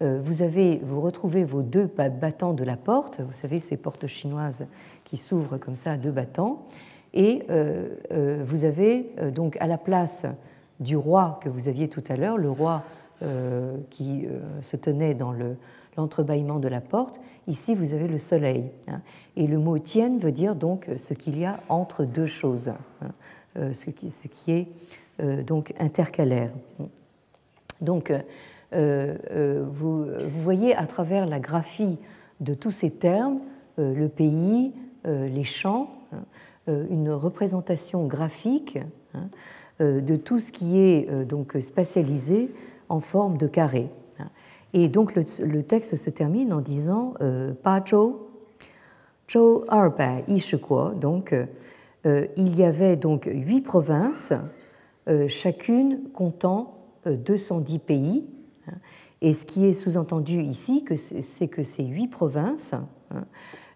Vous, 0.00 0.42
avez, 0.42 0.80
vous 0.84 1.00
retrouvez 1.00 1.44
vos 1.44 1.62
deux 1.62 1.86
battants 1.86 2.54
de 2.54 2.64
la 2.64 2.76
porte, 2.76 3.20
vous 3.20 3.32
savez, 3.32 3.60
ces 3.60 3.76
portes 3.76 4.08
chinoises 4.08 4.66
qui 5.04 5.16
s'ouvrent 5.16 5.58
comme 5.58 5.76
ça 5.76 5.92
à 5.92 5.96
deux 5.96 6.10
battants, 6.10 6.66
et 7.14 7.46
vous 8.44 8.64
avez 8.64 9.14
donc 9.32 9.56
à 9.60 9.68
la 9.68 9.78
place 9.78 10.26
du 10.80 10.96
roi 10.96 11.38
que 11.42 11.48
vous 11.48 11.68
aviez 11.68 11.88
tout 11.88 12.02
à 12.08 12.16
l'heure, 12.16 12.36
le 12.36 12.50
roi 12.50 12.82
euh, 13.22 13.76
qui 13.90 14.26
euh, 14.26 14.40
se 14.62 14.76
tenait 14.76 15.14
dans 15.14 15.32
l'entrebâillement 15.96 16.58
de 16.58 16.66
la 16.66 16.80
porte. 16.80 17.20
Ici, 17.46 17.74
vous 17.74 17.94
avez 17.94 18.08
le 18.08 18.18
soleil. 18.18 18.72
Hein. 18.88 19.00
Et 19.36 19.46
le 19.46 19.58
mot 19.58 19.78
tienne 19.78 20.18
veut 20.18 20.32
dire 20.32 20.56
donc 20.56 20.88
ce 20.96 21.14
qu'il 21.14 21.38
y 21.38 21.44
a 21.44 21.60
entre 21.68 22.04
deux 22.04 22.26
choses, 22.26 22.70
hein. 22.70 23.12
euh, 23.58 23.72
ce, 23.72 23.90
qui, 23.90 24.10
ce, 24.10 24.26
qui, 24.26 24.50
est 24.50 24.68
donc 25.18 25.74
intercalaire. 25.78 26.50
Donc, 27.80 28.12
vous, 28.72 30.04
vous, 30.04 30.40
voyez 30.40 30.74
à 30.74 30.86
travers 30.86 31.26
la 31.26 31.38
graphie 31.38 31.98
de 32.40 32.54
tous 32.54 32.70
ces 32.70 32.90
termes, 32.90 33.40
le 33.76 34.08
pays, 34.08 34.72
les 35.04 35.44
champs, 35.44 35.90
hein, 36.12 36.24
une 36.90 37.10
représentation 37.10 38.06
graphique 38.06 38.78
euh, 39.82 40.00
de 40.00 40.16
tout 40.16 40.38
ce 40.38 40.52
qui 40.52 40.78
est 40.78 41.08
euh, 41.10 41.24
donc 41.24 41.56
spatialisé 41.60 42.50
en 42.88 43.00
forme 43.00 43.38
de 43.38 43.46
carré. 43.46 43.88
Et 44.74 44.88
donc 44.88 45.14
le, 45.14 45.62
texte 45.62 45.96
se 45.96 46.08
termine 46.08 46.52
en 46.52 46.60
disant 46.60 47.14
euh, 47.20 47.52
Pa 47.62 47.82
Zhou, 47.84 48.20
Yishiguo. 50.28 50.90
Donc 50.90 51.34
il 52.04 52.56
y 52.58 52.64
avait 52.64 52.96
donc 52.96 53.28
huit 53.30 53.60
provinces, 53.60 54.32
chacune 55.28 56.00
comptant 56.12 56.78
210 57.06 57.78
pays. 57.80 58.24
Et 59.20 59.34
ce 59.34 59.46
qui 59.46 59.66
est 59.66 59.72
sous-entendu 59.72 60.42
ici, 60.42 60.84
c'est 60.96 61.48
que 61.48 61.62
ces 61.64 61.84
huit 61.84 62.08
provinces 62.08 62.74
hein, 63.10 63.24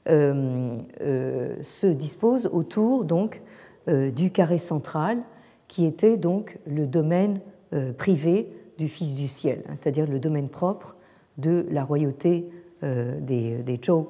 se 0.06 1.86
disposent 1.86 2.48
autour 2.52 3.04
donc 3.04 3.42
du 3.88 4.30
carré 4.30 4.58
central 4.58 5.22
qui 5.68 5.84
était 5.84 6.16
donc 6.16 6.58
le 6.66 6.86
domaine 6.86 7.40
euh, 7.72 7.92
privé 7.92 8.52
du 8.78 8.88
Fils 8.88 9.16
du 9.16 9.28
ciel, 9.28 9.62
hein, 9.68 9.74
c'est-à-dire 9.74 10.06
le 10.06 10.18
domaine 10.18 10.48
propre 10.48 10.96
de 11.38 11.66
la 11.70 11.84
royauté 11.84 12.48
euh, 12.82 13.18
des, 13.20 13.80
Zhou. 13.84 14.08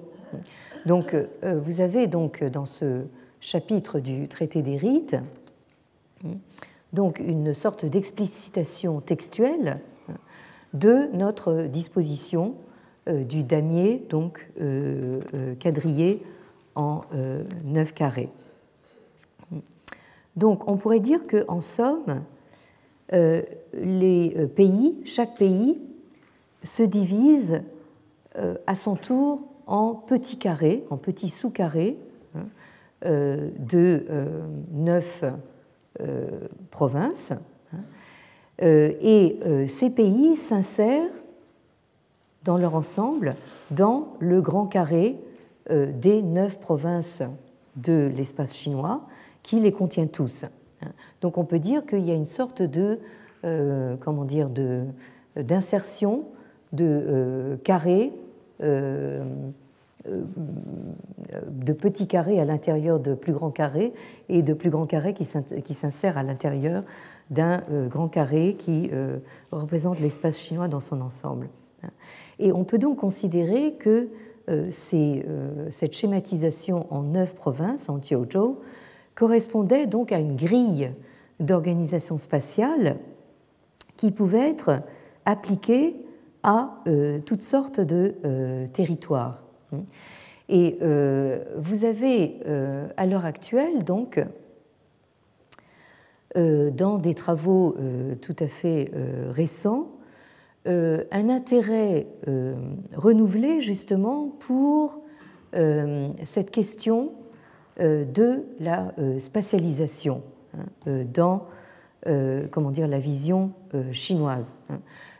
Donc 0.85 1.14
euh, 1.14 1.27
vous 1.64 1.81
avez 1.81 2.07
donc 2.07 2.45
dans 2.45 2.64
ce 2.64 3.05
chapitre 3.41 4.01
du 4.01 4.29
traité 4.29 4.62
des 4.62 4.77
rites 4.77 5.17
donc 6.97 7.20
une 7.20 7.55
sorte 7.55 7.84
d'explicitation 7.84 9.01
textuelle 9.01 9.78
de 10.74 11.09
notre 11.12 11.66
disposition 11.66 12.57
du 13.07 13.44
damier 13.44 14.05
donc 14.11 14.51
quadrillé 15.61 16.22
en 16.74 17.03
neuf 17.64 17.94
carrés. 17.94 18.30
Donc 20.36 20.68
on 20.68 20.76
pourrait 20.76 21.01
dire 21.01 21.26
qu'en 21.26 21.61
somme, 21.61 22.22
euh, 23.12 23.42
les 23.72 24.34
euh, 24.36 24.47
pays, 24.47 24.97
chaque 25.05 25.36
pays 25.36 25.78
se 26.62 26.82
divise 26.82 27.62
euh, 28.36 28.57
à 28.66 28.74
son 28.74 28.97
tour 28.97 29.42
en 29.66 29.94
petits 29.94 30.38
carrés, 30.38 30.84
en 30.90 30.97
petits 30.97 31.30
sous-carrés 31.30 31.99
hein, 32.34 32.47
de 33.03 34.05
neuf 34.72 35.24
provinces. 36.70 37.32
Hein. 37.72 37.78
et 38.59 39.38
ces 39.66 39.90
pays 39.90 40.36
s'insèrent 40.36 41.11
dans 42.44 42.59
leur 42.59 42.74
ensemble 42.74 43.36
dans 43.70 44.14
le 44.20 44.40
grand 44.40 44.66
carré 44.66 45.18
des 45.70 46.22
neuf 46.22 46.59
provinces 46.61 47.22
de 47.76 48.11
l'espace 48.16 48.55
chinois 48.55 49.03
qui 49.42 49.61
les 49.61 49.72
contient 49.72 50.07
tous. 50.07 50.44
Donc 51.20 51.38
on 51.38 51.44
peut 51.44 51.59
dire 51.59 51.86
qu'il 51.86 52.05
y 52.05 52.11
a 52.11 52.14
une 52.14 52.24
sorte 52.26 52.62
de, 52.62 52.99
euh, 53.44 53.97
comment 54.01 54.24
dire, 54.24 54.49
de, 54.49 54.84
d'insertion 55.36 56.24
de 56.72 56.84
euh, 56.84 57.57
carrés, 57.59 58.12
euh, 58.62 59.24
de 60.09 61.73
petits 61.73 62.07
carrés 62.07 62.41
à 62.41 62.45
l'intérieur 62.45 63.01
de 63.01 63.15
plus 63.15 63.33
grands 63.33 63.51
carrés 63.51 63.93
et 64.29 64.43
de 64.43 64.55
plus 64.55 64.71
grands 64.71 64.87
carrés 64.87 65.15
qui 65.15 65.25
s'insèrent 65.25 66.19
à 66.19 66.23
l'intérieur 66.23 66.85
d'un 67.31 67.61
grand 67.89 68.09
carré 68.09 68.55
qui 68.59 68.91
représente 69.51 69.99
l'espace 69.99 70.39
chinois 70.39 70.69
dans 70.69 70.81
son 70.81 71.01
ensemble. 71.01 71.49
Et 72.39 72.53
on 72.53 72.65
peut 72.65 72.79
donc 72.79 72.99
considérer 72.99 73.75
que 73.75 74.09
cette 74.71 75.93
schématisation 75.93 76.87
en 76.91 77.03
neuf 77.03 77.35
provinces, 77.35 77.89
en 77.89 77.99
Tiaozhou, 77.99 78.59
correspondait 79.17 79.87
donc 79.87 80.13
à 80.13 80.21
une 80.21 80.37
grille 80.37 80.93
d'organisation 81.41 82.19
spatiale 82.19 82.99
qui 83.97 84.13
pouvait 84.13 84.51
être 84.51 84.83
appliquée 85.25 85.97
à 86.43 86.83
euh, 86.87 87.19
toutes 87.21 87.43
sortes 87.43 87.81
de 87.81 88.15
euh, 88.25 88.67
territoires. 88.69 89.43
Et 90.49 90.79
euh, 90.83 91.43
vous 91.57 91.85
avez 91.85 92.37
à 92.97 93.07
l'heure 93.07 93.25
actuelle 93.25 93.85
donc 93.85 94.25
dans 96.35 96.99
des 96.99 97.14
travaux 97.14 97.77
tout 98.21 98.37
à 98.39 98.47
fait 98.47 98.91
récents 99.31 99.93
un 100.67 101.29
intérêt 101.31 102.07
renouvelé 102.95 103.61
justement 103.61 104.29
pour 104.41 105.01
cette 106.25 106.51
question 106.51 107.12
de 107.69 108.45
la 108.61 108.93
spatialisation 109.19 110.23
hein, 110.55 111.05
dans 111.12 111.47
comment 112.51 112.71
dire, 112.71 112.89
la 112.89 112.99
vision 112.99 113.53
chinoise. 113.93 114.55
Hein. 114.69 114.79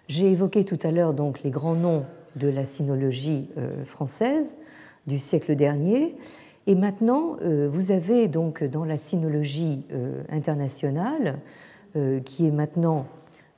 J'ai 0.09 0.31
évoqué 0.31 0.65
tout 0.65 0.79
à 0.83 0.91
l'heure 0.91 1.15
donc 1.15 1.43
les 1.43 1.51
grands 1.51 1.75
noms 1.75 2.05
de 2.37 2.49
la 2.49 2.65
sinologie 2.65 3.51
euh, 3.57 3.83
française 3.83 4.59
du 5.07 5.19
siècle 5.19 5.57
dernier. 5.57 6.17
Et 6.67 6.75
maintenant, 6.75 7.37
euh, 7.43 7.69
vous 7.71 7.91
avez 7.91 8.29
donc 8.29 8.63
dans 8.63 8.85
la 8.85 8.97
sinologie 8.97 9.85
euh, 9.93 10.23
internationale, 10.31 11.39
qui 12.27 12.47
est 12.47 12.51
maintenant 12.51 13.07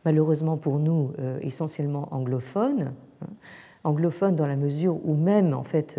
malheureusement 0.04 0.56
pour 0.56 0.78
nous 0.78 1.10
essentiellement 1.40 2.06
anglophone, 2.12 2.92
hein, 3.20 3.26
anglophone 3.82 4.36
dans 4.36 4.46
la 4.46 4.54
mesure 4.54 5.04
où 5.04 5.14
même 5.14 5.52
en 5.54 5.64
fait 5.64 5.98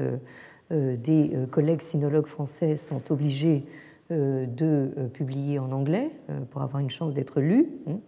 des 0.72 1.34
collègues 1.52 1.82
sinologues 1.82 2.28
français 2.28 2.78
sont 2.78 3.12
obligés 3.12 3.66
de 4.10 5.10
publier 5.12 5.60
en 5.60 5.74
anglais 5.74 6.12
pour 6.52 6.62
avoir 6.62 6.82
une 6.82 6.90
chance 6.90 7.14
d'être 7.14 7.42
lus. 7.42 7.68
Hein. 7.88 8.00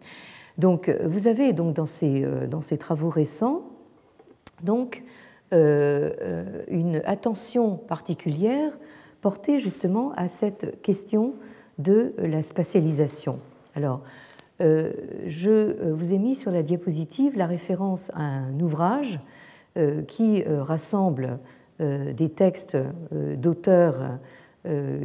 Donc, 0.57 0.89
vous 1.03 1.27
avez 1.27 1.51
donc 1.51 1.75
dans 1.75 1.85
ces, 1.85 2.25
dans 2.49 2.61
ces 2.61 2.77
travaux 2.77 3.09
récents 3.09 3.70
donc 4.63 5.03
euh, 5.53 6.11
euh, 6.21 6.63
une 6.69 7.01
attention 7.03 7.75
particulière 7.75 8.71
portée 9.19 9.59
justement 9.59 10.13
à 10.13 10.29
cette 10.29 10.81
question 10.81 11.33
de 11.77 12.13
la 12.17 12.41
spatialisation. 12.41 13.39
Alors, 13.75 14.01
euh, 14.61 14.93
je 15.27 15.91
vous 15.91 16.13
ai 16.13 16.19
mis 16.19 16.37
sur 16.37 16.51
la 16.51 16.63
diapositive 16.63 17.37
la 17.37 17.47
référence 17.47 18.11
à 18.15 18.21
un 18.21 18.59
ouvrage 18.59 19.19
qui 20.07 20.43
rassemble 20.43 21.39
des 21.79 22.29
textes 22.29 22.77
d'auteurs 23.37 24.19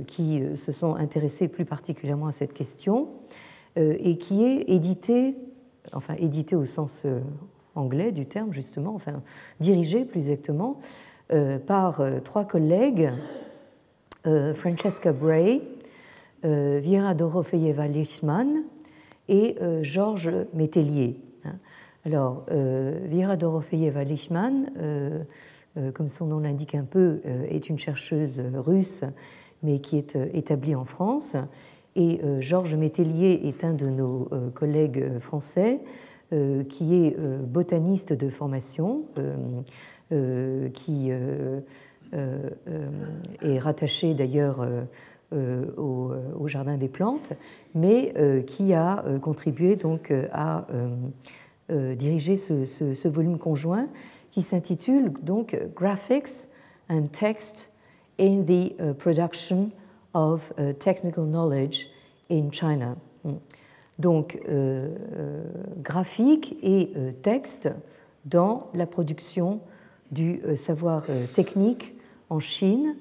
qui 0.09 0.43
se 0.57 0.73
sont 0.73 0.97
intéressés 0.97 1.47
plus 1.47 1.65
particulièrement 1.65 2.27
à 2.27 2.33
cette 2.33 2.53
question 2.53 3.11
et 3.77 4.19
qui 4.19 4.43
est 4.43 4.65
édité, 4.69 5.37
enfin 5.93 6.15
édité 6.19 6.57
au 6.57 6.65
sens 6.65 7.07
anglais 7.77 8.13
du 8.13 8.27
terme, 8.27 8.53
justement, 8.53 8.95
enfin 8.95 9.23
dirigé 9.61 10.05
plus 10.05 10.29
exactement 10.29 10.81
euh, 11.33 11.59
par 11.59 12.01
euh, 12.01 12.21
trois 12.21 12.45
collègues, 12.45 13.11
euh, 14.27 14.55
Francesca 14.55 15.13
Bray, 15.13 15.63
Viera 16.45 17.15
Dorofeyeva-Lichman 17.15 18.63
et 19.29 19.57
Georges 19.83 20.31
Métellier. 20.55 21.17
Hein. 21.45 21.57
Alors, 22.05 22.45
Viera 22.49 23.37
Dorofeyeva-Lichman, 23.37 24.71
comme 25.93 26.07
son 26.07 26.27
nom 26.27 26.39
l'indique 26.39 26.77
un 26.77 26.85
peu, 26.85 27.21
est 27.51 27.69
une 27.69 27.81
chercheuse 27.81 28.41
russe, 28.55 29.03
mais 29.65 29.81
qui 29.81 29.97
est 29.97 30.17
établie 30.35 30.77
en 30.77 30.85
France. 30.85 31.35
Et 31.97 32.21
Georges 32.39 32.77
Métellier 32.77 33.41
est 33.49 33.65
un 33.65 33.73
de 33.73 33.87
nos 33.87 34.29
collègues 34.55 35.19
français 35.19 35.81
euh, 35.81 36.06
qui 36.31 36.95
est 36.95 37.19
euh, 37.19 37.39
botaniste 37.39 38.13
de 38.13 38.29
formation, 38.29 39.05
euh, 40.13 40.69
qui 40.71 41.11
est 41.11 41.65
rattaché 43.59 44.15
d'ailleurs 44.15 44.65
au, 45.33 46.13
Jardin 46.47 46.77
des 46.77 46.89
Plantes, 46.89 47.33
mais 47.75 48.15
qui 48.47 48.75
a 48.75 49.03
contribué 49.21 49.75
donc 49.75 50.15
à 50.33 50.69
diriger 51.69 52.37
ce, 52.37 53.09
volume 53.09 53.39
conjoint 53.39 53.89
qui 54.31 54.43
s'intitule 54.43 55.13
donc 55.23 55.59
Graphics 55.75 56.47
and 56.89 57.09
Text 57.11 57.73
in 58.21 58.45
the 58.45 58.77
Production 58.99 59.73
of 60.15 60.53
Technical 60.79 61.25
Knowledge 61.25 61.89
in 62.31 62.53
China. 62.53 62.97
Donc 63.99 64.39
euh, 64.49 64.95
euh, 65.17 65.45
graphique 65.79 66.57
et 66.63 66.93
euh, 66.97 67.13
texte 67.13 67.71
dans 68.25 68.69
la 68.75 68.87
production 68.87 69.61
du 70.11 70.41
savoir 70.55 71.05
technique 71.35 71.95
en 72.31 72.39
Chine. 72.39 72.95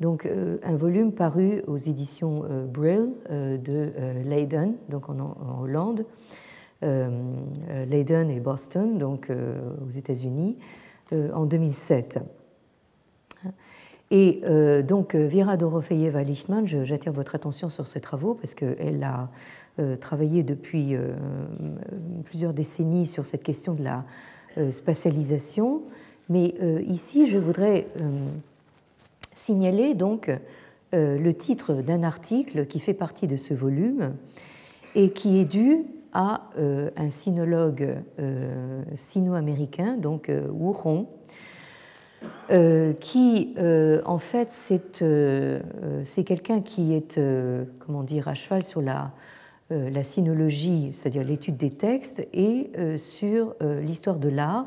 Donc 0.00 0.28
un 0.64 0.76
volume 0.76 1.12
paru 1.12 1.62
aux 1.68 1.76
éditions 1.76 2.44
Brill 2.66 3.10
de 3.30 3.92
Leiden, 4.24 4.74
donc 4.88 5.08
en, 5.08 5.36
Hollande, 5.62 6.04
Leiden 6.82 8.30
et 8.30 8.40
Boston, 8.40 8.98
donc 8.98 9.30
aux 9.30 9.90
États-Unis, 9.90 10.56
en 11.12 11.44
2007. 11.44 12.18
Et 14.12 14.42
donc, 14.82 15.14
Vera 15.14 15.56
Dorofeyeva-Lichtman, 15.56 16.66
j'attire 16.66 17.12
votre 17.12 17.36
attention 17.36 17.70
sur 17.70 17.86
ses 17.86 18.00
travaux 18.00 18.34
parce 18.34 18.54
qu'elle 18.54 19.04
a 19.04 19.28
euh, 19.80 19.96
travaillé 19.96 20.42
depuis 20.42 20.94
euh, 20.94 21.14
plusieurs 22.24 22.52
décennies 22.52 23.06
sur 23.06 23.24
cette 23.24 23.42
question 23.42 23.72
de 23.72 23.82
la 23.82 24.04
euh, 24.58 24.72
spatialisation. 24.72 25.82
Mais 26.28 26.54
ici, 26.86 27.26
je 27.26 27.38
voudrais 27.38 27.88
signaler 29.34 29.94
donc 29.94 30.30
le 30.92 31.32
titre 31.32 31.74
d'un 31.74 32.04
article 32.04 32.66
qui 32.66 32.78
fait 32.78 32.94
partie 32.94 33.26
de 33.26 33.34
ce 33.34 33.52
volume 33.52 34.14
et 34.94 35.10
qui 35.10 35.38
est 35.38 35.44
dû 35.44 35.78
à 36.12 36.50
un 36.56 37.10
sinologue 37.10 37.96
sino-américain, 38.94 39.96
donc 39.96 40.30
Wu 40.30 40.72
Hong, 40.84 41.06
qui 43.00 43.54
en 44.04 44.18
fait 44.18 44.48
c'est 44.50 46.24
quelqu'un 46.24 46.60
qui 46.60 46.94
est 46.94 47.20
comment 47.78 48.02
dire 48.02 48.28
à 48.28 48.34
cheval 48.34 48.64
sur 48.64 48.82
la 48.82 49.12
euh, 49.72 49.88
la 49.88 50.02
sinologie, 50.02 50.90
c'est-à-dire 50.92 51.22
l'étude 51.22 51.56
des 51.56 51.70
textes, 51.70 52.26
et 52.32 52.72
euh, 52.76 52.96
sur 52.96 53.54
euh, 53.62 53.80
l'histoire 53.80 54.18
de 54.18 54.28
l'art. 54.28 54.66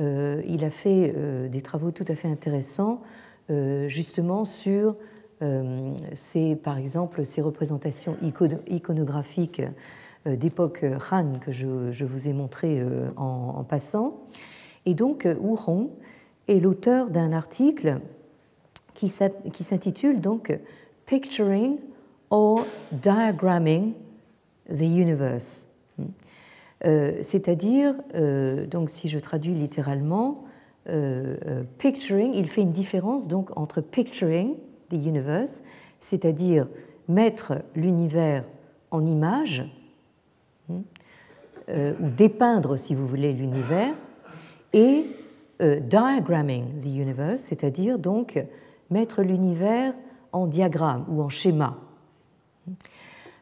Il 0.00 0.64
a 0.64 0.70
fait 0.70 1.12
des 1.50 1.60
travaux 1.60 1.90
tout 1.90 2.04
à 2.06 2.14
fait 2.14 2.28
intéressants 2.28 3.02
justement 3.48 4.44
sur 4.44 4.94
ces, 6.14 6.54
par 6.54 6.78
exemple 6.78 7.26
ces 7.26 7.42
représentations 7.42 8.16
iconographiques 8.68 9.60
d'époque 10.24 10.86
Han 11.10 11.40
que 11.40 11.50
je, 11.50 12.04
vous 12.04 12.28
ai 12.28 12.32
montré 12.32 12.80
en, 13.16 13.64
passant. 13.64 14.20
Et 14.86 14.94
donc 14.94 15.26
Wu 15.40 15.56
Hong 15.66 15.88
est 16.48 16.60
l'auteur 16.60 17.10
d'un 17.10 17.32
article 17.32 18.00
qui 18.94 19.08
s'intitule 19.08 20.20
donc 20.20 20.58
Picturing 21.06 21.78
or 22.30 22.66
Diagramming 22.92 23.94
the 24.68 24.82
universe. 24.82 25.68
Euh, 26.84 27.18
c'est-à-dire, 27.22 27.94
euh, 28.14 28.66
donc 28.66 28.90
si 28.90 29.08
je 29.08 29.18
traduis 29.18 29.54
littéralement, 29.54 30.44
euh, 30.88 31.64
picturing, 31.78 32.32
il 32.34 32.46
fait 32.46 32.62
une 32.62 32.72
différence 32.72 33.28
donc 33.28 33.56
entre 33.56 33.80
picturing 33.80 34.54
the 34.90 34.94
universe, 34.94 35.62
c'est-à-dire 36.00 36.68
mettre 37.08 37.62
l'univers 37.74 38.44
en 38.90 39.04
image, 39.04 39.64
ou 40.70 42.08
dépeindre, 42.16 42.78
si 42.78 42.94
vous 42.94 43.06
voulez, 43.06 43.32
l'univers, 43.32 43.94
et 44.72 45.04
diagramming 45.60 46.80
the 46.80 46.86
universe, 46.86 47.42
c'est-à-dire 47.42 47.98
donc 47.98 48.42
mettre 48.90 49.22
l'univers 49.22 49.92
en 50.32 50.46
diagramme 50.46 51.04
ou 51.08 51.22
en 51.22 51.28
schéma. 51.28 51.76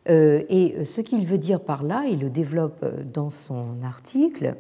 Euh, 0.08 0.42
et 0.48 0.84
ce 0.84 1.00
qu'il 1.00 1.26
veut 1.26 1.38
dire 1.38 1.60
par 1.60 1.82
là, 1.82 2.04
il 2.08 2.20
le 2.20 2.30
développe 2.30 2.78
euh, 2.82 3.02
dans 3.02 3.30
son 3.30 3.82
article, 3.84 4.54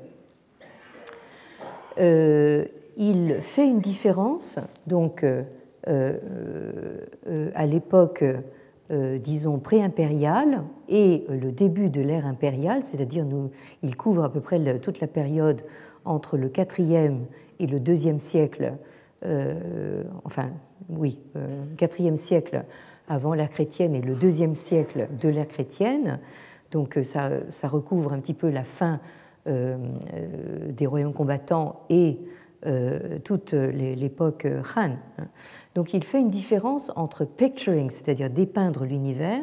euh, 1.98 2.64
il 2.96 3.34
fait 3.34 3.66
une 3.66 3.78
différence 3.78 4.58
donc 4.86 5.24
à 7.54 7.66
l'époque, 7.66 8.24
disons, 8.90 9.58
pré-impériale 9.58 10.62
et 10.88 11.24
le 11.28 11.52
début 11.52 11.90
de 11.90 12.00
l'ère 12.00 12.26
impériale, 12.26 12.82
c'est-à-dire 12.82 13.24
il 13.82 13.96
couvre 13.96 14.24
à 14.24 14.32
peu 14.32 14.40
près 14.40 14.78
toute 14.78 15.00
la 15.00 15.06
période 15.06 15.60
entre 16.04 16.38
le 16.38 16.48
4e 16.48 17.18
et 17.58 17.66
le 17.66 17.78
2e 17.78 18.18
siècle, 18.18 18.74
enfin 20.24 20.50
oui, 20.88 21.18
4e 21.76 22.16
siècle 22.16 22.64
avant 23.08 23.34
l'ère 23.34 23.50
chrétienne 23.50 23.94
et 23.94 24.00
le 24.00 24.14
deuxième 24.14 24.54
siècle 24.54 25.08
de 25.20 25.28
l'ère 25.28 25.48
chrétienne. 25.48 26.18
Donc 26.70 26.96
euh, 26.98 27.02
ça, 27.02 27.30
ça, 27.48 27.68
recouvre 27.68 28.12
un 28.12 28.20
petit 28.20 28.34
peu 28.34 28.50
la 28.50 28.64
fin 28.64 29.00
euh, 29.46 29.76
euh, 30.14 30.72
des 30.72 30.86
royaumes 30.86 31.14
combattants 31.14 31.84
et 31.90 32.18
toute 33.22 33.52
l'époque 33.52 34.44
Han. 34.74 34.96
Donc 35.76 35.94
il 35.94 36.02
fait 36.02 36.18
une 36.18 36.30
différence 36.30 36.90
entre 36.96 37.24
picturing, 37.24 37.90
c'est-à-dire 37.90 38.28
dépeindre 38.28 38.84
l'univers, 38.84 39.40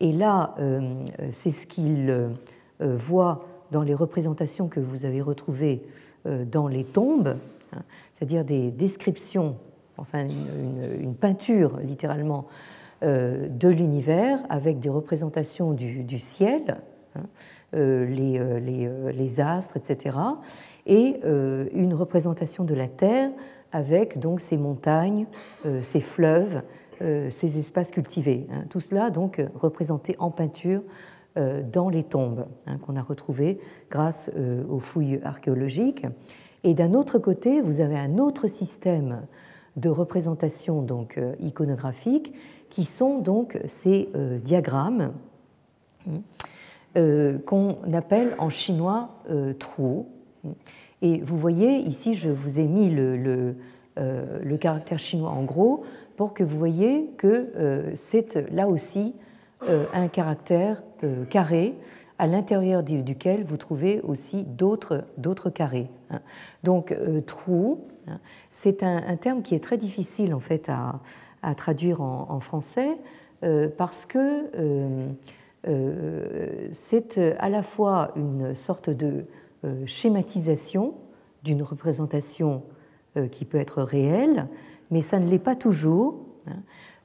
Et 0.00 0.10
là, 0.10 0.56
c'est 1.30 1.52
ce 1.52 1.68
qu'il 1.68 2.32
voit 2.80 3.44
dans 3.70 3.82
les 3.82 3.94
représentations 3.94 4.66
que 4.66 4.80
vous 4.80 5.04
avez 5.04 5.20
retrouvées 5.20 5.86
dans 6.50 6.68
les 6.68 6.84
tombes, 6.84 7.36
hein, 7.72 7.82
c'est-à-dire 8.12 8.44
des 8.44 8.70
descriptions, 8.70 9.56
enfin 9.96 10.26
une, 10.26 11.14
peinture 11.14 11.78
littéralement 11.80 12.46
de 13.02 13.68
l'univers 13.68 14.38
avec 14.48 14.80
des 14.80 14.88
représentations 14.88 15.72
du, 15.72 16.18
ciel, 16.18 16.78
hein, 17.14 17.22
les, 17.72 18.40
les, 18.60 18.90
les, 19.12 19.40
astres, 19.40 19.76
etc., 19.76 20.16
et 20.86 21.20
une 21.24 21.94
représentation 21.94 22.64
de 22.64 22.74
la 22.74 22.88
Terre 22.88 23.30
avec 23.72 24.18
donc 24.18 24.40
ces 24.40 24.56
montagnes, 24.56 25.26
euh, 25.66 25.82
ces 25.82 26.00
fleuves, 26.00 26.62
euh, 27.02 27.28
ces 27.30 27.58
espaces 27.58 27.90
cultivés. 27.90 28.46
Hein. 28.50 28.64
Tout 28.70 28.80
cela 28.80 29.10
donc 29.10 29.42
représenté 29.54 30.16
en 30.18 30.30
peinture 30.30 30.80
euh, 30.80 30.84
dans 31.36 31.88
les 31.88 32.02
tombes 32.02 32.46
hein, 32.66 32.78
qu'on 32.78 32.96
a 32.96 33.02
retrouvées 33.02 33.58
grâce 33.90 34.30
aux 34.70 34.80
fouilles 34.80 35.20
archéologiques. 35.22 36.06
Et 36.64 36.74
d'un 36.74 36.94
autre 36.94 37.18
côté, 37.18 37.60
vous 37.60 37.80
avez 37.80 37.98
un 37.98 38.18
autre 38.18 38.46
système 38.46 39.26
de 39.76 39.88
représentation 39.88 40.82
donc 40.82 41.20
iconographique 41.40 42.32
qui 42.70 42.84
sont 42.84 43.18
donc 43.18 43.58
ces 43.66 44.08
diagrammes 44.42 45.12
hein, 46.08 47.38
qu'on 47.44 47.76
appelle 47.92 48.34
en 48.38 48.48
chinois 48.48 49.10
trou. 49.58 50.06
Et 51.02 51.20
vous 51.20 51.36
voyez, 51.36 51.76
ici, 51.78 52.14
je 52.14 52.30
vous 52.30 52.58
ai 52.58 52.66
mis 52.66 52.88
le, 52.88 53.54
euh, 53.98 54.40
le, 54.42 54.56
caractère 54.56 54.98
chinois 54.98 55.30
en 55.30 55.44
gros 55.44 55.82
pour 56.16 56.34
que 56.34 56.42
vous 56.42 56.58
voyez 56.58 57.10
que 57.16 57.48
euh, 57.56 57.90
c'est 57.94 58.36
là 58.50 58.68
aussi 58.68 59.14
euh, 59.14 59.25
un 59.62 60.08
caractère 60.08 60.82
carré 61.30 61.74
à 62.18 62.26
l'intérieur 62.26 62.82
duquel 62.82 63.44
vous 63.44 63.56
trouvez 63.56 64.00
aussi 64.02 64.44
d'autres 64.44 65.50
carrés. 65.50 65.88
Hein. 66.10 66.20
Donc 66.62 66.94
trou, 67.26 67.80
hein, 68.06 68.18
c'est 68.50 68.82
un, 68.82 69.16
terme 69.16 69.42
qui 69.42 69.54
est 69.54 69.64
très 69.64 69.78
difficile 69.78 70.34
en 70.34 70.40
fait 70.40 70.68
à, 70.68 71.54
traduire 71.54 72.00
en, 72.00 72.40
français 72.40 72.96
parce 73.76 74.06
que 74.06 74.44
c'est 76.70 77.18
à 77.38 77.48
la 77.48 77.62
fois 77.62 78.12
une 78.16 78.54
sorte 78.54 78.90
de 78.90 79.26
euh, 79.66 79.84
schématisation 79.86 80.94
d'une 81.42 81.62
représentation 81.62 82.62
euh, 83.16 83.26
qui 83.26 83.44
peut 83.44 83.58
être 83.58 83.82
réelle, 83.82 84.48
mais 84.90 85.00
ça 85.00 85.18
ne 85.18 85.26
l'est 85.26 85.38
pas 85.38 85.56
toujours. 85.56 86.26
Hein. 86.46 86.56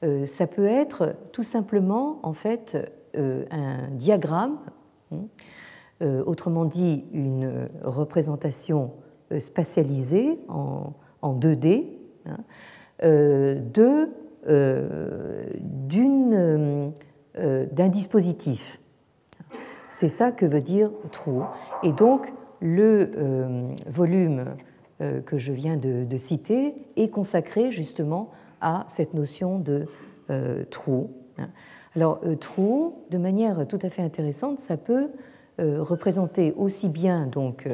Euh, 0.04 0.26
ça 0.26 0.48
peut 0.48 0.66
être 0.66 1.16
tout 1.32 1.44
simplement 1.44 2.20
en 2.24 2.34
fait 2.34 2.78
un 3.14 3.90
diagramme, 3.92 4.58
hein. 5.12 5.26
autrement 6.26 6.64
dit 6.64 7.04
une 7.12 7.68
représentation 7.84 8.92
spatialisée 9.38 10.40
en, 10.48 10.94
2D 11.22 11.90
hein, 12.26 12.38
d'un 17.72 17.90
dispositif. 17.90 18.80
C'est 19.90 20.08
ça 20.08 20.32
que 20.32 20.46
veut 20.46 20.62
dire 20.62 20.90
trou. 21.12 21.44
Et 21.84 21.92
donc, 21.92 22.32
le 22.62 23.12
euh, 23.18 23.76
volume 23.88 24.46
euh, 25.02 25.20
que 25.22 25.38
je 25.38 25.52
viens 25.52 25.76
de, 25.76 26.18
citer 26.18 26.76
est 26.96 27.10
consacré 27.10 27.72
justement 27.72 28.32
à 28.62 28.86
cette 28.88 29.14
notion 29.14 29.60
de 29.60 29.88
euh, 30.30 30.64
trou. 30.70 31.12
Alors, 31.96 32.22
trou, 32.40 33.04
de 33.10 33.18
manière 33.18 33.68
tout 33.68 33.80
à 33.82 33.90
fait 33.90 34.02
intéressante, 34.02 34.60
ça 34.60 34.78
peut 34.78 35.10
représenter 35.58 36.54
aussi 36.56 36.88
bien 36.88 37.28
donc 37.28 37.68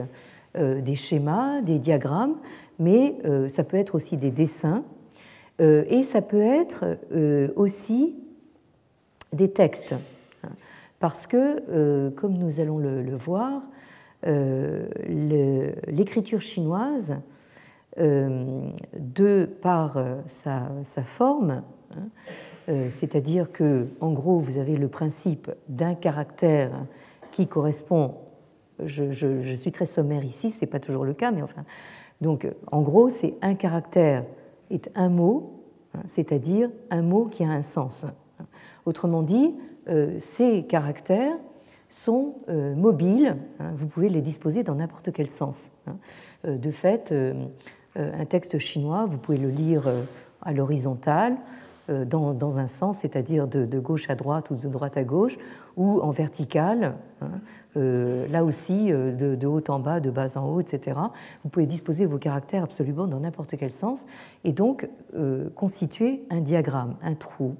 des 0.55 0.95
schémas, 0.95 1.61
des 1.61 1.77
diagrammes, 1.77 2.37
mais 2.79 3.15
ça 3.47 3.63
peut 3.63 3.77
être 3.77 3.93
aussi 3.93 4.17
des 4.17 4.31
dessins 4.31 4.83
et 5.59 6.01
ça 6.01 6.23
peut 6.23 6.41
être 6.41 6.97
aussi 7.55 8.15
des 9.33 9.51
textes. 9.51 9.93
Parce 10.99 11.27
que, 11.27 12.09
comme 12.09 12.33
nous 12.33 12.59
allons 12.59 12.79
le 12.79 13.15
voir, 13.15 13.61
euh, 14.25 14.87
l'écriture 15.87 16.41
chinoise, 16.41 17.11
euh, 17.11 17.15
de 17.97 19.49
par 19.61 19.97
euh, 19.97 20.15
sa, 20.27 20.69
forme, 21.03 21.63
hein, 21.91 22.89
c'est-à-dire 22.89 23.51
que, 23.51 23.87
en 24.01 24.11
gros, 24.11 24.39
vous 24.39 24.57
avez 24.57 24.75
le 24.75 24.87
principe 24.87 25.49
d'un 25.69 25.95
caractère 25.95 26.71
qui 27.31 27.47
correspond. 27.47 28.15
Je, 28.83 29.55
suis 29.55 29.71
très 29.71 29.85
sommaire 29.85 30.23
ici, 30.23 30.51
ce 30.51 30.61
n'est 30.61 30.69
pas 30.69 30.79
toujours 30.79 31.05
le 31.05 31.13
cas, 31.13 31.31
mais 31.31 31.41
enfin. 31.41 31.63
Donc, 32.19 32.47
en 32.71 32.81
gros, 32.81 33.09
c'est 33.09 33.35
un 33.41 33.55
caractère 33.55 34.25
est 34.69 34.89
un 34.95 35.09
mot, 35.09 35.63
hein, 35.93 36.01
c'est-à-dire 36.07 36.69
un 36.89 37.01
mot 37.01 37.25
qui 37.25 37.43
a 37.43 37.49
un 37.49 37.61
sens. 37.61 38.05
Autrement 38.85 39.23
dit, 39.23 39.55
ces 40.19 40.65
caractères 40.65 41.37
sont 41.89 42.35
euh, 42.49 42.75
mobiles, 42.75 43.37
hein, 43.59 43.71
vous 43.75 43.87
pouvez 43.87 44.09
les 44.09 44.21
disposer 44.21 44.63
dans 44.63 44.75
n'importe 44.75 45.11
quel 45.11 45.27
sens. 45.27 45.71
Hein. 45.87 45.97
Euh, 46.45 46.57
de 46.57 46.71
fait, 46.71 47.11
euh, 47.11 47.33
un 47.97 48.25
texte 48.25 48.59
chinois, 48.59 49.05
vous 49.05 49.17
pouvez 49.17 49.37
le 49.37 49.49
lire 49.49 49.83
à 50.41 50.53
l'horizontale, 50.53 51.35
dans, 51.89 52.59
un 52.59 52.67
sens, 52.67 52.99
c'est-à-dire 52.99 53.47
de, 53.47 53.79
gauche 53.79 54.09
à 54.09 54.15
droite 54.15 54.51
ou 54.51 54.55
de 54.55 54.67
droite 54.67 54.97
à 54.97 55.03
gauche, 55.03 55.37
ou 55.77 56.01
en 56.01 56.11
vertical, 56.11 56.95
hein, 57.21 57.29
là 57.75 58.43
aussi 58.43 58.91
de, 58.91 59.47
haut 59.47 59.63
en 59.69 59.79
bas, 59.79 59.99
de 59.99 60.11
bas 60.11 60.37
en 60.37 60.49
haut, 60.49 60.59
etc. 60.59 60.99
Vous 61.43 61.49
pouvez 61.49 61.65
disposer 61.65 62.05
vos 62.05 62.17
caractères 62.17 62.63
absolument 62.63 63.07
dans 63.07 63.21
n'importe 63.21 63.55
quel 63.57 63.71
sens, 63.71 64.05
et 64.43 64.51
donc 64.51 64.87
constituer 65.55 66.23
un 66.29 66.41
diagramme, 66.41 66.95
un 67.01 67.15
trou. 67.15 67.55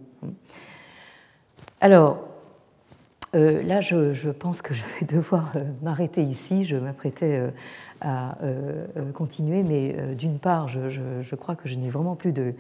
Alors, 1.80 2.18
euh, 3.36 3.62
là, 3.62 3.82
je, 3.82 4.30
pense 4.32 4.62
que 4.62 4.74
je 4.74 4.84
vais 4.84 5.06
devoir 5.16 5.52
euh, 5.56 5.64
m'arrêter 5.82 6.24
ici. 6.24 6.64
Je 6.64 6.76
m'apprêtais 6.78 7.42
euh, 8.06 8.86
à 8.96 9.12
continuer, 9.14 9.64
mais 9.64 10.16
d'une 10.16 10.40
part, 10.40 10.68
je, 10.68 11.36
crois 11.36 11.56
que 11.56 11.68
je 11.68 11.76
n'ai 11.76 11.90
vraiment 11.90 12.16
plus 12.16 12.32
de, 12.32 12.54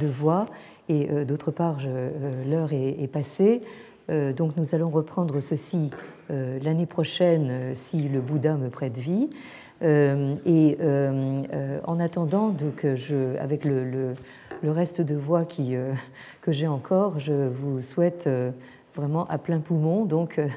voix, 0.00 0.46
et 0.88 1.06
d'autre 1.24 1.50
part, 1.50 1.78
l'heure 2.48 2.72
est, 2.72 3.10
passée. 3.10 3.62
donc, 4.08 4.56
nous 4.56 4.74
allons 4.74 4.90
reprendre 4.90 5.40
ceci 5.40 5.90
l'année 6.28 6.86
prochaine 6.86 7.74
si 7.74 8.08
le 8.08 8.20
Bouddha 8.20 8.56
me 8.56 8.68
prête 8.68 8.98
vie. 8.98 9.30
et 9.82 10.78
en 11.84 12.00
attendant, 12.00 12.48
donc, 12.48 12.86
avec 13.40 13.64
le, 13.64 14.14
reste 14.64 15.00
de 15.00 15.14
voix 15.14 15.44
que 15.44 16.52
j'ai 16.52 16.66
encore, 16.66 17.18
je 17.18 17.48
vous 17.48 17.80
souhaite 17.80 18.28
vraiment 18.94 19.26
à 19.26 19.38
plein 19.38 19.58
poumon, 19.58 20.04
donc 20.04 20.38
euh, 20.38 20.48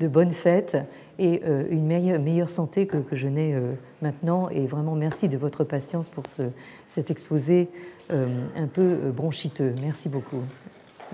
de 0.00 0.08
bonnes 0.08 0.30
fêtes 0.30 0.76
et 1.18 1.42
euh, 1.44 1.64
une 1.70 1.86
meilleure, 1.86 2.20
meilleure 2.20 2.50
santé 2.50 2.86
que, 2.86 2.98
que 2.98 3.16
je 3.16 3.28
n'ai 3.28 3.54
euh, 3.54 3.72
maintenant. 4.02 4.48
Et 4.50 4.66
vraiment 4.66 4.94
merci 4.94 5.28
de 5.28 5.36
votre 5.36 5.64
patience 5.64 6.08
pour 6.08 6.26
ce, 6.26 6.42
cet 6.86 7.10
exposé 7.10 7.68
un 8.10 8.66
peu 8.66 8.96
bronchiteux. 9.16 9.74
Merci 9.80 10.10
beaucoup 10.10 10.42